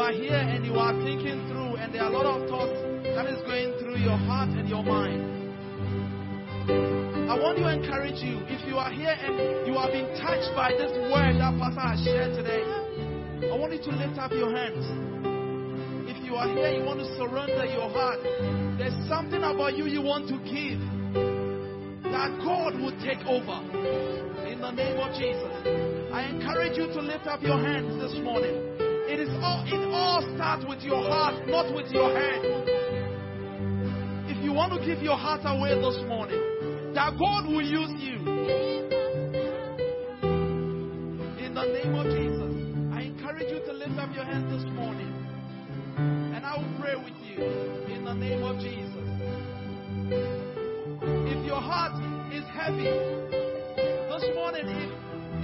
are 0.08 0.12
here 0.12 0.40
and 0.40 0.64
you 0.64 0.72
are 0.72 0.96
thinking 1.04 1.36
through, 1.52 1.76
and 1.76 1.92
there 1.92 2.00
are 2.00 2.08
a 2.08 2.16
lot 2.16 2.24
of 2.24 2.48
thoughts 2.48 2.80
that 3.12 3.28
is 3.28 3.44
going 3.44 3.76
through 3.76 4.00
your 4.00 4.16
heart 4.16 4.48
and 4.56 4.64
your 4.64 4.80
mind. 4.80 5.20
I 7.28 7.36
want 7.36 7.60
to 7.60 7.68
encourage 7.68 8.16
you, 8.24 8.40
if 8.48 8.64
you 8.64 8.80
are 8.80 8.88
here 8.88 9.12
and 9.12 9.68
you 9.68 9.76
have 9.76 9.92
been 9.92 10.08
touched 10.16 10.48
by 10.56 10.72
this 10.72 10.96
word 11.12 11.36
that 11.36 11.52
Pastor 11.60 11.84
has 11.84 12.00
shared 12.08 12.32
today, 12.32 12.64
I 13.52 13.54
want 13.60 13.76
you 13.76 13.84
to 13.84 13.92
lift 14.00 14.16
up 14.16 14.32
your 14.32 14.48
hands. 14.48 14.80
If 16.08 16.24
you 16.24 16.40
are 16.40 16.48
here, 16.56 16.72
you 16.72 16.88
want 16.88 17.04
to 17.04 17.08
surrender 17.20 17.68
your 17.68 17.92
heart. 17.92 18.24
There's 18.80 18.96
something 19.12 19.44
about 19.44 19.76
you 19.76 19.92
you 19.92 20.00
want 20.00 20.24
to 20.32 20.40
give 20.40 20.80
that 22.08 22.32
God 22.40 22.80
will 22.80 22.96
take 23.04 23.20
over. 23.28 23.60
In 24.48 24.64
the 24.64 24.72
name 24.72 24.96
of 25.04 25.12
Jesus. 25.20 25.52
I 26.16 26.32
encourage 26.32 26.80
you 26.80 26.88
to 26.96 27.00
lift 27.04 27.28
up 27.28 27.44
your 27.44 27.60
hands 27.60 28.00
this 28.00 28.16
morning. 28.24 28.87
It 29.08 29.20
is 29.20 29.30
all 29.40 29.64
it 29.64 29.88
all 29.88 30.20
starts 30.36 30.66
with 30.68 30.82
your 30.82 31.00
heart, 31.00 31.48
not 31.48 31.74
with 31.74 31.90
your 31.90 32.12
head. 32.12 32.44
If 34.28 34.44
you 34.44 34.52
want 34.52 34.74
to 34.76 34.84
give 34.84 35.02
your 35.02 35.16
heart 35.16 35.40
away 35.44 35.72
this 35.80 35.96
morning, 36.06 36.92
that 36.92 37.16
God 37.18 37.48
will 37.48 37.64
use 37.64 37.96
you. 38.04 38.20
In 41.40 41.54
the 41.54 41.64
name 41.72 41.94
of 41.96 42.04
Jesus. 42.12 42.52
I 42.92 43.08
encourage 43.08 43.48
you 43.50 43.60
to 43.64 43.72
lift 43.72 43.98
up 43.98 44.14
your 44.14 44.24
hand 44.24 44.52
this 44.52 44.64
morning. 44.76 45.08
And 45.96 46.44
I 46.44 46.58
will 46.58 46.78
pray 46.78 46.94
with 46.94 47.16
you. 47.24 47.40
In 47.88 48.04
the 48.04 48.12
name 48.12 48.44
of 48.44 48.60
Jesus. 48.60 49.08
If 51.32 51.46
your 51.46 51.62
heart 51.64 51.96
is 52.30 52.44
heavy 52.52 52.92
this 52.92 54.24
morning, 54.36 54.68
if, 54.68 54.92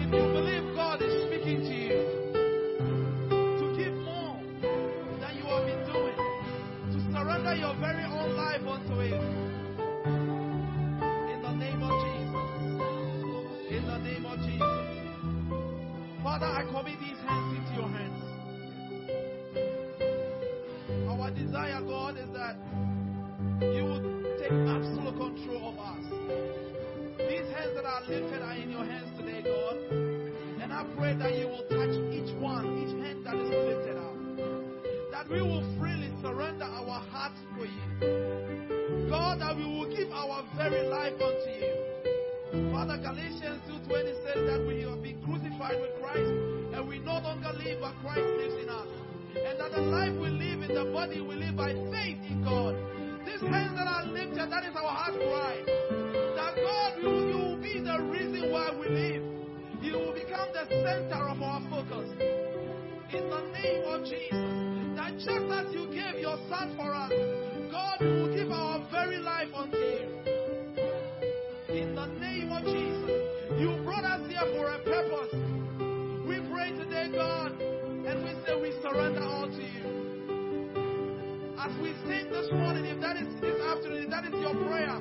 if 0.05 0.13
you 0.13 0.25
believe 0.37 0.75
God 0.77 1.01
your 7.57 7.75
very 7.77 8.05
own 8.05 8.37
life 8.37 8.67
unto 8.67 9.01
Him, 9.01 9.21
in 11.31 11.43
the 11.43 11.53
name 11.53 11.83
of 11.83 11.93
Jesus, 12.05 12.51
in 13.71 13.87
the 13.87 13.99
name 13.99 14.27
of 14.27 14.39
Jesus, 14.41 14.87
Father, 16.23 16.47
I 16.47 16.65
commit 16.71 16.99
these 17.01 17.19
hands 17.27 17.59
into 17.59 17.75
your 17.75 17.89
hands. 17.89 18.23
Our 21.09 21.31
desire, 21.31 21.81
God, 21.83 22.17
is 22.19 22.31
that 22.33 22.57
you 23.61 23.85
would 23.85 24.05
take 24.41 24.53
absolute 24.53 25.17
control 25.17 25.73
of 25.73 25.79
us. 25.79 26.05
These 27.19 27.49
hands 27.55 27.75
that 27.77 27.85
are 27.85 28.03
lifted 28.09 28.43
are 28.43 28.57
in 28.57 28.71
your 28.71 28.85
hands 28.85 29.17
today, 29.19 29.43
God. 29.43 29.77
And 30.61 30.73
I 30.73 30.85
pray 30.97 31.15
that 31.15 31.35
you 31.39 31.47
will 31.47 31.65
touch 31.69 31.95
each 32.13 32.35
one, 32.41 32.67
each 32.83 32.95
hand 33.05 33.25
that 33.25 33.37
is 33.37 33.49
lifted 33.49 33.97
up. 33.97 34.17
That 35.13 35.29
we 35.31 35.41
will 35.41 35.65
freely 35.79 36.11
surrender 36.25 36.65
our 36.65 37.05
hearts 37.13 37.37
for 37.53 37.69
you. 37.69 37.85
God, 39.13 39.45
that 39.45 39.55
we 39.57 39.69
will 39.69 39.85
give 39.93 40.09
our 40.09 40.41
very 40.57 40.89
life 40.89 41.21
unto 41.21 41.51
you. 41.53 42.73
Father, 42.73 42.97
Galatians 42.97 43.61
2.20 43.69 44.25
says 44.25 44.41
that 44.49 44.65
we 44.65 44.89
have 44.89 45.03
been 45.05 45.21
crucified 45.21 45.77
with 45.85 45.93
Christ 46.01 46.33
and 46.73 46.89
we 46.89 46.99
no 47.01 47.21
longer 47.21 47.53
live, 47.61 47.77
but 47.77 47.93
Christ 48.01 48.25
lives 48.41 48.57
in 48.57 48.73
us. 48.73 48.89
And 49.37 49.61
that 49.61 49.73
the 49.77 49.85
life 49.85 50.17
we 50.17 50.33
live 50.33 50.65
in 50.65 50.73
the 50.73 50.89
body, 50.89 51.21
we 51.21 51.35
live 51.37 51.57
by 51.61 51.77
faith 51.93 52.17
in 52.25 52.41
God. 52.41 52.73
These 53.29 53.45
hands 53.45 53.77
that 53.77 53.85
are 53.85 54.07
lifted, 54.09 54.49
that 54.49 54.65
is 54.65 54.73
our 54.81 54.97
heart 54.97 55.21
cry. 55.21 55.61
That 56.41 56.57
God, 56.57 57.05
you, 57.05 57.13
you 57.29 57.37
will 57.37 57.61
be 57.61 57.85
the 57.85 58.01
reason 58.01 58.49
why 58.49 58.73
we 58.73 58.89
live. 58.89 59.23
You 59.85 59.93
will 60.01 60.15
become 60.17 60.49
the 60.57 60.65
center 60.73 61.21
of 61.29 61.43
our 61.43 61.61
focus. 61.69 62.09
In 63.15 63.31
the 63.31 63.41
name 63.55 63.85
of 63.87 64.03
Jesus. 64.03 64.51
That 64.99 65.15
just 65.15 65.47
as 65.47 65.73
you 65.73 65.87
gave 65.95 66.21
your 66.21 66.37
son 66.51 66.75
for 66.77 66.93
us, 66.93 67.13
God, 67.71 68.01
will 68.01 68.35
give 68.35 68.51
our 68.51 68.85
very 68.91 69.19
life 69.19 69.49
unto 69.55 69.77
you. 69.77 70.11
In 71.71 71.95
the 71.95 72.07
name 72.19 72.51
of 72.51 72.65
Jesus. 72.65 73.61
You 73.61 73.79
brought 73.85 74.05
us 74.05 74.29
here 74.29 74.43
for 74.59 74.67
a 74.67 74.79
purpose. 74.83 75.31
We 76.27 76.43
pray 76.51 76.75
today, 76.75 77.15
God, 77.15 77.53
and 77.61 78.25
we 78.25 78.35
say 78.43 78.61
we 78.61 78.73
surrender 78.83 79.23
all 79.23 79.47
to 79.47 79.63
you. 79.63 79.85
As 81.57 81.71
we 81.81 81.95
sing 82.11 82.31
this 82.33 82.51
morning, 82.51 82.85
if 82.85 83.01
that 83.01 83.17
is 83.17 83.29
this 83.41 83.61
afternoon, 83.63 84.05
if 84.05 84.11
that 84.11 84.25
is 84.25 84.35
your 84.35 84.59
prayer, 84.67 84.99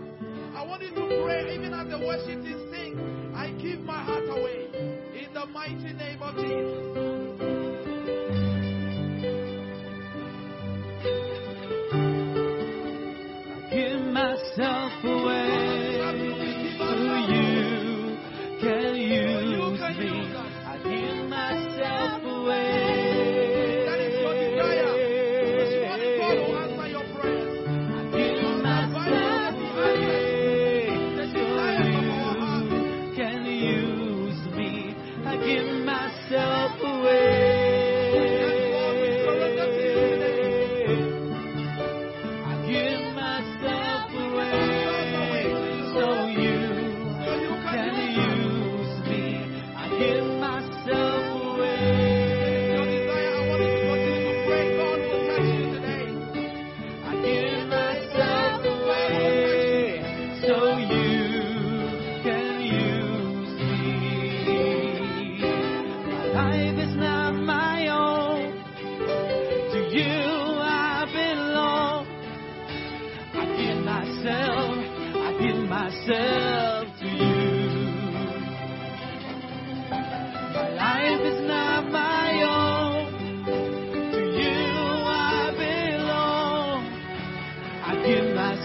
I 0.56 0.64
want 0.64 0.84
you 0.84 0.94
to 0.94 1.24
pray 1.26 1.56
even 1.56 1.74
as 1.74 1.90
the 1.90 1.98
worship 1.98 2.46
is 2.46 2.62
sing. 2.70 3.34
I 3.36 3.50
give 3.58 3.80
my 3.80 4.04
heart 4.04 4.30
away 4.30 4.70
in 5.18 5.34
the 5.34 5.48
mighty 5.48 5.94
name 5.94 6.22
of 6.22 6.36
Jesus. 6.36 7.63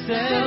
Give 0.09 0.38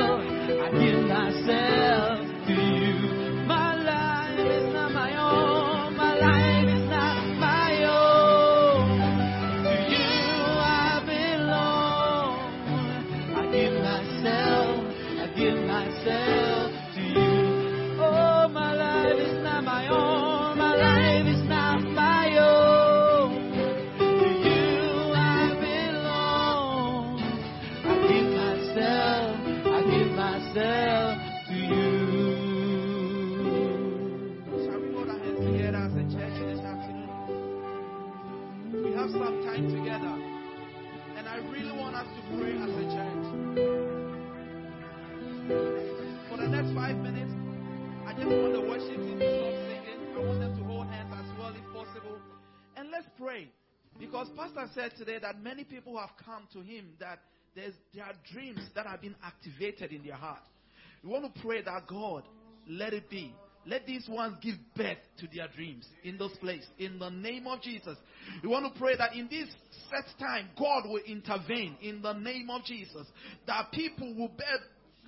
Pastor 54.54 54.70
said 54.74 54.92
today 54.98 55.18
that 55.20 55.42
many 55.42 55.64
people 55.64 55.98
have 55.98 56.10
come 56.24 56.46
to 56.52 56.60
him 56.60 56.90
that 57.00 57.20
there's, 57.54 57.74
there 57.94 58.04
are 58.04 58.14
dreams 58.32 58.60
that 58.74 58.86
have 58.86 59.00
been 59.00 59.14
activated 59.22 59.92
in 59.92 60.04
their 60.04 60.14
heart. 60.16 60.42
We 61.02 61.10
want 61.10 61.34
to 61.34 61.42
pray 61.42 61.62
that 61.62 61.86
God, 61.86 62.24
let 62.68 62.92
it 62.92 63.10
be. 63.10 63.34
Let 63.64 63.86
these 63.86 64.08
ones 64.08 64.36
give 64.42 64.56
birth 64.74 64.98
to 65.18 65.28
their 65.32 65.46
dreams 65.54 65.86
in 66.02 66.18
those 66.18 66.36
places. 66.38 66.68
In 66.78 66.98
the 66.98 67.10
name 67.10 67.46
of 67.46 67.62
Jesus. 67.62 67.96
We 68.42 68.48
want 68.48 68.72
to 68.72 68.78
pray 68.78 68.96
that 68.96 69.14
in 69.14 69.28
this 69.30 69.48
set 69.88 70.18
time, 70.18 70.48
God 70.58 70.88
will 70.88 71.02
intervene 71.06 71.76
in 71.80 72.02
the 72.02 72.12
name 72.12 72.50
of 72.50 72.64
Jesus. 72.64 73.06
That 73.46 73.70
people 73.72 74.14
will 74.16 74.28
bear 74.36 74.58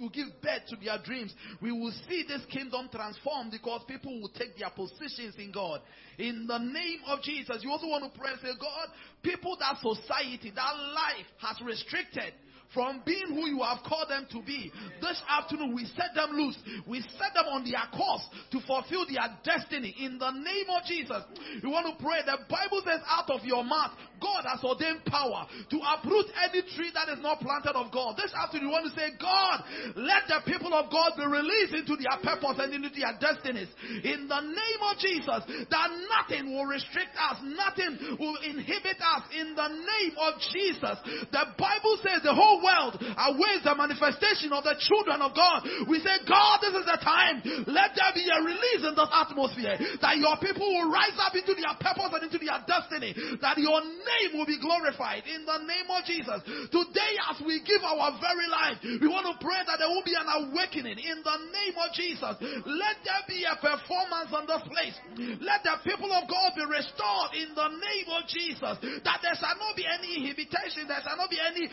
will 0.01 0.11
give 0.11 0.29
birth 0.43 0.67
to 0.69 0.77
their 0.77 0.99
dreams. 1.05 1.33
We 1.61 1.73
will 1.73 1.93
see 2.09 2.25
this 2.27 2.43
kingdom 2.51 2.89
transformed 2.93 3.53
because 3.53 3.83
people 3.87 4.21
will 4.21 4.31
take 4.31 4.59
their 4.59 4.71
positions 4.71 5.35
in 5.39 5.53
God. 5.53 5.81
In 6.19 6.47
the 6.47 6.59
name 6.59 7.01
of 7.07 7.23
Jesus, 7.23 7.59
you 7.63 7.71
also 7.71 7.87
want 7.87 8.05
to 8.13 8.19
pray 8.19 8.33
and 8.33 8.41
say, 8.41 8.53
God, 8.61 8.89
people 9.23 9.57
that 9.61 9.79
society, 9.81 10.53
that 10.55 10.75
life 10.95 11.27
has 11.39 11.61
restricted 11.65 12.35
from 12.73 13.03
being 13.05 13.29
who 13.29 13.47
you 13.47 13.63
have 13.63 13.85
called 13.85 14.09
them 14.09 14.27
to 14.33 14.43
be. 14.43 14.73
This 15.01 15.21
afternoon, 15.29 15.75
we 15.75 15.85
set 15.97 16.15
them 16.15 16.33
loose. 16.33 16.59
We 16.87 17.01
set 17.19 17.35
them 17.35 17.47
on 17.51 17.65
their 17.65 17.85
course 17.93 18.25
to 18.53 18.59
fulfill 18.67 19.07
their 19.07 19.29
destiny 19.45 19.95
in 20.01 20.19
the 20.19 20.31
name 20.31 20.69
of 20.71 20.83
Jesus. 20.87 21.23
We 21.63 21.69
want 21.69 21.87
to 21.87 21.97
pray. 22.03 22.25
The 22.25 22.39
Bible 22.49 22.83
says, 22.85 23.01
out 23.07 23.31
of 23.31 23.45
your 23.45 23.63
mouth, 23.63 23.93
God 24.23 24.49
has 24.49 24.65
ordained 24.65 25.05
power 25.05 25.45
to 25.45 25.77
uproot 25.77 26.27
any 26.49 26.65
tree 26.73 26.91
that 26.97 27.13
is 27.13 27.21
not 27.21 27.45
planted 27.45 27.77
of 27.77 27.93
God. 27.93 28.17
This 28.17 28.33
afternoon, 28.33 28.71
we 28.71 28.73
want 28.73 28.89
to 28.89 28.97
say, 28.97 29.13
God, 29.21 29.59
let 30.01 30.25
the 30.27 30.41
people 30.49 30.73
of 30.73 30.89
God 30.89 31.13
be 31.21 31.27
released 31.29 31.77
into 31.77 32.01
their 32.01 32.17
purpose 32.25 32.57
and 32.57 32.73
into 32.73 32.89
their 32.89 33.13
destinies. 33.21 33.69
In 34.03 34.27
the 34.27 34.41
name 34.41 34.81
of 34.89 34.97
Jesus, 34.97 35.69
that 35.69 35.89
nothing 36.09 36.57
will 36.57 36.65
restrict 36.65 37.13
us, 37.21 37.37
nothing 37.45 38.17
will 38.17 38.39
inhibit 38.41 38.97
us. 38.99 39.23
In 39.37 39.53
the 39.53 39.69
name 39.69 40.15
of 40.17 40.41
Jesus, 40.41 40.97
the 41.29 41.45
Bible 41.61 41.97
says 42.01 42.25
the 42.25 42.33
whole 42.33 42.64
world 42.65 42.97
awaits 42.97 43.69
the 43.69 43.77
manifestation 43.77 44.57
of 44.57 44.65
the 44.65 44.73
children 44.81 45.21
of 45.21 45.37
God. 45.37 45.69
We 45.85 46.01
say, 46.01 46.25
God, 46.25 46.65
this 46.65 46.73
is 46.73 46.87
the 46.89 46.99
time. 47.05 47.45
Let 47.69 47.93
there 47.93 48.13
be 48.17 48.25
a 48.25 48.41
release 48.41 48.83
in 48.89 48.97
this 48.97 49.13
atmosphere 49.13 49.77
that 50.01 50.17
your 50.17 50.41
people 50.41 50.65
will 50.65 50.89
rise 50.89 51.17
up 51.21 51.37
into 51.37 51.53
their 51.53 51.77
purpose 51.77 52.17
and 52.17 52.25
into 52.25 52.41
their 52.41 52.57
destiny, 52.65 53.13
that 53.45 53.61
your 53.61 53.85
name 53.85 54.41
will 54.41 54.49
be 54.49 54.57
glorified 54.57 55.29
in 55.29 55.45
the 55.45 55.59
name 55.69 55.89
of 55.93 56.01
Jesus. 56.09 56.41
Today, 56.73 57.13
as 57.29 57.37
we 57.45 57.61
give 57.61 57.85
our 57.85 58.17
very 58.25 58.49
life, 58.49 58.81
we 58.81 59.09
want 59.11 59.29
to 59.29 59.37
pray 59.45 59.61
that 59.69 59.77
there 59.77 59.93
will 59.93 60.07
be 60.07 60.17
an 60.17 60.29
awakening 60.49 60.97
in 60.97 61.19
the 61.21 61.39
name 61.53 61.77
of 61.77 61.93
Jesus. 61.93 62.35
Let 62.65 62.97
there 63.05 63.25
be 63.29 63.45
a 63.45 63.57
performance 63.61 64.33
on 64.33 64.49
this 64.49 64.65
place. 64.65 64.97
Let 65.45 65.61
the 65.67 65.77
people 65.85 66.09
of 66.09 66.25
God 66.31 66.57
be 66.57 66.65
restored 66.65 67.37
in 67.37 67.53
the 67.53 67.69
name 67.69 68.09
of 68.15 68.23
Jesus. 68.31 68.77
That 69.05 69.21
there 69.21 69.37
shall 69.37 69.59
not 69.61 69.77
be 69.77 69.85
any 69.85 70.25
inhibition, 70.25 70.89
there 70.89 71.03
shall 71.03 71.19
not 71.19 71.29
be 71.29 71.41
any 71.43 71.69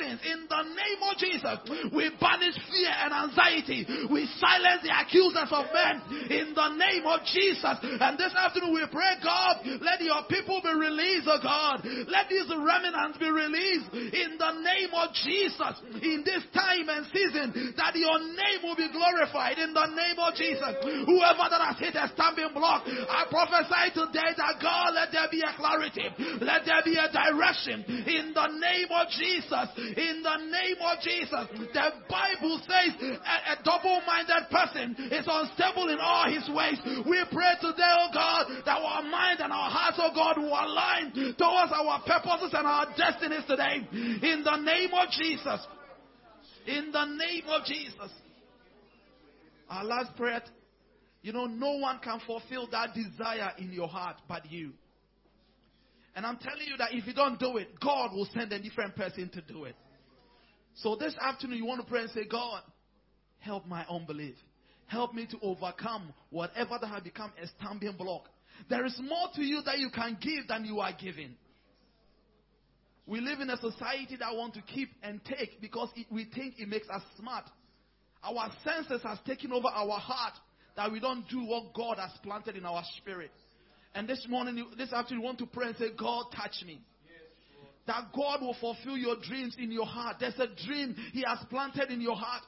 in 0.00 0.44
the 0.48 0.62
name 0.62 1.00
of 1.00 1.14
Jesus. 1.16 1.56
We 1.92 2.10
banish 2.20 2.56
fear 2.68 2.92
and 2.92 3.12
anxiety. 3.12 3.86
We 4.10 4.28
silence 4.36 4.84
the 4.84 4.92
accusers 4.92 5.48
of 5.50 5.64
men 5.72 5.94
in 6.28 6.52
the 6.52 6.68
name 6.76 7.06
of 7.06 7.24
Jesus. 7.24 7.76
And 7.82 8.18
this 8.18 8.32
afternoon 8.36 8.74
we 8.74 8.84
pray, 8.92 9.16
God, 9.22 9.64
let 9.80 10.00
your 10.02 10.24
people 10.28 10.60
be 10.60 10.72
released, 10.74 11.28
oh 11.28 11.40
God. 11.40 11.80
Let 12.08 12.28
these 12.28 12.48
remnants 12.50 13.18
be 13.18 13.30
released 13.30 13.88
in 13.92 14.36
the 14.36 14.52
name 14.60 14.92
of 14.92 15.12
Jesus 15.16 15.74
in 16.02 16.22
this 16.24 16.44
time 16.52 16.88
and 16.92 17.06
season 17.12 17.74
that 17.76 17.96
your 17.96 18.18
name 18.20 18.60
will 18.62 18.76
be 18.76 18.90
glorified 18.92 19.58
in 19.58 19.72
the 19.72 19.88
name 19.92 20.18
of 20.20 20.34
Jesus. 20.36 20.72
Whoever 21.06 21.46
that 21.48 21.62
has 21.72 21.78
hit 21.80 21.96
a 21.96 22.10
stumbling 22.12 22.52
block, 22.52 22.84
I 22.86 23.24
prophesy 23.30 23.96
today 23.96 24.30
that 24.36 24.60
God, 24.60 24.92
let 24.94 25.12
there 25.12 25.30
be 25.30 25.40
a 25.40 25.52
clarity. 25.56 26.08
Let 26.44 26.68
there 26.68 26.82
be 26.84 26.96
a 26.98 27.08
direction 27.08 27.84
in 28.06 28.32
the 28.34 28.48
name 28.60 28.90
of 28.90 29.06
Jesus. 29.14 29.66
In 29.94 30.22
the 30.22 30.36
name 30.50 30.80
of 30.82 30.98
Jesus. 31.00 31.46
The 31.72 31.88
Bible 32.08 32.60
says 32.66 32.96
a, 33.00 33.52
a 33.52 33.56
double-minded 33.62 34.50
person 34.50 34.96
is 35.12 35.26
unstable 35.28 35.88
in 35.88 35.98
all 36.00 36.26
his 36.30 36.48
ways. 36.50 36.78
We 37.06 37.22
pray 37.30 37.54
today, 37.60 37.92
oh 38.00 38.10
God, 38.12 38.46
that 38.64 38.78
our 38.78 39.02
mind 39.02 39.40
and 39.40 39.52
our 39.52 39.70
hearts, 39.70 39.98
oh 40.00 40.10
God, 40.14 40.38
will 40.38 40.48
align 40.48 41.12
towards 41.14 41.72
our 41.72 42.02
purposes 42.06 42.50
and 42.52 42.66
our 42.66 42.86
destinies 42.96 43.44
today. 43.46 43.86
In 43.92 44.42
the 44.44 44.56
name 44.56 44.90
of 44.94 45.10
Jesus. 45.10 45.60
In 46.66 46.90
the 46.92 47.04
name 47.04 47.44
of 47.48 47.64
Jesus. 47.64 48.10
Our 49.68 49.84
last 49.84 50.16
prayer, 50.16 50.42
you 51.22 51.32
know, 51.32 51.46
no 51.46 51.78
one 51.78 51.98
can 52.02 52.20
fulfill 52.26 52.68
that 52.70 52.94
desire 52.94 53.52
in 53.58 53.72
your 53.72 53.88
heart 53.88 54.16
but 54.28 54.50
you. 54.50 54.72
And 56.16 56.24
I'm 56.24 56.38
telling 56.38 56.66
you 56.66 56.78
that 56.78 56.94
if 56.94 57.06
you 57.06 57.12
don't 57.12 57.38
do 57.38 57.58
it, 57.58 57.78
God 57.78 58.12
will 58.12 58.26
send 58.34 58.50
a 58.52 58.58
different 58.58 58.96
person 58.96 59.28
to 59.34 59.42
do 59.42 59.64
it. 59.64 59.76
So 60.76 60.96
this 60.96 61.14
afternoon, 61.20 61.58
you 61.58 61.66
want 61.66 61.82
to 61.82 61.86
pray 61.86 62.02
and 62.02 62.10
say, 62.10 62.24
God, 62.24 62.62
help 63.38 63.66
my 63.66 63.84
unbelief. 63.88 64.34
Help 64.86 65.12
me 65.14 65.26
to 65.30 65.36
overcome 65.42 66.14
whatever 66.30 66.78
that 66.80 66.86
has 66.86 67.02
become 67.02 67.32
a 67.42 67.46
stumbling 67.48 67.96
block. 67.98 68.30
There 68.70 68.86
is 68.86 68.98
more 68.98 69.28
to 69.34 69.42
you 69.42 69.60
that 69.66 69.78
you 69.78 69.90
can 69.94 70.16
give 70.20 70.48
than 70.48 70.64
you 70.64 70.80
are 70.80 70.92
giving. 70.98 71.34
We 73.04 73.20
live 73.20 73.40
in 73.40 73.50
a 73.50 73.58
society 73.58 74.16
that 74.18 74.34
want 74.34 74.54
to 74.54 74.62
keep 74.62 74.90
and 75.02 75.20
take 75.24 75.60
because 75.60 75.90
it, 75.96 76.06
we 76.10 76.24
think 76.34 76.54
it 76.58 76.68
makes 76.68 76.88
us 76.88 77.02
smart. 77.18 77.44
Our 78.24 78.50
senses 78.64 79.02
has 79.04 79.18
taken 79.26 79.52
over 79.52 79.68
our 79.68 79.98
heart 79.98 80.34
that 80.76 80.90
we 80.90 80.98
don't 80.98 81.28
do 81.28 81.44
what 81.44 81.74
God 81.74 81.98
has 81.98 82.10
planted 82.22 82.56
in 82.56 82.64
our 82.64 82.82
spirit. 82.96 83.30
And 83.96 84.06
this 84.06 84.26
morning, 84.28 84.62
this 84.76 84.92
afternoon, 84.92 85.22
you 85.22 85.26
want 85.26 85.38
to 85.38 85.46
pray 85.46 85.68
and 85.68 85.76
say, 85.76 85.86
God, 85.98 86.26
touch 86.36 86.62
me. 86.66 86.82
That 87.86 88.08
God 88.14 88.42
will 88.42 88.56
fulfill 88.60 88.98
your 88.98 89.16
dreams 89.26 89.56
in 89.58 89.72
your 89.72 89.86
heart. 89.86 90.16
There's 90.20 90.38
a 90.38 90.48
dream 90.66 90.94
He 91.14 91.24
has 91.26 91.38
planted 91.48 91.90
in 91.90 92.02
your 92.02 92.14
heart. 92.14 92.42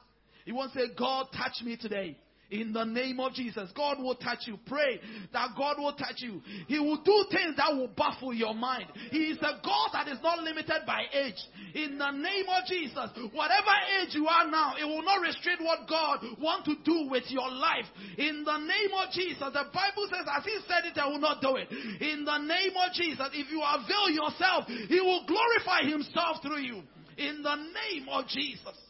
You 0.45 0.53
want 0.53 0.73
to 0.73 0.79
say, 0.79 0.85
God, 0.95 1.25
touch 1.35 1.63
me 1.63 1.75
today. 1.75 2.17
In 2.51 2.73
the 2.73 2.83
name 2.83 3.19
of 3.19 3.33
Jesus, 3.33 3.69
God 3.75 3.99
will 3.99 4.15
touch 4.15 4.47
you. 4.47 4.57
Pray 4.65 4.99
that 5.33 5.49
God 5.55 5.77
will 5.77 5.93
touch 5.93 6.17
you. 6.17 6.41
He 6.67 6.79
will 6.79 7.01
do 7.03 7.25
things 7.31 7.55
that 7.57 7.75
will 7.75 7.89
baffle 7.89 8.33
your 8.33 8.55
mind. 8.55 8.85
He 9.11 9.29
is 9.29 9.37
a 9.37 9.61
God 9.63 9.89
that 9.93 10.07
is 10.07 10.17
not 10.23 10.39
limited 10.39 10.81
by 10.87 11.03
age. 11.13 11.37
In 11.75 11.99
the 11.99 12.09
name 12.09 12.45
of 12.49 12.65
Jesus, 12.65 13.09
whatever 13.33 13.75
age 14.01 14.15
you 14.15 14.27
are 14.27 14.49
now, 14.49 14.73
it 14.79 14.85
will 14.85 15.03
not 15.03 15.21
restrict 15.21 15.61
what 15.61 15.87
God 15.87 16.25
wants 16.41 16.67
to 16.69 16.75
do 16.83 17.07
with 17.09 17.29
your 17.29 17.49
life. 17.51 17.85
In 18.17 18.43
the 18.43 18.57
name 18.57 18.91
of 18.97 19.13
Jesus, 19.13 19.39
the 19.39 19.69
Bible 19.69 20.09
says, 20.09 20.25
as 20.25 20.43
He 20.43 20.57
said 20.67 20.89
it, 20.89 20.97
I 20.97 21.07
will 21.07 21.21
not 21.21 21.41
do 21.41 21.55
it. 21.55 21.69
In 22.01 22.25
the 22.25 22.37
name 22.39 22.73
of 22.73 22.93
Jesus, 22.93 23.29
if 23.33 23.51
you 23.51 23.61
avail 23.61 24.09
yourself, 24.09 24.65
He 24.65 24.99
will 24.99 25.25
glorify 25.27 25.87
Himself 25.87 26.41
through 26.41 26.61
you. 26.61 26.81
In 27.17 27.43
the 27.43 27.55
name 27.55 28.09
of 28.09 28.25
Jesus. 28.27 28.88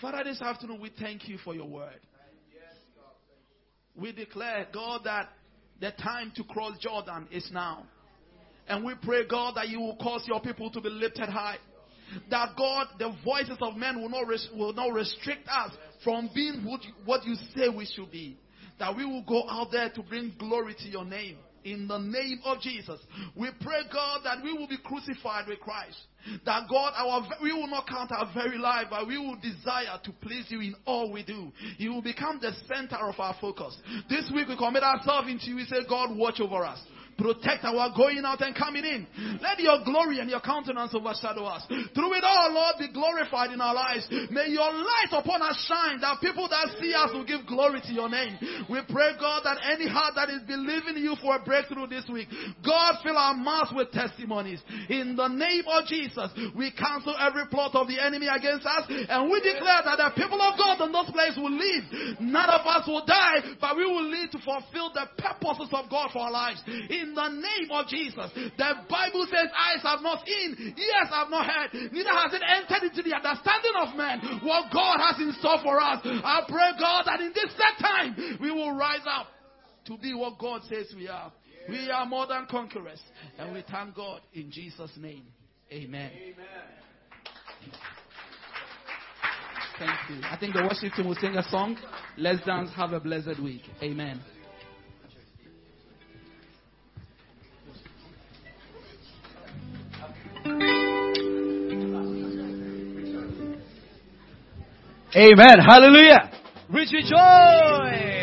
Father, 0.00 0.22
this 0.24 0.40
afternoon 0.40 0.80
we 0.80 0.92
thank 1.00 1.28
you 1.28 1.38
for 1.38 1.54
your 1.54 1.66
word. 1.66 1.98
We 3.96 4.12
declare, 4.12 4.66
God, 4.72 5.00
that 5.04 5.28
the 5.80 5.90
time 5.90 6.32
to 6.36 6.44
cross 6.44 6.78
Jordan 6.78 7.26
is 7.32 7.48
now. 7.52 7.84
And 8.68 8.84
we 8.84 8.94
pray, 9.02 9.26
God, 9.26 9.56
that 9.56 9.68
you 9.68 9.80
will 9.80 9.96
cause 9.96 10.24
your 10.28 10.40
people 10.40 10.70
to 10.70 10.80
be 10.80 10.88
lifted 10.88 11.28
high. 11.28 11.56
That 12.30 12.50
God, 12.56 12.86
the 12.98 13.12
voices 13.24 13.58
of 13.60 13.76
men 13.76 14.00
will 14.00 14.08
not, 14.08 14.26
res- 14.28 14.48
will 14.54 14.72
not 14.72 14.92
restrict 14.92 15.48
us 15.48 15.72
from 16.04 16.30
being 16.32 16.64
what 16.64 16.84
you, 16.84 16.92
what 17.04 17.24
you 17.24 17.34
say 17.56 17.68
we 17.68 17.86
should 17.86 18.12
be. 18.12 18.38
That 18.78 18.96
we 18.96 19.04
will 19.04 19.24
go 19.24 19.48
out 19.48 19.68
there 19.72 19.90
to 19.90 20.02
bring 20.02 20.32
glory 20.38 20.76
to 20.78 20.88
your 20.88 21.04
name. 21.04 21.38
In 21.64 21.88
the 21.88 21.98
name 21.98 22.40
of 22.44 22.60
Jesus, 22.60 23.00
we 23.34 23.48
pray, 23.60 23.82
God, 23.92 24.20
that 24.24 24.42
we 24.42 24.52
will 24.52 24.68
be 24.68 24.78
crucified 24.78 25.48
with 25.48 25.60
Christ. 25.60 25.98
That 26.44 26.68
God, 26.68 26.92
our 26.96 27.26
we 27.42 27.52
will 27.52 27.68
not 27.68 27.88
count 27.88 28.12
our 28.12 28.30
very 28.34 28.58
life, 28.58 28.86
but 28.90 29.06
we 29.06 29.18
will 29.18 29.36
desire 29.36 29.98
to 30.04 30.12
please 30.20 30.46
you 30.48 30.60
in 30.60 30.74
all 30.84 31.12
we 31.12 31.22
do. 31.22 31.50
You 31.78 31.92
will 31.92 32.02
become 32.02 32.38
the 32.40 32.52
center 32.72 32.96
of 32.96 33.18
our 33.18 33.36
focus. 33.40 33.76
This 34.08 34.30
week 34.34 34.48
we 34.48 34.56
commit 34.56 34.82
ourselves 34.82 35.28
into 35.28 35.46
you. 35.46 35.56
We 35.56 35.64
say, 35.64 35.78
God, 35.88 36.16
watch 36.16 36.40
over 36.40 36.64
us. 36.64 36.80
Protect 37.18 37.66
our 37.66 37.90
going 37.98 38.22
out 38.24 38.40
and 38.40 38.54
coming 38.54 38.86
in. 38.86 39.02
Let 39.42 39.58
your 39.58 39.82
glory 39.84 40.20
and 40.20 40.30
your 40.30 40.38
countenance 40.40 40.94
overshadow 40.94 41.44
us. 41.50 41.66
Through 41.66 42.14
it 42.14 42.22
all, 42.22 42.54
Lord, 42.54 42.78
be 42.78 42.92
glorified 42.94 43.50
in 43.50 43.60
our 43.60 43.74
lives. 43.74 44.06
May 44.30 44.54
your 44.54 44.70
light 44.70 45.10
upon 45.10 45.42
us 45.42 45.58
shine 45.66 45.98
that 46.00 46.22
people 46.22 46.46
that 46.46 46.78
see 46.78 46.94
us 46.94 47.10
will 47.12 47.26
give 47.26 47.42
glory 47.46 47.82
to 47.82 47.92
your 47.92 48.08
name. 48.08 48.38
We 48.70 48.78
pray, 48.86 49.18
God, 49.18 49.42
that 49.42 49.58
any 49.66 49.90
heart 49.90 50.14
that 50.14 50.30
is 50.30 50.46
believing 50.46 51.02
you 51.02 51.16
for 51.20 51.34
a 51.34 51.42
breakthrough 51.42 51.90
this 51.90 52.06
week, 52.06 52.28
God, 52.64 53.02
fill 53.02 53.18
our 53.18 53.34
mouths 53.34 53.74
with 53.74 53.90
testimonies. 53.90 54.62
In 54.88 55.16
the 55.16 55.26
name 55.26 55.66
of 55.66 55.90
Jesus, 55.90 56.30
we 56.54 56.70
cancel 56.70 57.18
every 57.18 57.50
plot 57.50 57.74
of 57.74 57.88
the 57.88 57.98
enemy 57.98 58.30
against 58.30 58.62
us 58.64 58.86
and 58.86 59.26
we 59.26 59.42
declare 59.42 59.82
that 59.82 59.98
the 59.98 60.10
people 60.14 60.38
of 60.38 60.54
God 60.54 60.86
in 60.86 60.94
this 60.94 61.10
place 61.10 61.34
will 61.34 61.50
live. 61.50 62.22
None 62.22 62.50
of 62.50 62.62
us 62.62 62.86
will 62.86 63.02
die, 63.02 63.42
but 63.60 63.74
we 63.76 63.86
will 63.86 64.06
live 64.06 64.30
to 64.30 64.38
fulfill 64.38 64.94
the 64.94 65.10
purposes 65.18 65.74
of 65.74 65.90
God 65.90 66.14
for 66.14 66.22
our 66.22 66.30
lives. 66.30 66.62
In 66.68 67.07
the 67.14 67.28
name 67.28 67.70
of 67.70 67.86
Jesus, 67.88 68.30
the 68.34 68.70
Bible 68.88 69.26
says, 69.30 69.48
eyes 69.52 69.82
have 69.82 70.00
not 70.02 70.24
seen, 70.26 70.74
ears 70.76 71.10
have 71.10 71.30
not 71.30 71.46
heard, 71.46 71.92
neither 71.92 72.10
has 72.10 72.32
it 72.32 72.42
entered 72.42 72.90
into 72.90 73.02
the 73.02 73.14
understanding 73.14 73.76
of 73.80 73.96
man 73.96 74.40
what 74.42 74.72
God 74.72 74.98
has 74.98 75.20
in 75.20 75.32
store 75.40 75.58
for 75.62 75.80
us. 75.80 76.00
I 76.04 76.42
pray, 76.48 76.72
God, 76.78 77.04
that 77.06 77.20
in 77.20 77.32
this 77.34 77.52
set 77.56 77.78
time 77.80 78.38
we 78.40 78.50
will 78.50 78.74
rise 78.76 79.06
up 79.08 79.26
to 79.86 79.96
be 79.98 80.14
what 80.14 80.38
God 80.38 80.62
says 80.68 80.92
we 80.96 81.08
are. 81.08 81.32
We 81.68 81.90
are 81.90 82.06
more 82.06 82.26
than 82.26 82.46
conquerors, 82.50 83.00
and 83.38 83.52
we 83.52 83.62
thank 83.70 83.94
God 83.94 84.20
in 84.32 84.50
Jesus' 84.50 84.92
name. 84.96 85.24
Amen. 85.70 86.10
Thank 89.78 90.10
you. 90.10 90.20
I 90.24 90.36
think 90.40 90.54
the 90.54 90.62
worship 90.62 90.94
team 90.94 91.06
will 91.06 91.14
sing 91.20 91.36
a 91.36 91.42
song. 91.50 91.76
Let's 92.16 92.44
dance. 92.44 92.70
Have 92.74 92.92
a 92.92 93.00
blessed 93.00 93.40
week. 93.40 93.62
Amen. 93.82 94.20
Amen. 105.16 105.58
Hallelujah. 105.66 106.30
Rich 106.68 106.90
joy. 107.08 108.17